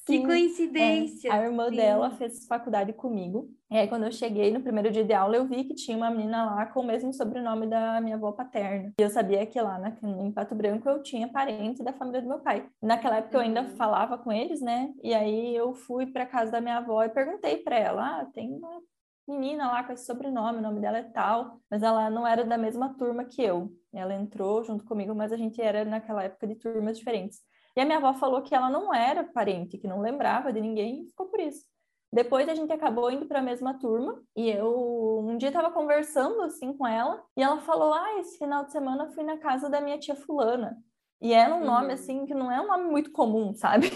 Que 0.06 0.24
coincidência! 0.24 1.30
É, 1.30 1.32
a 1.32 1.44
irmã 1.44 1.68
Sim. 1.70 1.78
dela 1.78 2.12
fez 2.12 2.46
faculdade 2.46 2.94
comigo. 2.94 3.50
E 3.72 3.76
aí, 3.76 3.88
quando 3.88 4.04
eu 4.04 4.12
cheguei 4.12 4.52
no 4.52 4.62
primeiro 4.62 4.92
dia 4.92 5.04
de 5.04 5.14
aula, 5.14 5.36
eu 5.36 5.48
vi 5.48 5.64
que 5.64 5.74
tinha 5.74 5.98
uma 5.98 6.12
menina 6.12 6.46
lá 6.46 6.66
com 6.68 6.82
o 6.82 6.86
mesmo 6.86 7.12
sobrenome 7.12 7.66
da 7.66 8.00
minha 8.00 8.16
avó 8.16 8.32
paterna. 8.32 8.94
E 9.00 9.02
eu 9.02 9.10
sabia 9.10 9.44
que 9.48 9.60
lá 9.60 9.80
na, 9.80 9.98
em 10.04 10.32
Pato 10.32 10.54
Branco 10.54 10.88
eu 10.88 11.02
tinha 11.02 11.28
parente 11.28 11.84
da 11.84 11.92
família 11.92 12.22
do 12.22 12.28
meu 12.28 12.40
pai. 12.40 12.70
Naquela 12.80 13.18
época 13.18 13.38
uhum. 13.38 13.44
eu 13.44 13.48
ainda 13.48 13.62
uhum. 13.64 13.76
falava 13.76 14.16
com 14.18 14.32
eles, 14.32 14.62
né? 14.62 14.94
E 15.04 15.12
aí 15.12 15.56
eu 15.56 15.74
fui 15.74 16.06
para 16.06 16.28
casa 16.28 16.52
da 16.52 16.62
minha 16.62 16.78
avó 16.78 17.04
e 17.04 17.10
perguntei 17.10 17.58
para 17.58 17.76
ela: 17.76 18.22
ah, 18.22 18.26
tem 18.26 18.54
uma 18.54 18.82
menina 19.28 19.72
lá 19.72 19.84
com 19.84 19.92
esse 19.92 20.06
sobrenome, 20.06 20.60
o 20.60 20.62
nome 20.62 20.80
dela 20.80 21.00
é 21.00 21.04
tal, 21.04 21.60
mas 21.70 21.82
ela 21.82 22.12
não 22.12 22.28
era 22.28 22.46
da 22.46 22.60
mesma 22.60 22.94
turma 22.94 23.26
que 23.26 23.42
eu. 23.42 23.72
Ela 23.92 24.14
entrou 24.14 24.64
junto 24.64 24.86
comigo, 24.86 25.16
mas 25.16 25.32
a 25.32 25.38
gente 25.38 25.60
era 25.60 25.84
naquela 25.84 26.24
época 26.24 26.46
de 26.46 26.56
turmas 26.56 27.00
diferentes. 27.00 27.40
E 27.76 27.82
a 27.82 27.86
minha 27.86 27.98
avó 27.98 28.14
falou 28.14 28.42
que 28.42 28.56
ela 28.56 28.70
não 28.70 28.94
era 28.94 29.24
parente, 29.24 29.78
que 29.78 29.88
não 29.88 30.02
lembrava 30.02 30.54
de 30.54 30.62
ninguém 30.62 31.02
e 31.02 31.06
ficou 31.08 31.28
por 31.28 31.40
isso. 31.40 31.66
Depois 32.12 32.48
a 32.48 32.56
gente 32.56 32.72
acabou 32.72 33.12
indo 33.12 33.26
para 33.26 33.40
a 33.40 33.42
mesma 33.42 33.78
turma 33.78 34.24
e 34.36 34.50
eu 34.50 35.20
um 35.28 35.38
dia 35.38 35.50
estava 35.50 35.70
conversando 35.72 36.42
assim 36.44 36.72
com 36.72 36.88
ela 36.88 37.22
e 37.36 37.44
ela 37.44 37.60
falou: 37.60 37.94
"Ah, 37.94 38.20
esse 38.20 38.38
final 38.38 38.64
de 38.64 38.72
semana 38.72 39.06
eu 39.06 39.12
fui 39.12 39.24
na 39.24 39.38
casa 39.38 39.70
da 39.70 39.82
minha 39.82 40.00
tia 40.00 40.16
fulana". 40.16 40.78
E 41.22 41.34
era 41.34 41.54
um 41.54 41.66
nome 41.66 41.88
uhum. 41.88 41.94
assim 41.94 42.26
que 42.26 42.34
não 42.34 42.50
é 42.52 42.62
um 42.62 42.68
nome 42.68 42.86
muito 42.86 43.12
comum, 43.12 43.54
sabe? 43.54 43.90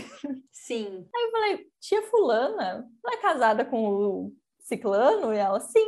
Sim. 0.51 1.07
Aí 1.15 1.23
eu 1.23 1.31
falei: 1.31 1.67
"Tia 1.79 2.01
fulana, 2.03 2.89
não 3.03 3.13
é 3.13 3.17
casada 3.17 3.63
com 3.63 3.87
o 3.87 4.33
ciclano?" 4.59 5.33
E 5.33 5.37
ela: 5.37 5.59
"Sim". 5.61 5.87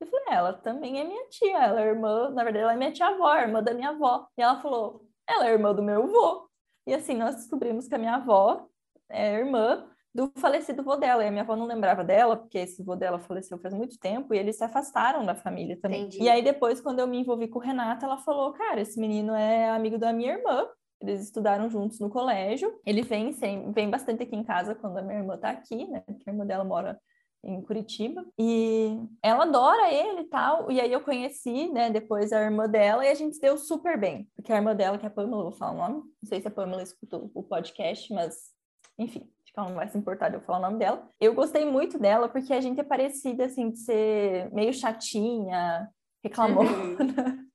Eu 0.00 0.06
falei: 0.06 0.26
é, 0.28 0.34
"Ela 0.34 0.52
também 0.52 1.00
é 1.00 1.04
minha 1.04 1.28
tia, 1.28 1.58
ela 1.58 1.80
é 1.80 1.86
irmã, 1.86 2.30
na 2.30 2.44
verdade 2.44 2.62
ela 2.64 2.74
é 2.74 2.76
minha 2.76 2.92
tia 2.92 3.06
avó, 3.06 3.34
irmã 3.36 3.62
da 3.62 3.72
minha 3.72 3.90
avó". 3.90 4.28
E 4.36 4.42
ela 4.42 4.60
falou: 4.60 5.06
"Ela 5.26 5.48
é 5.48 5.52
irmã 5.52 5.74
do 5.74 5.82
meu 5.82 6.02
avô". 6.02 6.49
E 6.86 6.94
assim, 6.94 7.14
nós 7.14 7.36
descobrimos 7.36 7.86
que 7.86 7.94
a 7.94 7.98
minha 7.98 8.14
avó 8.14 8.66
é 9.08 9.34
irmã 9.34 9.86
do 10.14 10.30
falecido 10.36 10.82
vô 10.82 10.96
dela. 10.96 11.24
E 11.24 11.28
a 11.28 11.30
minha 11.30 11.42
avó 11.42 11.56
não 11.56 11.66
lembrava 11.66 12.04
dela, 12.04 12.36
porque 12.36 12.58
esse 12.58 12.82
vô 12.82 12.96
dela 12.96 13.18
faleceu 13.18 13.58
faz 13.58 13.72
muito 13.72 13.98
tempo, 13.98 14.34
e 14.34 14.38
eles 14.38 14.56
se 14.56 14.64
afastaram 14.64 15.24
da 15.24 15.34
família 15.34 15.78
também. 15.80 16.02
Entendi. 16.02 16.22
E 16.22 16.28
aí, 16.28 16.42
depois, 16.42 16.80
quando 16.80 16.98
eu 16.98 17.06
me 17.06 17.18
envolvi 17.18 17.48
com 17.48 17.58
o 17.58 17.62
Renato, 17.62 18.04
ela 18.04 18.18
falou: 18.18 18.52
Cara, 18.52 18.80
esse 18.80 18.98
menino 18.98 19.34
é 19.34 19.70
amigo 19.70 19.98
da 19.98 20.12
minha 20.12 20.32
irmã. 20.32 20.66
Eles 21.00 21.22
estudaram 21.22 21.70
juntos 21.70 21.98
no 21.98 22.10
colégio. 22.10 22.78
Ele 22.84 23.00
vem, 23.00 23.32
vem 23.72 23.88
bastante 23.88 24.22
aqui 24.22 24.36
em 24.36 24.44
casa 24.44 24.74
quando 24.74 24.98
a 24.98 25.02
minha 25.02 25.18
irmã 25.18 25.38
tá 25.38 25.48
aqui, 25.48 25.86
né? 25.88 26.00
Porque 26.00 26.28
a 26.28 26.32
irmã 26.32 26.44
dela 26.44 26.62
mora 26.62 27.00
em 27.42 27.62
Curitiba. 27.62 28.24
E 28.38 28.98
ela 29.22 29.44
adora 29.44 29.92
ele 29.92 30.22
e 30.22 30.28
tal. 30.28 30.70
E 30.70 30.80
aí 30.80 30.92
eu 30.92 31.00
conheci, 31.00 31.68
né, 31.72 31.90
depois 31.90 32.32
a 32.32 32.42
irmã 32.42 32.68
dela 32.68 33.04
e 33.04 33.08
a 33.08 33.14
gente 33.14 33.36
se 33.36 33.40
deu 33.40 33.56
super 33.56 33.98
bem. 33.98 34.28
Porque 34.36 34.52
a 34.52 34.56
irmã 34.56 34.74
dela, 34.74 34.98
que 34.98 35.04
é 35.04 35.08
a 35.08 35.12
Pamela, 35.12 35.42
vou 35.42 35.52
falar 35.52 35.72
o 35.72 35.76
nome. 35.76 35.94
Não 36.22 36.28
sei 36.28 36.40
se 36.40 36.48
a 36.48 36.50
Pamela 36.50 36.82
escutou 36.82 37.30
o 37.34 37.42
podcast, 37.42 38.12
mas 38.12 38.50
enfim, 38.98 39.30
acho 39.42 39.52
que 39.52 39.58
ela 39.58 39.68
não 39.68 39.76
vai 39.76 39.88
se 39.88 39.96
importar 39.96 40.28
de 40.28 40.36
eu 40.36 40.42
falar 40.42 40.58
o 40.58 40.62
nome 40.62 40.78
dela. 40.78 41.08
Eu 41.18 41.34
gostei 41.34 41.64
muito 41.64 41.98
dela 41.98 42.28
porque 42.28 42.52
a 42.52 42.60
gente 42.60 42.80
é 42.80 42.84
parecida, 42.84 43.46
assim, 43.46 43.70
de 43.70 43.78
ser 43.78 44.52
meio 44.52 44.72
chatinha, 44.74 45.88
reclamona. 46.22 46.70
Uhum. 46.70 46.96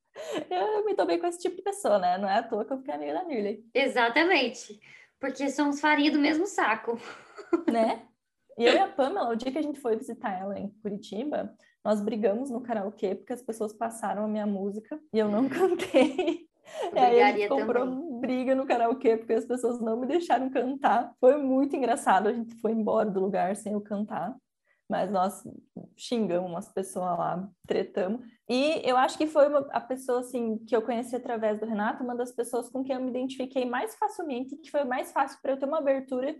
eu 0.50 0.84
me 0.84 0.94
bem 1.06 1.18
com 1.18 1.26
esse 1.26 1.38
tipo 1.38 1.56
de 1.56 1.62
pessoa, 1.62 1.98
né? 1.98 2.18
Não 2.18 2.28
é 2.28 2.38
à 2.38 2.42
toa 2.42 2.64
que 2.64 2.72
eu 2.72 2.78
fiquei 2.78 2.94
amiga 2.94 3.14
da 3.14 3.24
Mirley. 3.24 3.64
Exatamente. 3.72 4.78
Porque 5.20 5.48
somos 5.50 5.80
farinha 5.80 6.10
do 6.10 6.18
mesmo 6.18 6.46
saco. 6.46 6.98
Né? 7.70 8.02
E 8.58 8.64
eu 8.64 8.74
e 8.74 8.78
a 8.78 8.88
Pamela, 8.88 9.30
o 9.30 9.36
dia 9.36 9.52
que 9.52 9.58
a 9.58 9.62
gente 9.62 9.80
foi 9.80 9.96
visitar 9.96 10.32
ela 10.32 10.58
em 10.58 10.68
Curitiba, 10.82 11.54
nós 11.84 12.00
brigamos 12.00 12.50
no 12.50 12.60
karaokê 12.60 13.14
porque 13.14 13.32
as 13.32 13.42
pessoas 13.42 13.72
passaram 13.72 14.24
a 14.24 14.28
minha 14.28 14.46
música 14.46 14.98
e 15.12 15.18
eu 15.18 15.28
não 15.28 15.48
cantei. 15.48 16.46
E 16.92 16.98
aí 16.98 17.22
a 17.22 17.30
gente 17.30 17.48
comprou 17.48 17.86
também. 17.86 18.20
briga 18.20 18.54
no 18.56 18.66
karaokê 18.66 19.16
porque 19.16 19.34
as 19.34 19.44
pessoas 19.44 19.80
não 19.80 20.00
me 20.00 20.04
deixaram 20.04 20.50
cantar. 20.50 21.14
Foi 21.20 21.36
muito 21.36 21.76
engraçado, 21.76 22.26
a 22.26 22.32
gente 22.32 22.56
foi 22.56 22.72
embora 22.72 23.08
do 23.08 23.20
lugar 23.20 23.54
sem 23.54 23.74
eu 23.74 23.80
cantar. 23.80 24.34
Mas 24.88 25.08
nós 25.08 25.44
xingamos 25.96 26.50
umas 26.50 26.68
pessoas 26.68 27.16
lá, 27.16 27.48
tretamos. 27.68 28.20
E 28.48 28.82
eu 28.84 28.96
acho 28.96 29.16
que 29.16 29.28
foi 29.28 29.48
uma, 29.48 29.60
a 29.70 29.80
pessoa 29.80 30.18
assim 30.18 30.58
que 30.58 30.74
eu 30.74 30.82
conheci 30.82 31.14
através 31.14 31.60
do 31.60 31.66
Renato, 31.66 32.02
uma 32.02 32.16
das 32.16 32.32
pessoas 32.32 32.68
com 32.68 32.82
quem 32.82 32.96
eu 32.96 33.00
me 33.00 33.10
identifiquei 33.10 33.64
mais 33.64 33.94
facilmente, 33.94 34.56
que 34.56 34.70
foi 34.70 34.82
mais 34.82 35.12
fácil 35.12 35.38
para 35.40 35.52
eu 35.52 35.58
ter 35.58 35.66
uma 35.66 35.78
abertura 35.78 36.34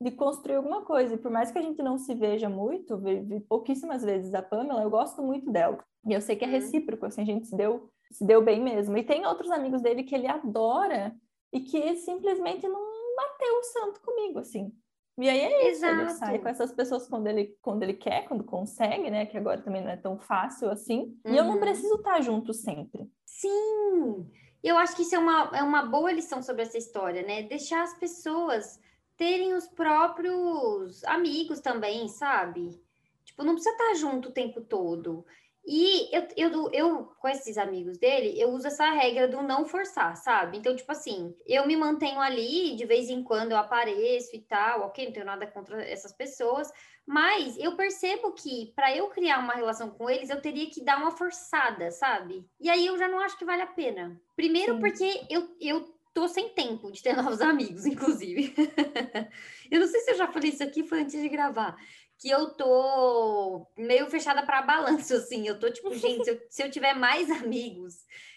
de 0.00 0.10
construir 0.10 0.56
alguma 0.56 0.82
coisa. 0.82 1.14
E 1.14 1.18
por 1.18 1.30
mais 1.30 1.50
que 1.50 1.58
a 1.58 1.62
gente 1.62 1.82
não 1.82 1.98
se 1.98 2.14
veja 2.14 2.48
muito, 2.48 2.96
vi, 2.98 3.40
pouquíssimas 3.40 4.02
vezes 4.02 4.34
a 4.34 4.42
Pamela, 4.42 4.82
eu 4.82 4.90
gosto 4.90 5.22
muito 5.22 5.50
dela. 5.50 5.78
E 6.06 6.12
eu 6.12 6.20
sei 6.20 6.36
que 6.36 6.44
é 6.44 6.48
uhum. 6.48 6.54
recíproco, 6.54 7.06
assim, 7.06 7.20
a 7.20 7.26
gente 7.26 7.46
se 7.46 7.56
deu, 7.56 7.90
se 8.10 8.24
deu 8.24 8.42
bem 8.42 8.62
mesmo. 8.62 8.96
E 8.96 9.02
tem 9.02 9.26
outros 9.26 9.50
amigos 9.50 9.82
dele 9.82 10.02
que 10.02 10.14
ele 10.14 10.26
adora 10.26 11.14
e 11.52 11.60
que 11.60 11.96
simplesmente 11.96 12.66
não 12.66 12.80
bateu 13.16 13.58
o 13.58 13.62
santo 13.64 14.00
comigo, 14.00 14.38
assim. 14.38 14.72
E 15.18 15.28
aí 15.28 15.38
é 15.38 15.70
isso, 15.70 15.84
Exato. 15.84 16.00
ele 16.00 16.10
sai 16.10 16.38
com 16.38 16.48
essas 16.48 16.72
pessoas 16.72 17.06
quando 17.06 17.26
ele, 17.26 17.54
quando 17.60 17.82
ele 17.82 17.92
quer, 17.92 18.26
quando 18.26 18.42
consegue, 18.42 19.10
né? 19.10 19.26
Que 19.26 19.36
agora 19.36 19.60
também 19.60 19.82
não 19.82 19.90
é 19.90 19.96
tão 19.96 20.18
fácil 20.18 20.70
assim. 20.70 21.14
Uhum. 21.26 21.34
E 21.34 21.36
eu 21.36 21.44
não 21.44 21.54
uhum. 21.54 21.60
preciso 21.60 21.96
estar 21.96 22.22
junto 22.22 22.54
sempre. 22.54 23.06
Sim! 23.26 24.30
Eu 24.62 24.78
acho 24.78 24.96
que 24.96 25.02
isso 25.02 25.14
é 25.14 25.18
uma, 25.18 25.50
é 25.54 25.62
uma 25.62 25.82
boa 25.82 26.10
lição 26.10 26.42
sobre 26.42 26.62
essa 26.62 26.78
história, 26.78 27.22
né? 27.22 27.42
Deixar 27.42 27.82
as 27.82 27.92
pessoas 27.98 28.80
terem 29.20 29.52
os 29.52 29.66
próprios 29.66 31.04
amigos 31.04 31.60
também, 31.60 32.08
sabe? 32.08 32.82
Tipo, 33.22 33.44
não 33.44 33.52
precisa 33.52 33.76
estar 33.76 33.94
junto 33.96 34.30
o 34.30 34.32
tempo 34.32 34.62
todo. 34.62 35.26
E 35.62 36.08
eu, 36.10 36.26
eu, 36.38 36.70
eu, 36.72 37.04
com 37.20 37.28
esses 37.28 37.58
amigos 37.58 37.98
dele, 37.98 38.40
eu 38.40 38.48
uso 38.48 38.66
essa 38.66 38.90
regra 38.90 39.28
do 39.28 39.42
não 39.42 39.66
forçar, 39.66 40.16
sabe? 40.16 40.56
Então, 40.56 40.74
tipo 40.74 40.90
assim, 40.90 41.36
eu 41.46 41.66
me 41.66 41.76
mantenho 41.76 42.18
ali, 42.18 42.74
de 42.74 42.86
vez 42.86 43.10
em 43.10 43.22
quando 43.22 43.52
eu 43.52 43.58
apareço 43.58 44.34
e 44.34 44.40
tal, 44.40 44.86
ok, 44.86 45.04
não 45.04 45.12
tenho 45.12 45.26
nada 45.26 45.46
contra 45.46 45.86
essas 45.86 46.14
pessoas, 46.14 46.72
mas 47.06 47.58
eu 47.58 47.76
percebo 47.76 48.32
que 48.32 48.72
para 48.74 48.96
eu 48.96 49.08
criar 49.08 49.38
uma 49.40 49.52
relação 49.52 49.90
com 49.90 50.08
eles, 50.08 50.30
eu 50.30 50.40
teria 50.40 50.70
que 50.70 50.82
dar 50.82 50.96
uma 50.96 51.10
forçada, 51.10 51.90
sabe? 51.90 52.48
E 52.58 52.70
aí 52.70 52.86
eu 52.86 52.96
já 52.96 53.06
não 53.06 53.20
acho 53.20 53.36
que 53.36 53.44
vale 53.44 53.60
a 53.60 53.66
pena. 53.66 54.18
Primeiro, 54.34 54.76
Sim. 54.76 54.80
porque 54.80 55.26
eu, 55.28 55.54
eu 55.60 55.99
tô 56.12 56.28
sem 56.28 56.50
tempo 56.50 56.90
de 56.90 57.02
ter 57.02 57.16
novos 57.16 57.40
amigos, 57.40 57.86
inclusive. 57.86 58.54
eu 59.70 59.80
não 59.80 59.86
sei 59.86 60.00
se 60.00 60.12
eu 60.12 60.16
já 60.16 60.28
falei 60.28 60.50
isso 60.50 60.62
aqui, 60.62 60.82
foi 60.82 61.02
antes 61.02 61.20
de 61.20 61.28
gravar. 61.28 61.76
Que 62.18 62.28
eu 62.28 62.50
tô 62.50 63.66
meio 63.76 64.06
fechada 64.08 64.44
para 64.44 64.62
balanço, 64.62 65.14
assim. 65.14 65.46
Eu 65.46 65.58
tô 65.58 65.70
tipo, 65.70 65.92
gente, 65.94 66.24
se 66.24 66.30
eu, 66.30 66.40
se 66.50 66.62
eu 66.62 66.70
tiver 66.70 66.94
mais 66.94 67.30
amigos, 67.30 67.94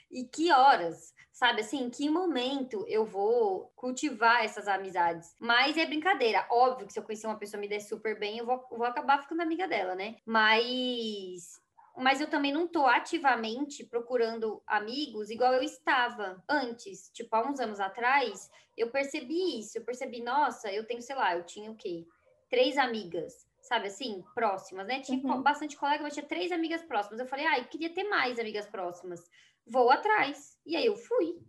e 0.09 0.26
que 0.26 0.51
horas? 0.51 1.13
sabe 1.34 1.61
assim, 1.61 1.86
em 1.86 1.89
que 1.89 2.09
momento 2.09 2.86
eu 2.88 3.03
vou 3.03 3.74
cultivar 3.76 4.45
essas 4.45 4.67
amizades. 4.67 5.36
Mas 5.39 5.76
é 5.76 5.86
brincadeira. 5.86 6.47
Óbvio 6.49 6.86
que 6.86 6.93
se 6.93 6.99
eu 6.99 7.03
conhecer 7.03 7.26
uma 7.26 7.39
pessoa 7.39 7.59
me 7.59 7.67
der 7.67 7.82
super 7.82 8.17
bem, 8.17 8.38
eu 8.38 8.45
vou, 8.45 8.63
vou 8.69 8.86
acabar 8.86 9.19
ficando 9.19 9.41
amiga 9.41 9.67
dela, 9.67 9.95
né? 9.95 10.15
Mas 10.26 11.59
mas 11.96 12.20
eu 12.20 12.28
também 12.28 12.52
não 12.52 12.68
tô 12.68 12.86
ativamente 12.86 13.84
procurando 13.84 14.64
amigos 14.66 15.30
igual 15.30 15.54
eu 15.54 15.62
estava 15.62 16.44
antes. 16.50 17.10
Tipo, 17.14 17.36
há 17.36 17.48
uns 17.48 17.60
anos 17.60 17.80
atrás, 17.80 18.50
eu 18.76 18.89
percebi 18.89 19.60
isso. 19.60 19.78
Eu 19.78 19.84
percebi, 19.84 20.22
nossa, 20.22 20.72
eu 20.72 20.86
tenho, 20.86 21.02
sei 21.02 21.16
lá, 21.16 21.36
eu 21.36 21.44
tinha 21.44 21.70
o 21.70 21.76
quê? 21.76 22.08
Três 22.50 22.78
amigas, 22.78 23.48
sabe 23.62 23.88
assim, 23.88 24.24
próximas, 24.34 24.88
né? 24.88 25.02
Tinha 25.02 25.24
uhum. 25.24 25.41
bastante 25.44 25.78
colega, 25.78 26.02
mas 26.02 26.14
tinha 26.14 26.26
três 26.26 26.52
amigas 26.52 26.82
próximas. 26.84 27.20
Eu 27.20 27.28
falei, 27.28 27.46
ah, 27.46 27.60
eu 27.60 27.66
queria 27.66 27.94
ter 27.94 28.06
mais 28.06 28.39
amigas 28.39 28.66
próximas. 28.66 29.30
Vou 29.66 29.91
atrás. 29.91 30.58
E 30.66 30.76
aí 30.76 30.86
eu 30.86 30.96
fui. 30.96 31.39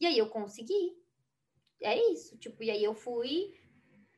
E 0.00 0.06
aí 0.06 0.18
eu 0.18 0.28
consegui. 0.30 0.96
É 1.82 1.94
isso. 2.10 2.38
Tipo, 2.38 2.62
e 2.62 2.70
aí 2.70 2.82
eu 2.82 2.94
fui 2.94 3.54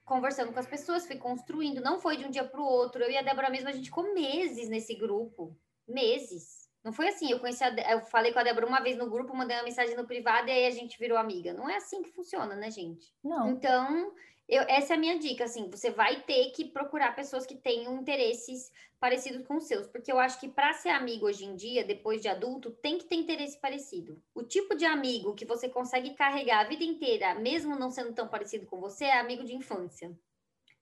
conversando 0.06 0.52
com 0.52 0.60
as 0.60 0.66
pessoas, 0.66 1.06
fui 1.06 1.16
construindo, 1.16 1.82
não 1.82 1.98
foi 1.98 2.16
de 2.16 2.24
um 2.24 2.30
dia 2.30 2.44
para 2.44 2.60
o 2.60 2.64
outro. 2.64 3.02
Eu 3.02 3.10
e 3.10 3.18
a 3.18 3.22
Débora 3.22 3.50
mesmo, 3.50 3.68
a 3.68 3.72
gente 3.72 3.86
ficou 3.86 4.14
meses 4.14 4.68
nesse 4.68 4.94
grupo. 4.94 5.54
Meses. 5.86 6.70
Não 6.82 6.92
foi 6.92 7.08
assim, 7.08 7.30
eu 7.30 7.40
conheci 7.40 7.64
a, 7.64 7.92
eu 7.92 8.00
falei 8.02 8.32
com 8.32 8.38
a 8.38 8.44
Débora 8.44 8.64
uma 8.64 8.80
vez 8.80 8.96
no 8.96 9.10
grupo, 9.10 9.36
mandei 9.36 9.56
uma 9.56 9.64
mensagem 9.64 9.96
no 9.96 10.06
privado 10.06 10.48
e 10.48 10.52
aí 10.52 10.66
a 10.66 10.70
gente 10.70 10.96
virou 10.98 11.18
amiga. 11.18 11.52
Não 11.52 11.68
é 11.68 11.76
assim 11.76 12.00
que 12.00 12.12
funciona, 12.12 12.54
né, 12.54 12.70
gente? 12.70 13.12
Não. 13.22 13.50
Então, 13.50 14.14
eu, 14.48 14.62
essa 14.68 14.94
é 14.94 14.96
a 14.96 14.98
minha 14.98 15.18
dica, 15.18 15.44
assim, 15.44 15.68
você 15.68 15.90
vai 15.90 16.20
ter 16.22 16.50
que 16.50 16.66
procurar 16.66 17.16
pessoas 17.16 17.44
que 17.44 17.56
tenham 17.56 17.98
interesses 17.98 18.70
parecidos 19.00 19.46
com 19.46 19.56
os 19.56 19.64
seus, 19.64 19.88
porque 19.88 20.10
eu 20.10 20.18
acho 20.18 20.38
que 20.38 20.48
para 20.48 20.72
ser 20.72 20.90
amigo 20.90 21.26
hoje 21.26 21.44
em 21.44 21.56
dia, 21.56 21.84
depois 21.84 22.22
de 22.22 22.28
adulto, 22.28 22.70
tem 22.70 22.96
que 22.96 23.04
ter 23.04 23.16
interesse 23.16 23.60
parecido. 23.60 24.22
O 24.34 24.42
tipo 24.42 24.76
de 24.76 24.84
amigo 24.84 25.34
que 25.34 25.44
você 25.44 25.68
consegue 25.68 26.14
carregar 26.14 26.60
a 26.60 26.68
vida 26.68 26.84
inteira, 26.84 27.34
mesmo 27.34 27.76
não 27.76 27.90
sendo 27.90 28.12
tão 28.12 28.28
parecido 28.28 28.66
com 28.66 28.80
você, 28.80 29.06
é 29.06 29.18
amigo 29.18 29.44
de 29.44 29.54
infância. 29.54 30.16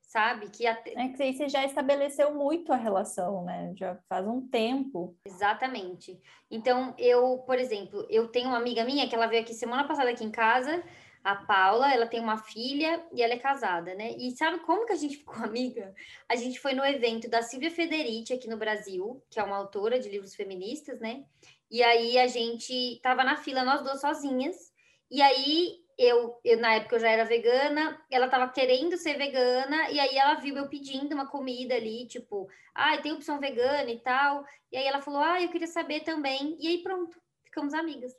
Sabe? 0.02 0.48
Que 0.48 0.64
até... 0.64 0.92
É 0.92 1.08
que 1.08 1.22
aí 1.22 1.32
você 1.32 1.48
já 1.48 1.64
estabeleceu 1.64 2.32
muito 2.32 2.72
a 2.72 2.76
relação, 2.76 3.44
né? 3.44 3.72
Já 3.74 3.98
faz 4.08 4.24
um 4.28 4.46
tempo. 4.46 5.16
Exatamente. 5.26 6.20
Então, 6.48 6.94
eu, 6.96 7.38
por 7.38 7.58
exemplo, 7.58 8.06
eu 8.08 8.28
tenho 8.28 8.48
uma 8.48 8.58
amiga 8.58 8.84
minha 8.84 9.08
que 9.08 9.14
ela 9.14 9.26
veio 9.26 9.42
aqui 9.42 9.52
semana 9.52 9.88
passada 9.88 10.10
aqui 10.10 10.22
em 10.22 10.30
casa 10.30 10.84
a 11.24 11.34
Paula, 11.34 11.90
ela 11.90 12.06
tem 12.06 12.20
uma 12.20 12.36
filha 12.36 13.02
e 13.10 13.22
ela 13.22 13.32
é 13.32 13.38
casada, 13.38 13.94
né? 13.94 14.14
E 14.18 14.36
sabe 14.36 14.58
como 14.60 14.84
que 14.84 14.92
a 14.92 14.96
gente 14.96 15.16
ficou 15.24 15.42
amiga? 15.42 15.94
A 16.28 16.36
gente 16.36 16.60
foi 16.60 16.74
no 16.74 16.84
evento 16.84 17.30
da 17.30 17.40
Silvia 17.40 17.70
Federici 17.70 18.34
aqui 18.34 18.46
no 18.46 18.58
Brasil, 18.58 19.24
que 19.30 19.40
é 19.40 19.42
uma 19.42 19.56
autora 19.56 19.98
de 19.98 20.10
livros 20.10 20.34
feministas, 20.34 21.00
né? 21.00 21.24
E 21.70 21.82
aí 21.82 22.18
a 22.18 22.26
gente 22.26 23.00
tava 23.02 23.24
na 23.24 23.36
fila, 23.36 23.64
nós 23.64 23.82
duas 23.82 24.02
sozinhas. 24.02 24.70
E 25.10 25.22
aí 25.22 25.78
eu, 25.96 26.38
eu 26.44 26.58
na 26.58 26.74
época 26.74 26.96
eu 26.96 27.00
já 27.00 27.08
era 27.08 27.24
vegana, 27.24 27.98
ela 28.10 28.28
tava 28.28 28.52
querendo 28.52 28.98
ser 28.98 29.16
vegana, 29.16 29.90
e 29.90 29.98
aí 29.98 30.18
ela 30.18 30.34
viu 30.34 30.56
eu 30.56 30.68
pedindo 30.68 31.14
uma 31.14 31.26
comida 31.26 31.74
ali, 31.74 32.06
tipo, 32.06 32.48
ah, 32.74 32.98
tem 32.98 33.12
opção 33.12 33.40
vegana 33.40 33.90
e 33.90 33.98
tal. 33.98 34.44
E 34.70 34.76
aí 34.76 34.86
ela 34.86 35.00
falou, 35.00 35.20
ah, 35.20 35.40
eu 35.40 35.48
queria 35.48 35.66
saber 35.66 36.00
também. 36.00 36.58
E 36.60 36.68
aí 36.68 36.82
pronto, 36.82 37.18
ficamos 37.44 37.72
amigas 37.72 38.12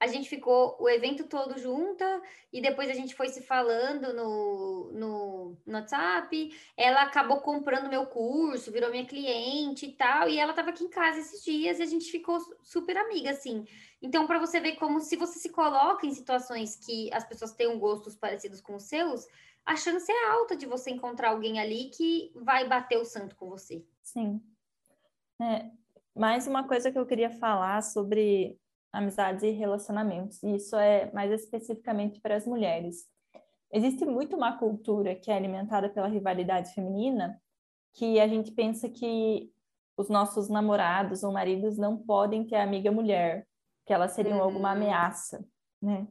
a 0.00 0.06
gente 0.06 0.28
ficou 0.28 0.76
o 0.78 0.88
evento 0.88 1.24
todo 1.24 1.58
junta 1.58 2.22
e 2.52 2.60
depois 2.60 2.90
a 2.90 2.94
gente 2.94 3.14
foi 3.14 3.28
se 3.28 3.42
falando 3.42 4.12
no, 4.12 4.92
no, 4.92 5.58
no 5.64 5.78
WhatsApp. 5.78 6.54
Ela 6.76 7.02
acabou 7.02 7.40
comprando 7.40 7.88
meu 7.88 8.06
curso, 8.06 8.72
virou 8.72 8.90
minha 8.90 9.06
cliente 9.06 9.86
e 9.86 9.92
tal. 9.92 10.28
E 10.28 10.38
ela 10.38 10.50
estava 10.50 10.70
aqui 10.70 10.84
em 10.84 10.90
casa 10.90 11.20
esses 11.20 11.42
dias 11.42 11.78
e 11.78 11.82
a 11.82 11.86
gente 11.86 12.10
ficou 12.10 12.38
super 12.62 12.96
amiga, 12.96 13.30
assim. 13.30 13.64
Então, 14.02 14.26
para 14.26 14.38
você 14.38 14.60
ver 14.60 14.76
como 14.76 15.00
se 15.00 15.16
você 15.16 15.38
se 15.38 15.48
coloca 15.48 16.06
em 16.06 16.12
situações 16.12 16.76
que 16.76 17.12
as 17.12 17.24
pessoas 17.24 17.52
tenham 17.52 17.78
gostos 17.78 18.14
parecidos 18.14 18.60
com 18.60 18.74
os 18.74 18.84
seus, 18.84 19.26
a 19.64 19.76
chance 19.76 20.10
é 20.10 20.28
alta 20.30 20.54
de 20.54 20.66
você 20.66 20.90
encontrar 20.90 21.30
alguém 21.30 21.58
ali 21.58 21.88
que 21.88 22.30
vai 22.34 22.68
bater 22.68 22.98
o 22.98 23.04
santo 23.04 23.34
com 23.36 23.48
você. 23.48 23.82
Sim. 24.02 24.42
É, 25.40 25.70
mais 26.14 26.46
uma 26.46 26.68
coisa 26.68 26.92
que 26.92 26.98
eu 26.98 27.06
queria 27.06 27.30
falar 27.30 27.82
sobre 27.82 28.58
amizades 28.94 29.42
e 29.42 29.50
relacionamentos. 29.50 30.42
E 30.42 30.54
isso 30.54 30.76
é 30.76 31.10
mais 31.12 31.30
especificamente 31.32 32.20
para 32.20 32.36
as 32.36 32.46
mulheres. 32.46 33.06
Existe 33.72 34.04
muito 34.04 34.36
uma 34.36 34.56
cultura 34.56 35.14
que 35.14 35.30
é 35.30 35.36
alimentada 35.36 35.88
pela 35.88 36.06
rivalidade 36.06 36.72
feminina, 36.72 37.40
que 37.92 38.20
a 38.20 38.28
gente 38.28 38.52
pensa 38.52 38.88
que 38.88 39.52
os 39.96 40.08
nossos 40.08 40.48
namorados 40.48 41.22
ou 41.22 41.32
maridos 41.32 41.76
não 41.76 41.96
podem 41.96 42.46
ter 42.46 42.56
amiga 42.56 42.90
mulher, 42.90 43.46
que 43.84 43.92
elas 43.92 44.12
seriam 44.12 44.38
uhum. 44.38 44.44
alguma 44.44 44.72
ameaça, 44.72 45.44
né? 45.82 46.06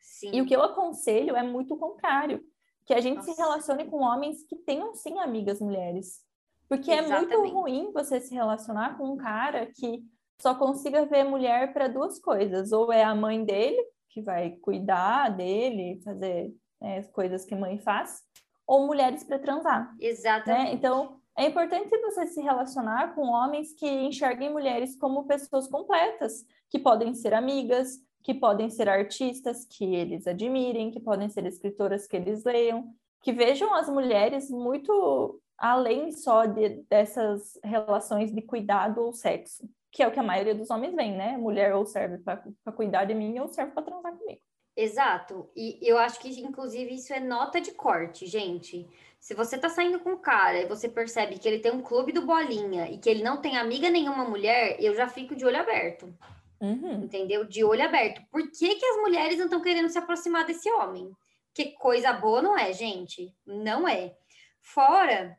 Sim. 0.00 0.30
E 0.32 0.40
o 0.40 0.46
que 0.46 0.54
eu 0.54 0.62
aconselho 0.62 1.34
é 1.34 1.42
muito 1.42 1.74
o 1.74 1.78
contrário, 1.78 2.42
que 2.86 2.94
a 2.94 3.00
gente 3.00 3.16
Nossa. 3.16 3.32
se 3.32 3.40
relacione 3.40 3.84
com 3.86 4.02
homens 4.02 4.44
que 4.44 4.56
tenham 4.56 4.94
sim 4.94 5.18
amigas 5.18 5.60
mulheres. 5.60 6.22
Porque 6.68 6.90
Exatamente. 6.90 7.32
é 7.32 7.36
muito 7.36 7.54
ruim 7.54 7.92
você 7.92 8.20
se 8.20 8.34
relacionar 8.34 8.96
com 8.98 9.12
um 9.12 9.16
cara 9.16 9.66
que 9.66 10.04
só 10.40 10.54
consiga 10.54 11.04
ver 11.04 11.24
mulher 11.24 11.72
para 11.72 11.88
duas 11.88 12.18
coisas: 12.18 12.72
ou 12.72 12.92
é 12.92 13.02
a 13.02 13.14
mãe 13.14 13.44
dele, 13.44 13.82
que 14.08 14.22
vai 14.22 14.50
cuidar 14.50 15.30
dele, 15.30 16.00
fazer 16.04 16.54
né, 16.80 16.98
as 16.98 17.10
coisas 17.10 17.44
que 17.44 17.54
mãe 17.54 17.78
faz, 17.78 18.22
ou 18.66 18.86
mulheres 18.86 19.24
para 19.24 19.38
transar. 19.38 19.92
Né? 19.92 19.96
Exatamente. 20.00 20.68
Né? 20.68 20.74
Então, 20.74 21.20
é 21.36 21.46
importante 21.46 21.96
você 21.98 22.26
se 22.26 22.40
relacionar 22.40 23.14
com 23.14 23.22
homens 23.28 23.72
que 23.72 23.88
enxerguem 23.88 24.50
mulheres 24.50 24.96
como 24.96 25.26
pessoas 25.26 25.68
completas, 25.68 26.44
que 26.70 26.78
podem 26.78 27.14
ser 27.14 27.34
amigas, 27.34 27.98
que 28.22 28.34
podem 28.34 28.68
ser 28.68 28.88
artistas 28.88 29.64
que 29.64 29.94
eles 29.94 30.26
admirem, 30.26 30.90
que 30.90 31.00
podem 31.00 31.28
ser 31.28 31.46
escritoras 31.46 32.06
que 32.06 32.16
eles 32.16 32.44
leiam, 32.44 32.92
que 33.22 33.32
vejam 33.32 33.72
as 33.74 33.88
mulheres 33.88 34.50
muito 34.50 35.40
além 35.56 36.12
só 36.12 36.44
de, 36.44 36.84
dessas 36.88 37.58
relações 37.64 38.32
de 38.32 38.42
cuidado 38.42 39.00
ou 39.00 39.12
sexo 39.12 39.68
que 39.90 40.02
é 40.02 40.08
o 40.08 40.12
que 40.12 40.20
a 40.20 40.22
maioria 40.22 40.54
dos 40.54 40.70
homens 40.70 40.94
vem, 40.94 41.16
né? 41.16 41.36
Mulher 41.36 41.74
ou 41.74 41.84
serve 41.86 42.18
para 42.18 42.72
cuidar 42.74 43.04
de 43.04 43.14
mim 43.14 43.38
ou 43.38 43.48
serve 43.48 43.72
para 43.72 43.82
transar 43.82 44.12
comigo. 44.12 44.40
Exato. 44.76 45.50
E 45.56 45.78
eu 45.82 45.98
acho 45.98 46.20
que, 46.20 46.28
inclusive, 46.40 46.94
isso 46.94 47.12
é 47.12 47.18
nota 47.18 47.60
de 47.60 47.72
corte, 47.72 48.26
gente. 48.26 48.88
Se 49.18 49.34
você 49.34 49.58
tá 49.58 49.68
saindo 49.68 49.98
com 49.98 50.10
um 50.10 50.18
cara 50.18 50.60
e 50.60 50.66
você 50.66 50.88
percebe 50.88 51.38
que 51.38 51.48
ele 51.48 51.58
tem 51.58 51.72
um 51.72 51.82
clube 51.82 52.12
do 52.12 52.24
bolinha 52.24 52.88
e 52.88 52.98
que 52.98 53.10
ele 53.10 53.24
não 53.24 53.40
tem 53.40 53.56
amiga 53.56 53.90
nenhuma 53.90 54.24
mulher, 54.24 54.76
eu 54.78 54.94
já 54.94 55.08
fico 55.08 55.34
de 55.34 55.44
olho 55.44 55.58
aberto. 55.58 56.14
Uhum. 56.60 57.02
Entendeu? 57.02 57.44
De 57.44 57.64
olho 57.64 57.84
aberto. 57.84 58.22
Por 58.30 58.42
que, 58.50 58.76
que 58.76 58.86
as 58.86 58.96
mulheres 58.98 59.36
não 59.36 59.46
estão 59.46 59.60
querendo 59.60 59.88
se 59.88 59.98
aproximar 59.98 60.46
desse 60.46 60.70
homem? 60.70 61.10
Que 61.52 61.72
coisa 61.72 62.12
boa 62.12 62.40
não 62.40 62.56
é, 62.56 62.72
gente. 62.72 63.34
Não 63.44 63.88
é. 63.88 64.14
Fora 64.60 65.36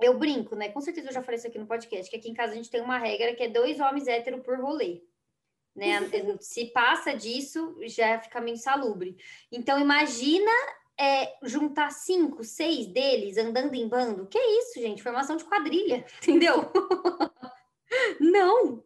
eu 0.00 0.18
brinco, 0.18 0.56
né? 0.56 0.68
Com 0.68 0.80
certeza 0.80 1.08
eu 1.08 1.12
já 1.12 1.22
falei 1.22 1.38
isso 1.38 1.46
aqui 1.46 1.58
no 1.58 1.66
podcast, 1.66 2.10
que 2.10 2.16
aqui 2.16 2.30
em 2.30 2.34
casa 2.34 2.52
a 2.52 2.56
gente 2.56 2.70
tem 2.70 2.80
uma 2.80 2.98
regra 2.98 3.34
que 3.34 3.42
é 3.42 3.48
dois 3.48 3.80
homens 3.80 4.06
héteros 4.08 4.42
por 4.42 4.58
rolê. 4.60 5.02
Né? 5.74 6.00
Se 6.40 6.66
passa 6.66 7.14
disso, 7.14 7.76
já 7.82 8.18
fica 8.20 8.40
meio 8.40 8.54
insalubre. 8.54 9.16
Então, 9.50 9.78
imagina 9.78 10.50
é, 10.98 11.36
juntar 11.42 11.90
cinco, 11.90 12.44
seis 12.44 12.86
deles 12.86 13.38
andando 13.38 13.74
em 13.74 13.88
bando. 13.88 14.26
Que 14.26 14.38
isso, 14.38 14.80
gente? 14.80 15.02
Formação 15.02 15.36
de 15.36 15.44
quadrilha, 15.44 16.04
entendeu? 16.22 16.70
não! 18.20 18.84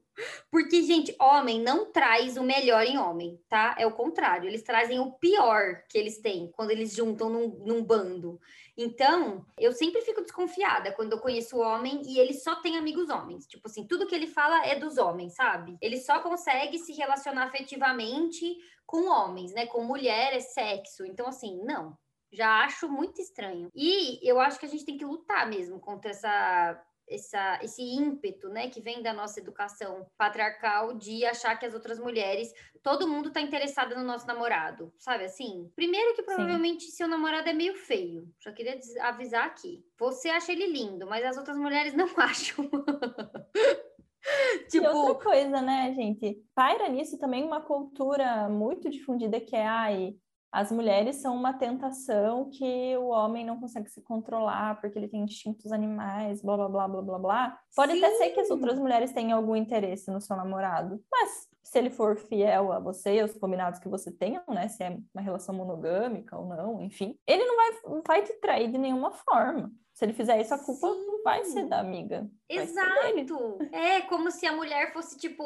Porque, 0.55 0.85
gente, 0.85 1.13
homem 1.21 1.61
não 1.61 1.91
traz 1.91 2.37
o 2.37 2.43
melhor 2.45 2.85
em 2.85 2.97
homem, 2.97 3.43
tá? 3.49 3.75
É 3.77 3.85
o 3.89 3.91
contrário. 3.91 4.49
Eles 4.49 4.63
trazem 4.63 5.01
o 5.01 5.11
pior 5.11 5.83
que 5.89 5.99
eles 5.99 6.21
têm 6.21 6.49
quando 6.53 6.71
eles 6.71 6.95
juntam 6.95 7.29
num, 7.29 7.49
num 7.67 7.83
bando. 7.83 8.41
Então, 8.79 9.45
eu 9.59 9.73
sempre 9.73 10.03
fico 10.03 10.23
desconfiada 10.23 10.93
quando 10.93 11.11
eu 11.11 11.19
conheço 11.19 11.57
o 11.57 11.61
homem 11.61 12.03
e 12.07 12.21
ele 12.21 12.35
só 12.35 12.55
tem 12.55 12.77
amigos 12.77 13.11
homens. 13.11 13.49
Tipo 13.49 13.67
assim, 13.67 13.85
tudo 13.85 14.07
que 14.07 14.15
ele 14.15 14.29
fala 14.29 14.65
é 14.65 14.79
dos 14.79 14.97
homens, 14.97 15.35
sabe? 15.35 15.77
Ele 15.83 15.99
só 15.99 16.21
consegue 16.21 16.79
se 16.79 16.93
relacionar 16.93 17.47
afetivamente 17.47 18.57
com 18.87 19.09
homens, 19.09 19.53
né? 19.53 19.67
Com 19.67 19.83
mulher 19.83 20.35
é 20.35 20.39
sexo. 20.39 21.05
Então, 21.05 21.27
assim, 21.27 21.61
não. 21.65 21.99
Já 22.33 22.63
acho 22.63 22.89
muito 22.89 23.21
estranho. 23.21 23.73
E 23.75 24.21
eu 24.23 24.39
acho 24.39 24.61
que 24.61 24.67
a 24.67 24.69
gente 24.69 24.85
tem 24.85 24.97
que 24.97 25.05
lutar 25.05 25.49
mesmo 25.49 25.81
contra 25.81 26.13
essa 26.13 26.81
essa, 27.09 27.59
esse 27.63 27.83
ímpeto, 27.83 28.49
né, 28.49 28.69
que 28.69 28.81
vem 28.81 29.03
da 29.03 29.13
nossa 29.13 29.41
educação 29.41 30.07
patriarcal 30.17 30.95
de 30.95 31.25
achar 31.25 31.57
que 31.57 31.67
as 31.67 31.75
outras 31.75 31.99
mulheres, 31.99 32.53
todo 32.83 33.09
mundo 33.09 33.31
tá 33.31 33.41
interessado 33.41 33.95
no 33.95 34.03
nosso 34.03 34.27
namorado, 34.27 34.93
sabe 34.99 35.25
assim? 35.25 35.71
Primeiro 35.75 36.15
que 36.15 36.23
provavelmente 36.23 36.85
Sim. 36.85 36.91
seu 36.93 37.09
namorado 37.09 37.49
é 37.49 37.53
meio 37.53 37.75
feio, 37.75 38.29
já 38.41 38.53
queria 38.53 38.79
avisar 39.01 39.47
aqui. 39.47 39.85
Você 39.99 40.29
acha 40.29 40.53
ele 40.53 40.67
lindo, 40.67 41.07
mas 41.07 41.25
as 41.25 41.37
outras 41.37 41.57
mulheres 41.57 41.95
não 41.95 42.09
acham. 42.17 42.69
tipo... 44.69 44.85
E 44.85 44.89
outra 44.89 45.23
coisa, 45.23 45.61
né, 45.61 45.93
gente? 45.95 46.43
Paira 46.55 46.89
nisso 46.89 47.19
também 47.19 47.45
uma 47.45 47.61
cultura 47.61 48.49
muito 48.49 48.91
difundida 48.91 49.41
que 49.41 49.55
é, 49.55 49.67
ai, 49.67 50.17
as 50.55 50.71
mulheres 50.71 51.17
são 51.17 51.35
uma 51.35 51.53
tentação 51.53 52.49
que 52.49 52.97
o 52.97 53.09
homem 53.09 53.45
não 53.45 53.59
consegue 53.59 53.91
se 53.91 54.01
controlar 54.01 54.81
porque 54.81 54.97
ele 54.97 55.09
tem 55.09 55.25
instintos 55.25 55.73
animais, 55.73 56.43
blá 56.43 56.57
blá 56.57 56.69
blá 56.69 56.87
blá 56.89 57.03
blá 57.03 57.19
blá. 57.19 57.59
Pode 57.75 57.93
Sim. 57.95 57.99
até 57.99 58.15
ser 58.15 58.31
que 58.31 58.39
as 58.39 58.51
outras 58.51 58.79
mulheres 58.79 59.13
tenham 59.13 59.37
algum 59.37 59.57
interesse 59.57 60.13
no 60.13 60.21
seu 60.21 60.37
namorado, 60.37 61.03
mas 61.11 61.49
se 61.61 61.77
ele 61.77 61.91
for 61.91 62.17
fiel 62.17 62.71
a 62.71 62.79
você, 62.79 63.19
aos 63.19 63.37
combinados 63.37 63.81
que 63.81 63.89
você 63.89 64.13
tenham, 64.13 64.45
né? 64.47 64.69
Se 64.69 64.85
é 64.85 64.97
uma 65.13 65.21
relação 65.21 65.53
monogâmica 65.57 66.39
ou 66.39 66.47
não, 66.47 66.81
enfim, 66.81 67.19
ele 67.27 67.45
não 67.45 67.57
vai, 67.57 67.71
não 67.87 68.03
vai 68.07 68.23
te 68.23 68.33
trair 68.35 68.71
de 68.71 68.79
nenhuma 68.79 69.11
forma. 69.11 69.73
Se 69.95 70.05
ele 70.05 70.13
fizer 70.13 70.41
isso, 70.41 70.53
a 70.53 70.59
culpa 70.59 70.89
Sim. 70.89 71.07
não 71.07 71.23
vai 71.23 71.45
ser 71.45 71.69
da 71.69 71.79
amiga. 71.79 72.29
Exato. 72.49 72.91
É 73.71 74.01
como 74.03 74.29
se 74.29 74.45
a 74.45 74.53
mulher 74.53 74.93
fosse, 74.93 75.17
tipo, 75.17 75.45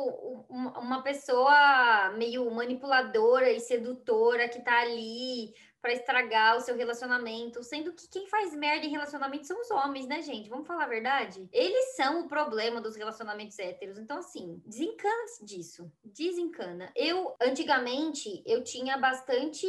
uma 0.49 1.03
pessoa 1.03 2.11
meio 2.17 2.51
manipuladora 2.51 3.51
e 3.51 3.61
sedutora 3.61 4.49
que 4.49 4.61
tá 4.63 4.81
ali 4.81 5.53
para 5.81 5.93
estragar 5.93 6.57
o 6.57 6.61
seu 6.61 6.77
relacionamento, 6.77 7.63
sendo 7.63 7.93
que 7.93 8.09
quem 8.09 8.27
faz 8.27 8.55
merda 8.55 8.87
em 8.87 8.91
relacionamento 8.91 9.47
são 9.47 9.61
os 9.61 9.71
homens, 9.71 10.07
né, 10.07 10.21
gente? 10.23 10.49
Vamos 10.49 10.67
falar 10.67 10.85
a 10.85 10.89
verdade? 10.89 11.49
Eles 11.53 11.97
são 11.97 12.21
o 12.21 12.29
problema 12.29 12.81
dos 12.81 12.97
relacionamentos 12.97 13.59
héteros. 13.59 13.99
Então, 13.99 14.19
assim, 14.19 14.61
desencana 14.67 15.25
disso. 15.43 15.91
Desencana. 16.05 16.91
Eu, 16.95 17.35
antigamente, 17.41 18.43
eu 18.47 18.63
tinha 18.63 18.97
bastante 18.97 19.67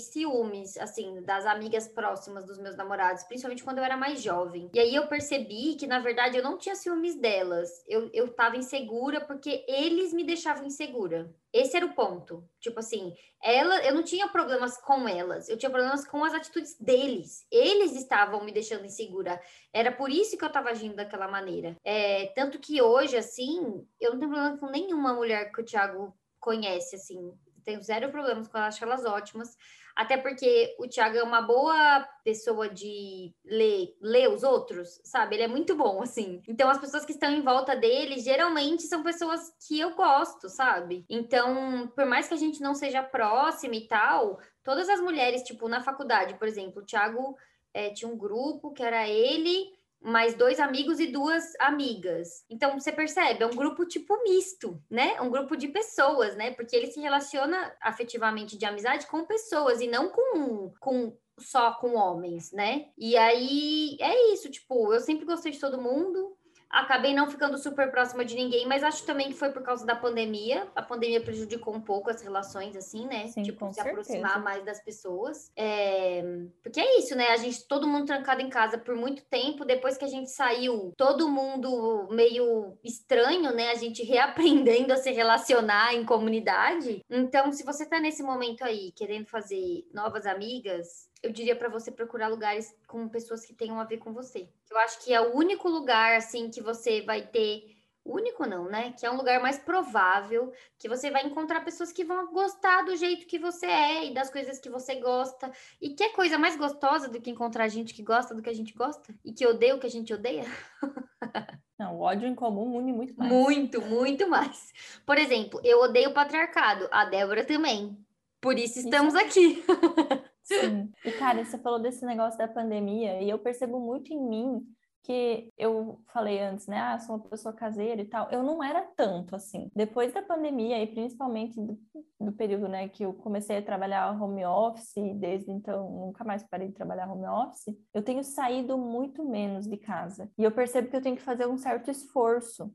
ciúmes, 0.00 0.76
assim, 0.78 1.22
das 1.22 1.46
amigas 1.46 1.88
próximas 1.88 2.46
dos 2.46 2.58
meus 2.58 2.76
namorados, 2.76 3.24
principalmente 3.24 3.64
quando 3.64 3.78
eu 3.78 3.84
era 3.84 3.96
mais 3.96 4.22
jovem. 4.22 4.70
E 4.74 4.80
aí 4.80 4.94
eu 4.94 5.06
percebi 5.06 5.74
que, 5.76 5.86
na 5.86 5.98
verdade, 6.00 6.36
eu 6.36 6.42
não 6.42 6.58
tinha 6.58 6.74
ciúmes 6.74 7.14
delas. 7.14 7.84
Eu, 7.86 8.10
eu 8.12 8.28
tava 8.32 8.56
insegura 8.56 9.20
porque 9.20 9.64
eles 9.68 10.12
me 10.12 10.24
deixavam 10.24 10.66
insegura. 10.66 11.32
Esse 11.52 11.76
era 11.76 11.86
o 11.86 11.94
ponto. 11.94 12.48
Tipo 12.58 12.80
assim, 12.80 13.14
ela, 13.42 13.84
eu 13.84 13.94
não 13.94 14.02
tinha 14.02 14.28
problemas 14.28 14.78
com 14.78 15.06
elas, 15.06 15.48
eu 15.48 15.56
tinha 15.56 15.70
problemas 15.70 16.06
com 16.06 16.24
as 16.24 16.32
atitudes 16.32 16.76
deles. 16.78 17.46
Eles 17.50 17.94
estavam 17.94 18.44
me 18.44 18.52
deixando 18.52 18.86
insegura. 18.86 19.40
Era 19.72 19.92
por 19.92 20.10
isso 20.10 20.36
que 20.38 20.44
eu 20.44 20.48
estava 20.48 20.70
agindo 20.70 20.96
daquela 20.96 21.28
maneira. 21.28 21.76
É, 21.84 22.26
tanto 22.34 22.58
que 22.58 22.80
hoje, 22.80 23.16
assim, 23.16 23.86
eu 24.00 24.12
não 24.12 24.18
tenho 24.18 24.30
problema 24.30 24.58
com 24.58 24.66
nenhuma 24.66 25.12
mulher 25.12 25.52
que 25.52 25.60
o 25.60 25.64
Thiago 25.64 26.14
conhece, 26.40 26.96
assim. 26.96 27.32
Tenho 27.64 27.82
zero 27.82 28.10
problemas 28.10 28.48
com 28.48 28.58
elas, 28.58 28.74
acho 28.74 28.84
elas 28.84 29.04
ótimas. 29.04 29.56
Até 29.94 30.16
porque 30.16 30.74
o 30.78 30.88
Thiago 30.88 31.16
é 31.18 31.22
uma 31.22 31.42
boa 31.42 32.08
pessoa 32.24 32.68
de 32.68 33.34
ler, 33.44 33.94
ler 34.00 34.30
os 34.30 34.42
outros, 34.42 35.00
sabe? 35.04 35.36
Ele 35.36 35.42
é 35.42 35.48
muito 35.48 35.76
bom, 35.76 36.02
assim. 36.02 36.42
Então, 36.48 36.70
as 36.70 36.78
pessoas 36.78 37.04
que 37.04 37.12
estão 37.12 37.30
em 37.30 37.42
volta 37.42 37.76
dele, 37.76 38.18
geralmente 38.18 38.84
são 38.84 39.02
pessoas 39.02 39.52
que 39.66 39.78
eu 39.78 39.94
gosto, 39.94 40.48
sabe? 40.48 41.04
Então, 41.10 41.92
por 41.94 42.06
mais 42.06 42.26
que 42.26 42.34
a 42.34 42.38
gente 42.38 42.62
não 42.62 42.74
seja 42.74 43.02
próxima 43.02 43.74
e 43.74 43.86
tal, 43.86 44.40
todas 44.64 44.88
as 44.88 45.00
mulheres, 45.00 45.42
tipo, 45.42 45.68
na 45.68 45.82
faculdade, 45.82 46.34
por 46.38 46.48
exemplo, 46.48 46.82
o 46.82 46.86
Thiago 46.86 47.36
é, 47.74 47.90
tinha 47.90 48.10
um 48.10 48.16
grupo 48.16 48.72
que 48.72 48.82
era 48.82 49.06
ele 49.06 49.72
mais 50.02 50.34
dois 50.34 50.58
amigos 50.58 51.00
e 51.00 51.06
duas 51.06 51.54
amigas. 51.58 52.44
Então 52.50 52.78
você 52.78 52.92
percebe, 52.92 53.42
é 53.42 53.46
um 53.46 53.56
grupo 53.56 53.86
tipo 53.86 54.22
misto, 54.22 54.82
né? 54.90 55.20
Um 55.20 55.30
grupo 55.30 55.56
de 55.56 55.68
pessoas, 55.68 56.36
né? 56.36 56.50
Porque 56.52 56.74
ele 56.74 56.88
se 56.88 57.00
relaciona 57.00 57.74
afetivamente 57.80 58.56
de 58.58 58.64
amizade 58.64 59.06
com 59.06 59.24
pessoas 59.24 59.80
e 59.80 59.86
não 59.86 60.08
com, 60.10 60.72
com 60.80 61.16
só 61.38 61.72
com 61.72 61.94
homens, 61.94 62.52
né? 62.52 62.86
E 62.96 63.16
aí 63.16 63.96
é 64.00 64.32
isso, 64.32 64.50
tipo, 64.50 64.92
eu 64.92 65.00
sempre 65.00 65.24
gostei 65.24 65.52
de 65.52 65.60
todo 65.60 65.80
mundo, 65.80 66.36
Acabei 66.72 67.12
não 67.14 67.30
ficando 67.30 67.58
super 67.58 67.90
próxima 67.90 68.24
de 68.24 68.34
ninguém, 68.34 68.66
mas 68.66 68.82
acho 68.82 69.04
também 69.04 69.28
que 69.28 69.34
foi 69.34 69.50
por 69.52 69.62
causa 69.62 69.84
da 69.84 69.94
pandemia. 69.94 70.66
A 70.74 70.80
pandemia 70.80 71.20
prejudicou 71.20 71.74
um 71.74 71.80
pouco 71.80 72.10
as 72.10 72.22
relações, 72.22 72.74
assim, 72.74 73.06
né? 73.06 73.28
Sim, 73.28 73.42
tipo, 73.42 73.68
se 73.68 73.74
certeza. 73.74 73.90
aproximar 73.90 74.42
mais 74.42 74.64
das 74.64 74.82
pessoas. 74.82 75.52
É... 75.54 76.22
Porque 76.62 76.80
é 76.80 76.98
isso, 76.98 77.14
né? 77.14 77.28
A 77.28 77.36
gente, 77.36 77.68
todo 77.68 77.86
mundo 77.86 78.06
trancado 78.06 78.40
em 78.40 78.48
casa 78.48 78.78
por 78.78 78.96
muito 78.96 79.22
tempo. 79.26 79.66
Depois 79.66 79.98
que 79.98 80.04
a 80.06 80.08
gente 80.08 80.30
saiu, 80.30 80.94
todo 80.96 81.28
mundo 81.28 82.08
meio 82.10 82.78
estranho, 82.82 83.52
né? 83.54 83.70
A 83.70 83.74
gente 83.74 84.02
reaprendendo 84.08 84.94
a 84.94 84.96
se 84.96 85.10
relacionar 85.12 85.94
em 85.94 86.06
comunidade. 86.06 87.04
Então, 87.10 87.52
se 87.52 87.64
você 87.64 87.84
tá 87.84 88.00
nesse 88.00 88.22
momento 88.22 88.64
aí, 88.64 88.92
querendo 88.92 89.26
fazer 89.26 89.86
novas 89.92 90.24
amigas, 90.24 91.11
eu 91.22 91.30
diria 91.30 91.54
para 91.54 91.68
você 91.68 91.90
procurar 91.90 92.28
lugares 92.28 92.74
com 92.86 93.08
pessoas 93.08 93.44
que 93.44 93.54
tenham 93.54 93.78
a 93.78 93.84
ver 93.84 93.98
com 93.98 94.12
você. 94.12 94.48
Eu 94.70 94.78
acho 94.78 95.04
que 95.04 95.12
é 95.12 95.20
o 95.20 95.36
único 95.36 95.68
lugar 95.68 96.16
assim 96.16 96.50
que 96.50 96.60
você 96.60 97.02
vai 97.02 97.26
ter 97.26 97.76
único 98.04 98.46
não, 98.46 98.64
né? 98.64 98.92
Que 98.92 99.06
é 99.06 99.10
um 99.10 99.16
lugar 99.16 99.40
mais 99.40 99.58
provável 99.58 100.52
que 100.78 100.88
você 100.88 101.10
vai 101.10 101.24
encontrar 101.24 101.64
pessoas 101.64 101.92
que 101.92 102.04
vão 102.04 102.32
gostar 102.32 102.82
do 102.82 102.96
jeito 102.96 103.26
que 103.26 103.38
você 103.38 103.66
é 103.66 104.06
e 104.06 104.14
das 104.14 104.30
coisas 104.30 104.58
que 104.58 104.68
você 104.68 104.96
gosta. 104.96 105.50
E 105.80 105.90
que 105.90 106.02
é 106.02 106.08
coisa 106.10 106.38
mais 106.38 106.56
gostosa 106.56 107.08
do 107.08 107.20
que 107.20 107.30
encontrar 107.30 107.68
gente 107.68 107.94
que 107.94 108.02
gosta 108.02 108.34
do 108.34 108.42
que 108.42 108.50
a 108.50 108.54
gente 108.54 108.74
gosta 108.74 109.14
e 109.24 109.32
que 109.32 109.46
odeia 109.46 109.74
o 109.74 109.78
que 109.78 109.86
a 109.86 109.90
gente 109.90 110.12
odeia? 110.12 110.44
Não, 111.78 111.96
o 111.96 112.00
ódio 112.00 112.28
em 112.28 112.34
comum 112.34 112.76
une 112.76 112.92
muito 112.92 113.14
mais. 113.16 113.30
Muito, 113.30 113.80
muito 113.80 114.28
mais. 114.28 114.72
Por 115.06 115.18
exemplo, 115.18 115.60
eu 115.64 115.80
odeio 115.80 116.10
o 116.10 116.14
patriarcado, 116.14 116.88
a 116.90 117.04
Débora 117.04 117.44
também. 117.44 117.96
Por 118.40 118.58
isso 118.58 118.78
estamos 118.80 119.14
isso. 119.14 119.24
aqui. 119.24 119.64
Sim. 120.42 120.90
E, 121.04 121.12
cara, 121.12 121.44
você 121.44 121.58
falou 121.58 121.78
desse 121.78 122.04
negócio 122.04 122.38
da 122.38 122.48
pandemia, 122.48 123.20
e 123.22 123.30
eu 123.30 123.38
percebo 123.38 123.78
muito 123.80 124.12
em 124.12 124.20
mim 124.20 124.66
que 125.02 125.52
eu 125.58 126.00
falei 126.12 126.40
antes, 126.40 126.66
né? 126.68 126.78
Ah, 126.78 126.98
sou 126.98 127.16
uma 127.16 127.28
pessoa 127.28 127.52
caseira 127.52 128.00
e 128.00 128.04
tal. 128.04 128.30
Eu 128.30 128.42
não 128.42 128.62
era 128.62 128.82
tanto 128.96 129.34
assim. 129.34 129.68
Depois 129.74 130.12
da 130.12 130.22
pandemia, 130.22 130.80
e 130.80 130.86
principalmente 130.86 131.60
do, 131.60 131.78
do 132.20 132.32
período, 132.32 132.68
né, 132.68 132.88
que 132.88 133.04
eu 133.04 133.12
comecei 133.12 133.58
a 133.58 133.62
trabalhar 133.62 134.10
home 134.20 134.44
office, 134.44 134.96
e 134.96 135.12
desde 135.14 135.50
então 135.50 135.90
nunca 135.90 136.22
mais 136.22 136.44
parei 136.44 136.68
de 136.68 136.74
trabalhar 136.74 137.10
home 137.10 137.26
office, 137.26 137.76
eu 137.92 138.02
tenho 138.02 138.22
saído 138.22 138.78
muito 138.78 139.24
menos 139.24 139.66
de 139.66 139.76
casa. 139.76 140.30
E 140.38 140.44
eu 140.44 140.52
percebo 140.52 140.88
que 140.88 140.96
eu 140.96 141.02
tenho 141.02 141.16
que 141.16 141.22
fazer 141.22 141.46
um 141.46 141.58
certo 141.58 141.90
esforço 141.90 142.72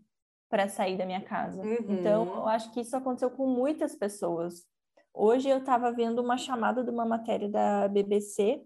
para 0.49 0.67
sair 0.67 0.97
da 0.97 1.05
minha 1.05 1.21
casa. 1.21 1.61
Uhum. 1.61 1.85
Então, 1.89 2.25
eu 2.25 2.47
acho 2.47 2.71
que 2.73 2.81
isso 2.81 2.95
aconteceu 2.95 3.29
com 3.29 3.47
muitas 3.47 3.95
pessoas. 3.95 4.65
Hoje 5.19 5.49
eu 5.49 5.57
estava 5.57 5.91
vendo 5.91 6.21
uma 6.21 6.37
chamada 6.37 6.83
de 6.83 6.91
uma 6.91 7.03
matéria 7.03 7.49
da 7.49 7.87
BBC 7.87 8.61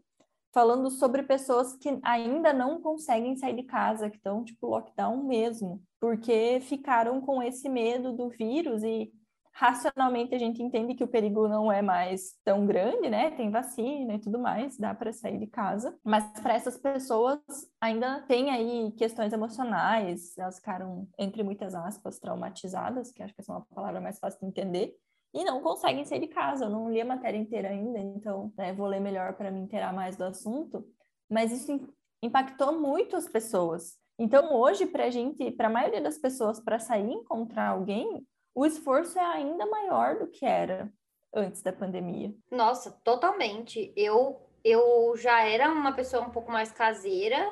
falando 0.54 0.90
sobre 0.92 1.24
pessoas 1.24 1.78
que 1.78 1.98
ainda 2.04 2.52
não 2.52 2.82
conseguem 2.82 3.38
sair 3.38 3.56
de 3.56 3.64
casa, 3.64 4.10
que 4.10 4.18
estão 4.18 4.44
tipo 4.44 4.68
lockdown 4.68 5.24
mesmo, 5.24 5.82
porque 5.98 6.60
ficaram 6.60 7.22
com 7.22 7.42
esse 7.42 7.70
medo 7.70 8.12
do 8.12 8.28
vírus 8.28 8.84
e 8.84 9.14
racionalmente 9.54 10.36
a 10.36 10.38
gente 10.38 10.62
entende 10.62 10.94
que 10.94 11.06
o 11.06 11.08
perigo 11.08 11.48
não 11.48 11.72
é 11.72 11.82
mais 11.82 12.38
tão 12.44 12.66
grande, 12.66 13.10
né? 13.10 13.32
Tem 13.32 13.50
vacina 13.50 14.16
e 14.16 14.20
tudo 14.20 14.38
mais, 14.38 14.78
dá 14.78 14.94
para 14.94 15.14
sair 15.14 15.40
de 15.40 15.48
casa. 15.48 15.98
Mas 16.04 16.26
para 16.42 16.54
essas 16.54 16.78
pessoas 16.78 17.40
ainda 17.80 18.24
tem 18.24 18.50
aí 18.50 18.92
questões 18.98 19.32
emocionais, 19.32 20.38
elas 20.38 20.58
ficaram 20.58 21.08
entre 21.18 21.44
muitas 21.44 21.74
aspas 21.74 22.20
traumatizadas, 22.20 23.10
que 23.10 23.24
acho 23.24 23.34
que 23.34 23.40
essa 23.40 23.54
é 23.54 23.56
uma 23.56 23.66
palavra 23.74 24.02
mais 24.02 24.20
fácil 24.20 24.42
de 24.42 24.48
entender 24.48 24.98
e 25.34 25.44
não 25.44 25.62
conseguem 25.62 26.06
sair 26.06 26.20
de 26.20 26.28
casa. 26.28 26.66
Eu 26.66 26.70
não 26.70 26.92
li 26.92 27.00
a 27.00 27.06
matéria 27.06 27.38
inteira 27.38 27.70
ainda, 27.70 28.00
então 28.00 28.52
né, 28.58 28.74
vou 28.74 28.88
ler 28.88 29.00
melhor 29.00 29.34
para 29.34 29.52
me 29.52 29.62
inteirar 29.62 29.94
mais 29.94 30.16
do 30.16 30.24
assunto. 30.24 30.86
Mas 31.30 31.52
isso 31.52 31.88
impactou 32.22 32.80
muito 32.80 33.16
as 33.16 33.28
pessoas. 33.28 33.98
Então, 34.20 34.54
hoje, 34.54 34.86
para 34.86 35.06
a 35.06 35.10
gente, 35.10 35.50
para 35.52 35.68
a 35.68 35.72
maioria 35.72 36.02
das 36.02 36.18
pessoas, 36.18 36.60
para 36.60 36.78
sair 36.78 37.08
e 37.08 37.14
encontrar 37.14 37.70
alguém, 37.70 38.26
o 38.54 38.66
esforço 38.66 39.18
é 39.18 39.24
ainda 39.24 39.66
maior 39.66 40.20
do 40.20 40.28
que 40.28 40.46
era 40.46 40.92
antes 41.34 41.62
da 41.62 41.72
pandemia. 41.72 42.34
Nossa, 42.52 42.92
totalmente. 43.04 43.92
Eu, 43.96 44.42
eu 44.64 45.16
já 45.16 45.44
era 45.44 45.72
uma 45.72 45.94
pessoa 45.94 46.24
um 46.24 46.30
pouco 46.30 46.52
mais 46.52 46.72
caseira, 46.72 47.52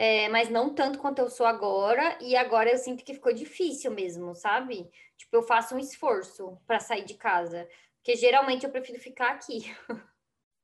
é, 0.00 0.30
mas 0.30 0.48
não 0.48 0.72
tanto 0.72 0.98
quanto 0.98 1.18
eu 1.18 1.28
sou 1.28 1.44
agora, 1.44 2.16
e 2.22 2.34
agora 2.34 2.70
eu 2.70 2.78
sinto 2.78 3.04
que 3.04 3.12
ficou 3.12 3.34
difícil 3.34 3.90
mesmo, 3.90 4.34
sabe? 4.34 4.90
Tipo, 5.14 5.36
eu 5.36 5.42
faço 5.42 5.74
um 5.74 5.78
esforço 5.78 6.56
para 6.66 6.80
sair 6.80 7.04
de 7.04 7.12
casa, 7.12 7.68
porque 7.96 8.16
geralmente 8.16 8.64
eu 8.64 8.72
prefiro 8.72 8.98
ficar 8.98 9.32
aqui. 9.32 9.70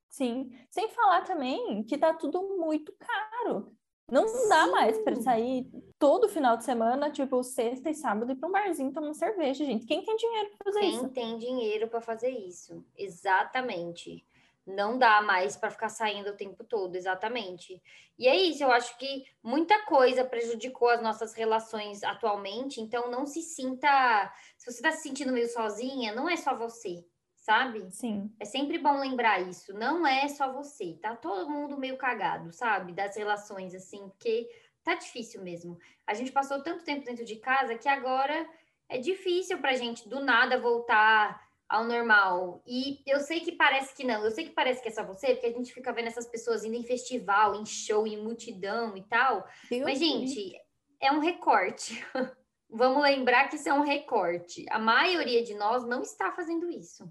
Sim, 0.08 0.50
sem 0.70 0.88
falar 0.88 1.20
também 1.24 1.84
que 1.84 1.98
tá 1.98 2.14
tudo 2.14 2.56
muito 2.56 2.94
caro. 2.94 3.76
Não 4.10 4.26
Sim. 4.26 4.48
dá 4.48 4.68
mais 4.68 4.98
para 5.00 5.16
sair 5.16 5.66
todo 5.98 6.30
final 6.30 6.56
de 6.56 6.64
semana, 6.64 7.10
tipo 7.10 7.42
sexta 7.42 7.90
e 7.90 7.94
sábado, 7.94 8.32
e 8.32 8.36
para 8.36 8.48
um 8.48 8.52
barzinho 8.52 8.90
tomar 8.90 9.12
cerveja, 9.12 9.66
gente. 9.66 9.84
Quem 9.84 10.02
tem 10.02 10.16
dinheiro 10.16 10.48
para 10.56 10.64
fazer 10.64 10.80
Quem 10.80 10.90
isso? 10.90 11.10
Quem 11.10 11.10
tem 11.10 11.38
dinheiro 11.38 11.88
para 11.88 12.00
fazer 12.00 12.30
isso? 12.30 12.82
Exatamente. 12.96 14.26
Não 14.66 14.98
dá 14.98 15.22
mais 15.22 15.56
para 15.56 15.70
ficar 15.70 15.88
saindo 15.88 16.30
o 16.30 16.36
tempo 16.36 16.64
todo, 16.64 16.96
exatamente. 16.96 17.80
E 18.18 18.26
é 18.26 18.34
isso, 18.34 18.64
eu 18.64 18.72
acho 18.72 18.98
que 18.98 19.24
muita 19.40 19.84
coisa 19.86 20.24
prejudicou 20.24 20.88
as 20.88 21.00
nossas 21.00 21.34
relações 21.34 22.02
atualmente, 22.02 22.80
então 22.80 23.08
não 23.08 23.26
se 23.26 23.42
sinta. 23.42 24.32
Se 24.58 24.70
você 24.70 24.78
está 24.78 24.90
se 24.90 25.02
sentindo 25.02 25.32
meio 25.32 25.48
sozinha, 25.48 26.12
não 26.14 26.28
é 26.28 26.36
só 26.36 26.56
você, 26.56 27.04
sabe? 27.36 27.88
Sim. 27.92 28.34
É 28.40 28.44
sempre 28.44 28.76
bom 28.76 28.98
lembrar 28.98 29.40
isso, 29.40 29.72
não 29.72 30.04
é 30.04 30.26
só 30.26 30.52
você, 30.52 30.98
tá 31.00 31.14
todo 31.14 31.48
mundo 31.48 31.78
meio 31.78 31.96
cagado, 31.96 32.52
sabe? 32.52 32.92
Das 32.92 33.16
relações, 33.16 33.72
assim, 33.72 34.08
porque 34.08 34.48
tá 34.82 34.94
difícil 34.94 35.42
mesmo. 35.42 35.78
A 36.04 36.12
gente 36.14 36.32
passou 36.32 36.60
tanto 36.60 36.82
tempo 36.82 37.04
dentro 37.04 37.24
de 37.24 37.36
casa 37.36 37.78
que 37.78 37.88
agora 37.88 38.48
é 38.88 38.98
difícil 38.98 39.58
pra 39.58 39.74
gente 39.74 40.08
do 40.08 40.20
nada 40.20 40.58
voltar 40.58 41.45
ao 41.68 41.84
normal. 41.84 42.62
E 42.66 43.00
eu 43.06 43.20
sei 43.20 43.40
que 43.40 43.52
parece 43.52 43.94
que 43.94 44.04
não, 44.04 44.24
eu 44.24 44.30
sei 44.30 44.46
que 44.46 44.52
parece 44.52 44.82
que 44.82 44.88
é 44.88 44.92
só 44.92 45.04
você, 45.04 45.34
porque 45.34 45.46
a 45.46 45.52
gente 45.52 45.72
fica 45.72 45.92
vendo 45.92 46.06
essas 46.06 46.26
pessoas 46.26 46.64
indo 46.64 46.74
em 46.74 46.84
festival, 46.84 47.54
em 47.54 47.66
show, 47.66 48.06
em 48.06 48.22
multidão 48.22 48.96
e 48.96 49.02
tal. 49.02 49.46
Deus 49.68 49.82
Mas, 49.82 49.98
gente, 49.98 50.52
é 51.00 51.10
um 51.12 51.18
recorte. 51.18 52.04
Vamos 52.68 53.02
lembrar 53.02 53.48
que 53.48 53.56
isso 53.56 53.68
é 53.68 53.74
um 53.74 53.82
recorte. 53.82 54.66
A 54.70 54.78
maioria 54.78 55.42
de 55.42 55.54
nós 55.54 55.86
não 55.86 56.02
está 56.02 56.32
fazendo 56.32 56.68
isso. 56.70 57.08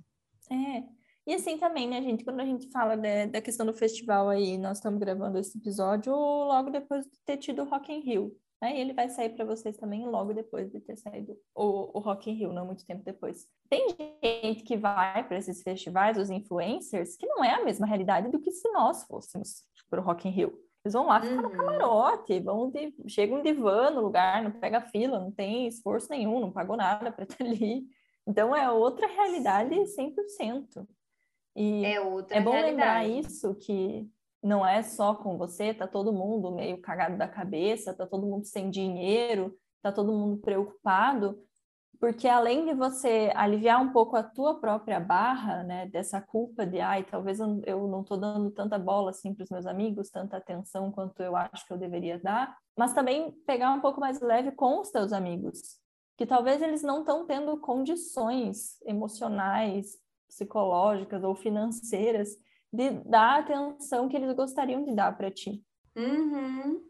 É. 0.51 0.83
E 1.27 1.33
assim 1.33 1.57
também, 1.57 1.87
né, 1.87 2.01
gente? 2.01 2.23
Quando 2.23 2.39
a 2.39 2.45
gente 2.45 2.69
fala 2.69 2.95
de, 2.95 3.27
da 3.27 3.41
questão 3.41 3.65
do 3.65 3.73
festival 3.73 4.29
aí, 4.29 4.57
nós 4.57 4.77
estamos 4.77 4.99
gravando 4.99 5.39
esse 5.39 5.57
episódio 5.57 6.13
logo 6.13 6.69
depois 6.69 7.05
de 7.05 7.19
ter 7.25 7.37
tido 7.37 7.63
o 7.63 7.65
Rock 7.65 7.91
in 7.91 8.01
Rio. 8.01 8.37
Né? 8.65 8.77
E 8.77 8.81
ele 8.81 8.93
vai 8.93 9.07
sair 9.09 9.29
para 9.29 9.45
vocês 9.45 9.77
também 9.77 10.07
logo 10.07 10.33
depois 10.33 10.71
de 10.71 10.79
ter 10.79 10.97
saído 10.97 11.37
o, 11.53 11.99
o 11.99 12.01
Rock 12.01 12.31
in 12.31 12.33
Rio, 12.33 12.51
não 12.51 12.65
muito 12.65 12.83
tempo 12.83 13.03
depois. 13.03 13.47
Tem 13.69 13.95
gente 14.23 14.63
que 14.63 14.75
vai 14.75 15.23
para 15.27 15.37
esses 15.37 15.61
festivais, 15.61 16.17
os 16.17 16.31
influencers, 16.31 17.15
que 17.15 17.27
não 17.27 17.43
é 17.43 17.53
a 17.53 17.63
mesma 17.63 17.85
realidade 17.85 18.31
do 18.31 18.39
que 18.39 18.49
se 18.49 18.67
nós 18.71 19.03
fôssemos 19.03 19.61
para 19.87 20.01
o 20.01 20.03
Rock 20.03 20.27
in 20.27 20.31
Rio. 20.31 20.59
Eles 20.83 20.93
vão 20.93 21.05
lá 21.05 21.21
ficar 21.21 21.35
uhum. 21.35 21.41
no 21.43 21.51
camarote, 21.51 22.39
vão 22.39 22.71
de, 22.71 22.91
chegam 23.07 23.43
de 23.43 23.53
van 23.53 23.91
no 23.91 24.01
lugar, 24.01 24.41
não 24.41 24.51
pega 24.51 24.81
fila, 24.81 25.19
não 25.19 25.31
tem 25.31 25.67
esforço 25.67 26.09
nenhum, 26.09 26.39
não 26.39 26.51
pagou 26.51 26.75
nada 26.75 27.11
para 27.11 27.23
estar 27.23 27.43
ali. 27.45 27.85
Então 28.25 28.55
é 28.55 28.71
outra 28.71 29.05
realidade 29.05 29.75
100%. 29.75 30.87
E 31.55 31.85
é, 31.85 32.01
outra 32.01 32.35
é 32.35 32.41
bom 32.41 32.51
realidade. 32.51 33.07
lembrar 33.07 33.07
isso, 33.07 33.53
que 33.55 34.09
não 34.43 34.65
é 34.65 34.83
só 34.83 35.15
com 35.15 35.37
você, 35.37 35.73
tá 35.73 35.87
todo 35.87 36.13
mundo 36.13 36.51
meio 36.51 36.79
cagado 36.79 37.17
da 37.17 37.27
cabeça, 37.27 37.93
tá 37.93 38.05
todo 38.05 38.27
mundo 38.27 38.45
sem 38.45 38.69
dinheiro, 38.69 39.57
tá 39.81 39.91
todo 39.91 40.13
mundo 40.13 40.37
preocupado, 40.37 41.39
porque 41.99 42.27
além 42.27 42.65
de 42.65 42.73
você 42.73 43.31
aliviar 43.35 43.81
um 43.81 43.91
pouco 43.91 44.15
a 44.15 44.23
tua 44.23 44.59
própria 44.59 44.99
barra, 44.99 45.63
né, 45.63 45.87
dessa 45.87 46.21
culpa 46.21 46.65
de, 46.65 46.79
ai, 46.79 47.03
talvez 47.03 47.39
eu, 47.39 47.87
não 47.87 48.03
tô 48.03 48.17
dando 48.17 48.51
tanta 48.51 48.77
bola 48.77 49.11
assim 49.11 49.33
para 49.33 49.43
os 49.43 49.49
meus 49.49 49.65
amigos, 49.65 50.09
tanta 50.09 50.37
atenção 50.37 50.91
quanto 50.91 51.21
eu 51.21 51.35
acho 51.35 51.65
que 51.65 51.73
eu 51.73 51.77
deveria 51.77 52.19
dar, 52.19 52.55
mas 52.77 52.93
também 52.93 53.31
pegar 53.45 53.71
um 53.71 53.81
pouco 53.81 53.99
mais 53.99 54.19
leve 54.21 54.51
com 54.51 54.81
os 54.81 54.91
teus 54.91 55.13
amigos, 55.13 55.61
que 56.17 56.25
talvez 56.25 56.61
eles 56.61 56.83
não 56.83 56.99
estão 56.99 57.25
tendo 57.25 57.57
condições 57.59 58.81
emocionais, 58.85 59.97
psicológicas 60.27 61.23
ou 61.23 61.35
financeiras 61.35 62.29
de 62.75 62.91
dar 63.05 63.35
a 63.35 63.39
atenção 63.39 64.07
que 64.07 64.15
eles 64.15 64.35
gostariam 64.35 64.83
de 64.83 64.93
dar 64.93 65.15
para 65.15 65.31
ti. 65.31 65.63
Uhum. 65.95 66.83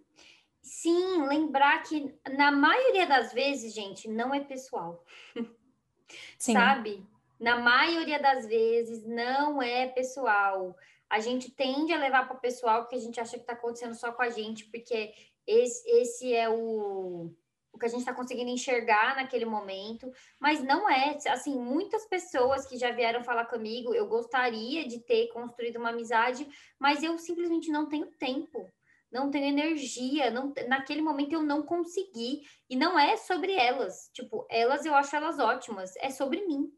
Sim, 0.62 1.28
lembrar 1.28 1.84
que 1.84 2.14
na 2.36 2.52
maioria 2.52 3.06
das 3.06 3.32
vezes, 3.32 3.74
gente, 3.74 4.10
não 4.10 4.34
é 4.34 4.40
pessoal. 4.40 5.04
Sim. 6.40 6.54
Sabe? 6.54 7.06
Na 7.40 7.60
maioria 7.60 8.20
das 8.20 8.48
vezes 8.48 9.06
não 9.06 9.62
é 9.62 9.88
pessoal. 9.88 10.76
A 11.10 11.20
gente 11.20 11.52
tende 11.52 11.94
a 11.94 12.00
levar 12.00 12.28
para 12.28 12.38
o 12.38 12.42
pessoal 12.42 12.82
porque 12.82 12.96
a 12.96 13.00
gente 13.00 13.20
acha 13.20 13.38
que 13.38 13.44
está 13.44 13.54
acontecendo 13.54 13.94
só 13.94 14.12
com 14.12 14.24
a 14.24 14.30
gente, 14.30 14.66
porque 14.66 15.14
esse, 15.46 15.88
esse 15.90 16.34
é 16.34 16.50
o 16.50 17.32
o 17.76 17.78
que 17.78 17.86
a 17.86 17.90
gente 17.90 18.00
está 18.00 18.14
conseguindo 18.14 18.50
enxergar 18.50 19.18
naquele 19.18 19.46
momento, 19.46 20.10
mas 20.40 20.64
não 20.64 20.90
é 20.90 21.18
assim. 21.28 21.60
Muitas 21.60 22.06
pessoas 22.06 22.66
que 22.66 22.78
já 22.78 22.92
vieram 22.92 23.24
falar 23.24 23.46
comigo, 23.46 23.94
eu 23.94 24.08
gostaria 24.08 24.88
de 24.88 25.00
ter 25.00 25.28
construído 25.28 25.76
uma 25.78 25.90
amizade, 25.90 26.48
mas 26.80 27.04
eu 27.04 27.18
simplesmente 27.18 27.70
não 27.70 27.88
tenho 27.88 28.08
tempo, 28.18 28.72
não 29.12 29.30
tenho 29.30 29.48
energia, 29.48 30.32
não, 30.32 30.54
naquele 30.68 31.02
momento 31.02 31.34
eu 31.34 31.44
não 31.44 31.64
consegui. 31.64 32.44
E 32.70 32.78
não 32.78 32.98
é 32.98 33.18
sobre 33.18 33.54
elas, 33.54 34.10
tipo, 34.14 34.48
elas 34.50 34.86
eu 34.86 34.96
acho 34.96 35.14
elas 35.16 35.38
ótimas, 35.38 35.94
é 35.98 36.10
sobre 36.10 36.46
mim. 36.46 36.72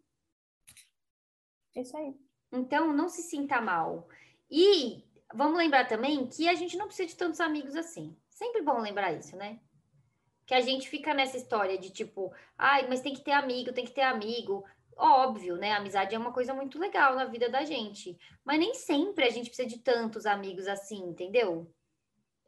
É 1.75 1.81
isso 1.81 1.95
aí. 1.95 2.15
Então, 2.51 2.91
não 2.91 3.07
se 3.07 3.21
sinta 3.21 3.61
mal. 3.61 4.07
E 4.49 5.03
vamos 5.31 5.57
lembrar 5.57 5.87
também 5.87 6.25
que 6.27 6.49
a 6.49 6.55
gente 6.55 6.75
não 6.75 6.87
precisa 6.87 7.09
de 7.09 7.15
tantos 7.15 7.39
amigos 7.39 7.75
assim. 7.75 8.17
Sempre 8.31 8.63
bom 8.63 8.79
lembrar 8.79 9.13
isso, 9.13 9.35
né? 9.35 9.59
Que 10.47 10.53
a 10.53 10.61
gente 10.61 10.89
fica 10.89 11.13
nessa 11.13 11.35
história 11.35 11.77
de 11.77 11.89
tipo, 11.89 12.33
ai, 12.57 12.87
mas 12.87 13.01
tem 13.01 13.13
que 13.13 13.21
ter 13.21 13.33
amigo, 13.33 13.73
tem 13.73 13.83
que 13.83 13.91
ter 13.91 14.01
amigo. 14.01 14.63
Óbvio, 14.95 15.57
né? 15.57 15.73
A 15.73 15.77
amizade 15.77 16.15
é 16.15 16.17
uma 16.17 16.31
coisa 16.31 16.53
muito 16.53 16.79
legal 16.79 17.15
na 17.15 17.25
vida 17.25 17.49
da 17.49 17.65
gente, 17.65 18.17
mas 18.45 18.57
nem 18.57 18.73
sempre 18.73 19.25
a 19.25 19.29
gente 19.29 19.49
precisa 19.49 19.67
de 19.67 19.79
tantos 19.79 20.25
amigos 20.25 20.65
assim, 20.65 21.03
entendeu? 21.03 21.69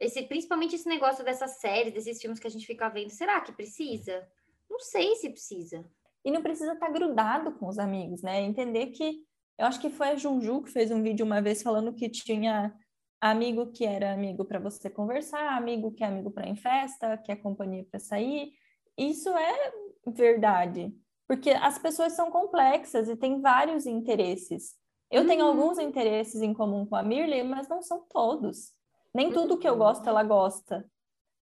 Esse, 0.00 0.22
principalmente 0.22 0.74
esse 0.74 0.88
negócio 0.88 1.22
dessas 1.22 1.60
séries, 1.60 1.92
desses 1.92 2.18
filmes 2.20 2.40
que 2.40 2.46
a 2.46 2.50
gente 2.50 2.66
fica 2.66 2.88
vendo, 2.88 3.10
será 3.10 3.38
que 3.42 3.52
precisa? 3.52 4.26
Não 4.68 4.80
sei 4.80 5.14
se 5.16 5.28
precisa. 5.28 5.84
E 6.24 6.30
não 6.30 6.42
precisa 6.42 6.72
estar 6.72 6.88
grudado 6.88 7.52
com 7.52 7.68
os 7.68 7.78
amigos, 7.78 8.22
né? 8.22 8.40
Entender 8.40 8.86
que 8.88 9.22
eu 9.58 9.66
acho 9.66 9.78
que 9.78 9.90
foi 9.90 10.08
a 10.08 10.16
Junju 10.16 10.62
que 10.62 10.70
fez 10.70 10.90
um 10.90 11.02
vídeo 11.02 11.26
uma 11.26 11.42
vez 11.42 11.62
falando 11.62 11.92
que 11.92 12.08
tinha 12.08 12.74
amigo 13.20 13.66
que 13.72 13.84
era 13.84 14.12
amigo 14.12 14.44
para 14.44 14.58
você 14.58 14.88
conversar, 14.88 15.56
amigo 15.56 15.92
que 15.92 16.02
é 16.02 16.06
amigo 16.06 16.30
para 16.30 16.46
ir 16.46 16.50
em 16.50 16.56
festa, 16.56 17.18
que 17.18 17.30
é 17.30 17.36
companhia 17.36 17.84
para 17.90 18.00
sair. 18.00 18.52
Isso 18.96 19.28
é 19.30 19.72
verdade, 20.06 20.94
porque 21.28 21.50
as 21.50 21.78
pessoas 21.78 22.14
são 22.14 22.30
complexas 22.30 23.08
e 23.08 23.16
têm 23.16 23.40
vários 23.40 23.86
interesses. 23.86 24.74
Eu 25.10 25.22
uhum. 25.22 25.28
tenho 25.28 25.44
alguns 25.44 25.78
interesses 25.78 26.40
em 26.40 26.54
comum 26.54 26.86
com 26.86 26.96
a 26.96 27.02
Mirley, 27.02 27.42
mas 27.42 27.68
não 27.68 27.82
são 27.82 28.06
todos. 28.08 28.72
Nem 29.12 29.32
tudo 29.32 29.58
que 29.58 29.68
eu 29.68 29.76
gosto 29.76 30.08
ela 30.08 30.22
gosta. 30.22 30.88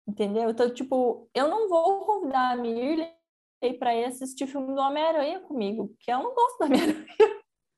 Entendeu? 0.06 0.48
Então, 0.48 0.72
tipo, 0.72 1.28
eu 1.34 1.48
não 1.48 1.68
vou 1.68 2.06
convidar 2.06 2.52
a 2.52 2.56
Mirley 2.56 3.12
para 3.78 3.94
ir 3.94 4.04
assistir 4.04 4.46
filme 4.46 4.74
do 4.74 4.80
Homem-Aranha 4.80 5.40
comigo, 5.40 5.88
porque 5.88 6.10
eu 6.10 6.22
não 6.22 6.34
gosto 6.34 6.58
do 6.58 6.64
Homem-Aranha. 6.64 7.06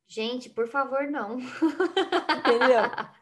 Gente, 0.09 0.49
por 0.51 0.69
favor, 0.69 1.11
não. 1.11 1.39
Entendeu? 1.39 2.83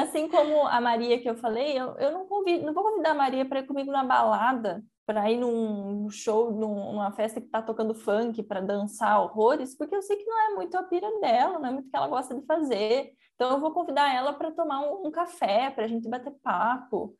Assim 0.00 0.28
como 0.28 0.66
a 0.66 0.80
Maria 0.80 1.20
que 1.20 1.28
eu 1.28 1.36
falei, 1.36 1.78
eu, 1.78 1.94
eu 1.98 2.10
não, 2.10 2.26
convido, 2.26 2.64
não 2.64 2.72
vou 2.72 2.82
convidar 2.82 3.10
a 3.10 3.14
Maria 3.14 3.44
para 3.44 3.60
ir 3.60 3.66
comigo 3.66 3.92
na 3.92 4.02
balada, 4.02 4.82
para 5.06 5.30
ir 5.30 5.36
num 5.36 6.08
show, 6.08 6.50
num, 6.50 6.92
numa 6.92 7.12
festa 7.12 7.40
que 7.40 7.46
está 7.46 7.60
tocando 7.60 7.94
funk, 7.94 8.42
para 8.42 8.60
dançar 8.60 9.20
horrores, 9.20 9.76
porque 9.76 9.94
eu 9.94 10.00
sei 10.00 10.16
que 10.16 10.24
não 10.24 10.52
é 10.52 10.54
muito 10.54 10.74
a 10.76 10.82
pira 10.82 11.08
dela, 11.20 11.58
não 11.58 11.68
é 11.68 11.70
muito 11.70 11.88
o 11.88 11.90
que 11.90 11.96
ela 11.96 12.08
gosta 12.08 12.34
de 12.34 12.46
fazer. 12.46 13.12
Então 13.34 13.50
eu 13.50 13.60
vou 13.60 13.72
convidar 13.72 14.14
ela 14.14 14.32
para 14.32 14.50
tomar 14.52 14.80
um, 14.80 15.06
um 15.06 15.10
café, 15.10 15.70
para 15.70 15.84
a 15.84 15.88
gente 15.88 16.08
bater 16.08 16.32
papo. 16.42 17.14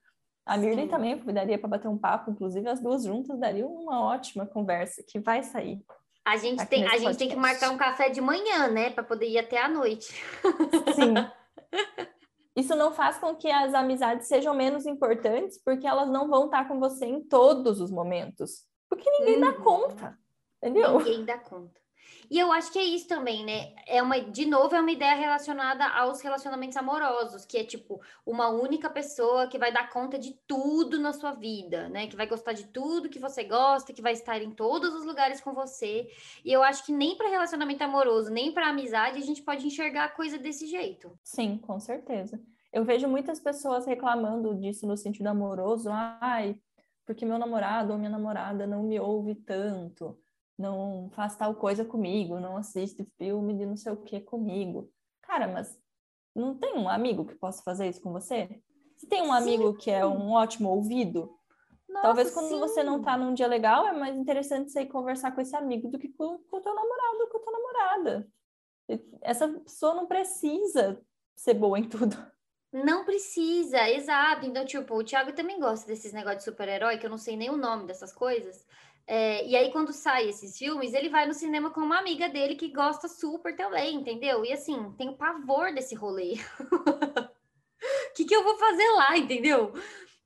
A 0.46 0.56
Mirley 0.56 0.88
também 0.88 1.12
eu 1.12 1.18
convidaria 1.18 1.58
para 1.58 1.68
bater 1.68 1.88
um 1.88 1.98
papo, 1.98 2.30
inclusive 2.30 2.68
as 2.68 2.80
duas 2.80 3.04
juntas 3.04 3.38
dariam 3.38 3.68
uma 3.68 4.02
ótima 4.02 4.46
conversa 4.46 5.02
que 5.06 5.18
vai 5.18 5.42
sair. 5.42 5.82
A 6.24 6.38
gente, 6.38 6.64
tem, 6.66 6.86
a 6.86 6.96
gente 6.96 7.18
tem 7.18 7.28
que 7.28 7.36
marcar 7.36 7.70
um 7.70 7.76
café 7.76 8.08
de 8.08 8.20
manhã, 8.20 8.68
né, 8.68 8.88
para 8.88 9.04
poder 9.04 9.28
ir 9.28 9.38
até 9.38 9.60
a 9.60 9.68
noite. 9.68 10.14
Sim. 10.94 11.14
Isso 12.56 12.76
não 12.76 12.92
faz 12.92 13.18
com 13.18 13.34
que 13.34 13.50
as 13.50 13.74
amizades 13.74 14.28
sejam 14.28 14.54
menos 14.54 14.86
importantes, 14.86 15.60
porque 15.62 15.86
elas 15.86 16.08
não 16.08 16.28
vão 16.28 16.46
estar 16.46 16.68
com 16.68 16.78
você 16.78 17.04
em 17.04 17.20
todos 17.20 17.80
os 17.80 17.90
momentos. 17.90 18.62
Porque 18.88 19.10
ninguém 19.10 19.36
uhum. 19.36 19.40
dá 19.40 19.52
conta, 19.54 20.18
entendeu? 20.62 20.98
Ninguém 20.98 21.24
dá 21.24 21.38
conta. 21.38 21.83
E 22.30 22.38
eu 22.38 22.52
acho 22.52 22.72
que 22.72 22.78
é 22.78 22.84
isso 22.84 23.06
também, 23.08 23.44
né? 23.44 23.74
É 23.86 24.02
uma, 24.02 24.20
de 24.20 24.46
novo, 24.46 24.74
é 24.74 24.80
uma 24.80 24.90
ideia 24.90 25.14
relacionada 25.14 25.86
aos 25.86 26.20
relacionamentos 26.20 26.76
amorosos, 26.76 27.44
que 27.44 27.58
é 27.58 27.64
tipo 27.64 28.00
uma 28.24 28.48
única 28.48 28.88
pessoa 28.90 29.46
que 29.46 29.58
vai 29.58 29.72
dar 29.72 29.90
conta 29.90 30.18
de 30.18 30.32
tudo 30.46 30.98
na 30.98 31.12
sua 31.12 31.32
vida, 31.32 31.88
né? 31.88 32.06
Que 32.06 32.16
vai 32.16 32.26
gostar 32.26 32.52
de 32.52 32.64
tudo 32.68 33.08
que 33.08 33.18
você 33.18 33.44
gosta, 33.44 33.92
que 33.92 34.02
vai 34.02 34.12
estar 34.12 34.40
em 34.42 34.50
todos 34.50 34.94
os 34.94 35.04
lugares 35.04 35.40
com 35.40 35.52
você. 35.52 36.08
E 36.44 36.52
eu 36.52 36.62
acho 36.62 36.84
que 36.84 36.92
nem 36.92 37.16
para 37.16 37.28
relacionamento 37.28 37.84
amoroso, 37.84 38.30
nem 38.30 38.52
para 38.52 38.68
amizade, 38.68 39.18
a 39.18 39.24
gente 39.24 39.42
pode 39.42 39.66
enxergar 39.66 40.04
a 40.04 40.08
coisa 40.08 40.38
desse 40.38 40.66
jeito. 40.66 41.16
Sim, 41.22 41.58
com 41.58 41.78
certeza. 41.78 42.40
Eu 42.72 42.84
vejo 42.84 43.06
muitas 43.06 43.38
pessoas 43.38 43.86
reclamando 43.86 44.54
disso 44.56 44.86
no 44.86 44.96
sentido 44.96 45.28
amoroso, 45.28 45.90
ai, 45.92 46.58
porque 47.06 47.24
meu 47.24 47.38
namorado 47.38 47.92
ou 47.92 47.98
minha 47.98 48.10
namorada 48.10 48.66
não 48.66 48.82
me 48.82 48.98
ouve 48.98 49.34
tanto 49.34 50.18
não 50.58 51.10
faz 51.12 51.36
tal 51.36 51.54
coisa 51.54 51.84
comigo, 51.84 52.40
não 52.40 52.56
assiste 52.56 53.04
filme 53.18 53.54
de 53.54 53.66
não 53.66 53.76
sei 53.76 53.92
o 53.92 54.02
que 54.02 54.20
comigo. 54.20 54.90
Cara, 55.22 55.48
mas 55.48 55.78
não 56.34 56.56
tem 56.56 56.76
um 56.76 56.88
amigo 56.88 57.24
que 57.24 57.34
possa 57.34 57.62
fazer 57.62 57.88
isso 57.88 58.00
com 58.00 58.12
você? 58.12 58.60
Se 58.96 59.06
tem 59.06 59.22
um 59.22 59.32
amigo 59.32 59.72
sim. 59.72 59.78
que 59.78 59.90
é 59.90 60.06
um 60.06 60.32
ótimo 60.32 60.70
ouvido, 60.70 61.36
Nossa, 61.88 62.02
talvez 62.02 62.30
quando 62.30 62.48
sim. 62.48 62.60
você 62.60 62.82
não 62.82 63.02
tá 63.02 63.16
num 63.16 63.34
dia 63.34 63.46
legal, 63.46 63.86
é 63.86 63.92
mais 63.92 64.16
interessante 64.16 64.70
você 64.70 64.82
ir 64.82 64.86
conversar 64.86 65.32
com 65.32 65.40
esse 65.40 65.56
amigo 65.56 65.88
do 65.88 65.98
que 65.98 66.08
com, 66.08 66.38
com 66.38 66.56
o 66.56 66.60
teu 66.60 66.74
namorado 66.74 67.18
ou 67.20 67.28
com 67.28 67.38
a 67.38 67.40
tua 67.40 67.52
namorada. 67.52 68.28
Essa 69.22 69.48
pessoa 69.48 69.94
não 69.94 70.06
precisa 70.06 71.00
ser 71.34 71.54
boa 71.54 71.78
em 71.78 71.88
tudo. 71.88 72.16
Não 72.72 73.04
precisa, 73.04 73.88
exato. 73.88 74.44
Então, 74.44 74.64
tipo, 74.64 74.94
o 74.94 75.04
Thiago 75.04 75.32
também 75.32 75.60
gosta 75.60 75.86
desses 75.86 76.12
negócios 76.12 76.44
de 76.44 76.50
super-herói, 76.50 76.98
que 76.98 77.06
eu 77.06 77.10
não 77.10 77.18
sei 77.18 77.36
nem 77.36 77.48
o 77.48 77.56
nome 77.56 77.86
dessas 77.86 78.12
coisas. 78.12 78.66
É, 79.06 79.46
e 79.46 79.54
aí, 79.54 79.70
quando 79.70 79.92
sai 79.92 80.28
esses 80.28 80.56
filmes, 80.56 80.94
ele 80.94 81.10
vai 81.10 81.26
no 81.26 81.34
cinema 81.34 81.70
com 81.70 81.80
uma 81.80 81.98
amiga 81.98 82.28
dele 82.28 82.54
que 82.54 82.72
gosta 82.72 83.06
super 83.06 83.54
também, 83.54 83.96
entendeu? 83.96 84.44
E 84.44 84.52
assim, 84.52 84.92
tem 84.96 85.14
pavor 85.14 85.74
desse 85.74 85.94
rolê. 85.94 86.34
O 86.70 87.34
que, 88.16 88.24
que 88.24 88.34
eu 88.34 88.42
vou 88.42 88.56
fazer 88.56 88.88
lá, 88.92 89.16
entendeu? 89.18 89.74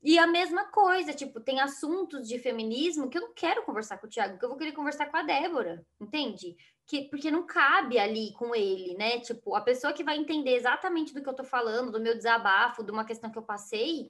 E 0.01 0.17
a 0.17 0.25
mesma 0.25 0.63
coisa, 0.65 1.13
tipo, 1.13 1.41
tem 1.41 1.59
assuntos 1.59 2.25
de 2.25 2.39
feminismo 2.39 3.09
que 3.09 3.17
eu 3.17 3.21
não 3.21 3.33
quero 3.33 3.63
conversar 3.63 3.97
com 3.97 4.07
o 4.07 4.09
Thiago, 4.09 4.39
que 4.39 4.45
eu 4.45 4.49
vou 4.49 4.57
querer 4.57 4.71
conversar 4.71 5.07
com 5.07 5.17
a 5.17 5.23
Débora, 5.23 5.85
entende? 5.99 6.55
Que, 6.85 7.09
porque 7.09 7.29
não 7.29 7.45
cabe 7.45 7.99
ali 7.99 8.31
com 8.33 8.55
ele, 8.55 8.95
né? 8.95 9.19
Tipo, 9.19 9.55
a 9.55 9.61
pessoa 9.61 9.91
que 9.91 10.03
vai 10.03 10.17
entender 10.17 10.55
exatamente 10.55 11.13
do 11.13 11.21
que 11.21 11.27
eu 11.27 11.35
tô 11.35 11.43
falando, 11.43 11.91
do 11.91 11.99
meu 11.99 12.15
desabafo, 12.15 12.81
de 12.81 12.91
uma 12.91 13.03
questão 13.03 13.29
que 13.29 13.37
eu 13.37 13.43
passei, 13.43 14.09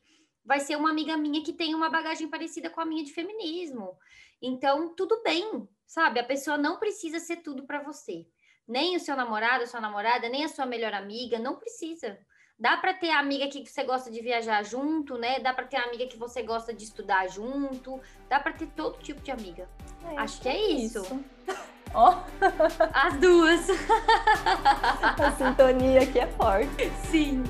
vai 0.49 0.59
ser 0.59 0.75
uma 0.75 0.89
amiga 0.89 1.15
minha 1.15 1.43
que 1.43 1.53
tem 1.53 1.75
uma 1.75 1.91
bagagem 1.91 2.27
parecida 2.27 2.71
com 2.71 2.81
a 2.81 2.85
minha 2.85 3.03
de 3.03 3.13
feminismo. 3.13 3.95
Então, 4.41 4.95
tudo 4.95 5.21
bem, 5.21 5.69
sabe? 5.85 6.19
A 6.19 6.23
pessoa 6.23 6.57
não 6.57 6.79
precisa 6.79 7.19
ser 7.19 7.37
tudo 7.37 7.67
para 7.67 7.83
você. 7.83 8.25
Nem 8.67 8.95
o 8.95 8.99
seu 8.99 9.15
namorado, 9.15 9.63
a 9.63 9.67
sua 9.67 9.79
namorada, 9.79 10.27
nem 10.27 10.43
a 10.43 10.47
sua 10.47 10.65
melhor 10.65 10.91
amiga, 10.91 11.37
não 11.37 11.57
precisa. 11.57 12.17
Dá 12.57 12.75
para 12.77 12.95
ter 12.95 13.11
amiga 13.11 13.47
que 13.47 13.63
você 13.63 13.83
gosta 13.83 14.09
de 14.09 14.21
viajar 14.21 14.63
junto, 14.63 15.19
né? 15.19 15.39
Dá 15.39 15.53
para 15.53 15.67
ter 15.67 15.77
amiga 15.77 16.07
que 16.07 16.17
você 16.17 16.41
gosta 16.41 16.73
de 16.73 16.83
estudar 16.83 17.27
junto. 17.29 18.01
Dá 18.27 18.39
para 18.39 18.53
ter 18.53 18.69
todo 18.69 18.97
tipo 18.97 19.21
de 19.21 19.29
amiga. 19.29 19.69
É, 20.11 20.17
Acho 20.17 20.41
que 20.41 20.49
é 20.49 20.59
isso. 20.71 21.03
isso. 21.03 21.25
Oh. 21.91 22.13
As 22.93 23.17
duas. 23.17 23.67
A 25.17 25.31
sintonia 25.31 26.03
aqui 26.03 26.19
é 26.19 26.27
forte. 26.27 26.91
Sim. 27.09 27.43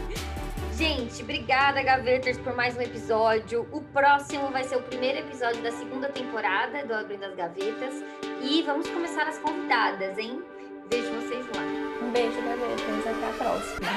Gente, 0.80 1.22
obrigada, 1.24 1.84
Gaveters, 1.84 2.38
por 2.38 2.56
mais 2.56 2.78
um 2.78 2.82
episódio. 2.82 3.68
O 3.70 3.82
próximo 3.82 4.48
vai 4.48 4.64
ser 4.64 4.78
o 4.78 4.82
primeiro 4.82 5.20
episódio 5.20 5.62
da 5.62 5.74
segunda 5.74 6.08
temporada 6.08 6.86
do 6.86 6.94
Abrindo 6.94 7.26
as 7.26 7.36
Gavetas. 7.36 7.96
E 8.42 8.62
vamos 8.62 8.90
começar 8.90 9.28
as 9.28 9.38
convidadas, 9.40 10.18
hein? 10.18 10.42
Vejo 10.90 11.12
vocês 11.16 11.46
lá. 11.48 11.64
Um 12.02 12.12
beijo, 12.14 12.42
Gaveters. 12.42 13.08
Até 13.08 13.28
a 13.28 13.34
próxima. 13.34 13.90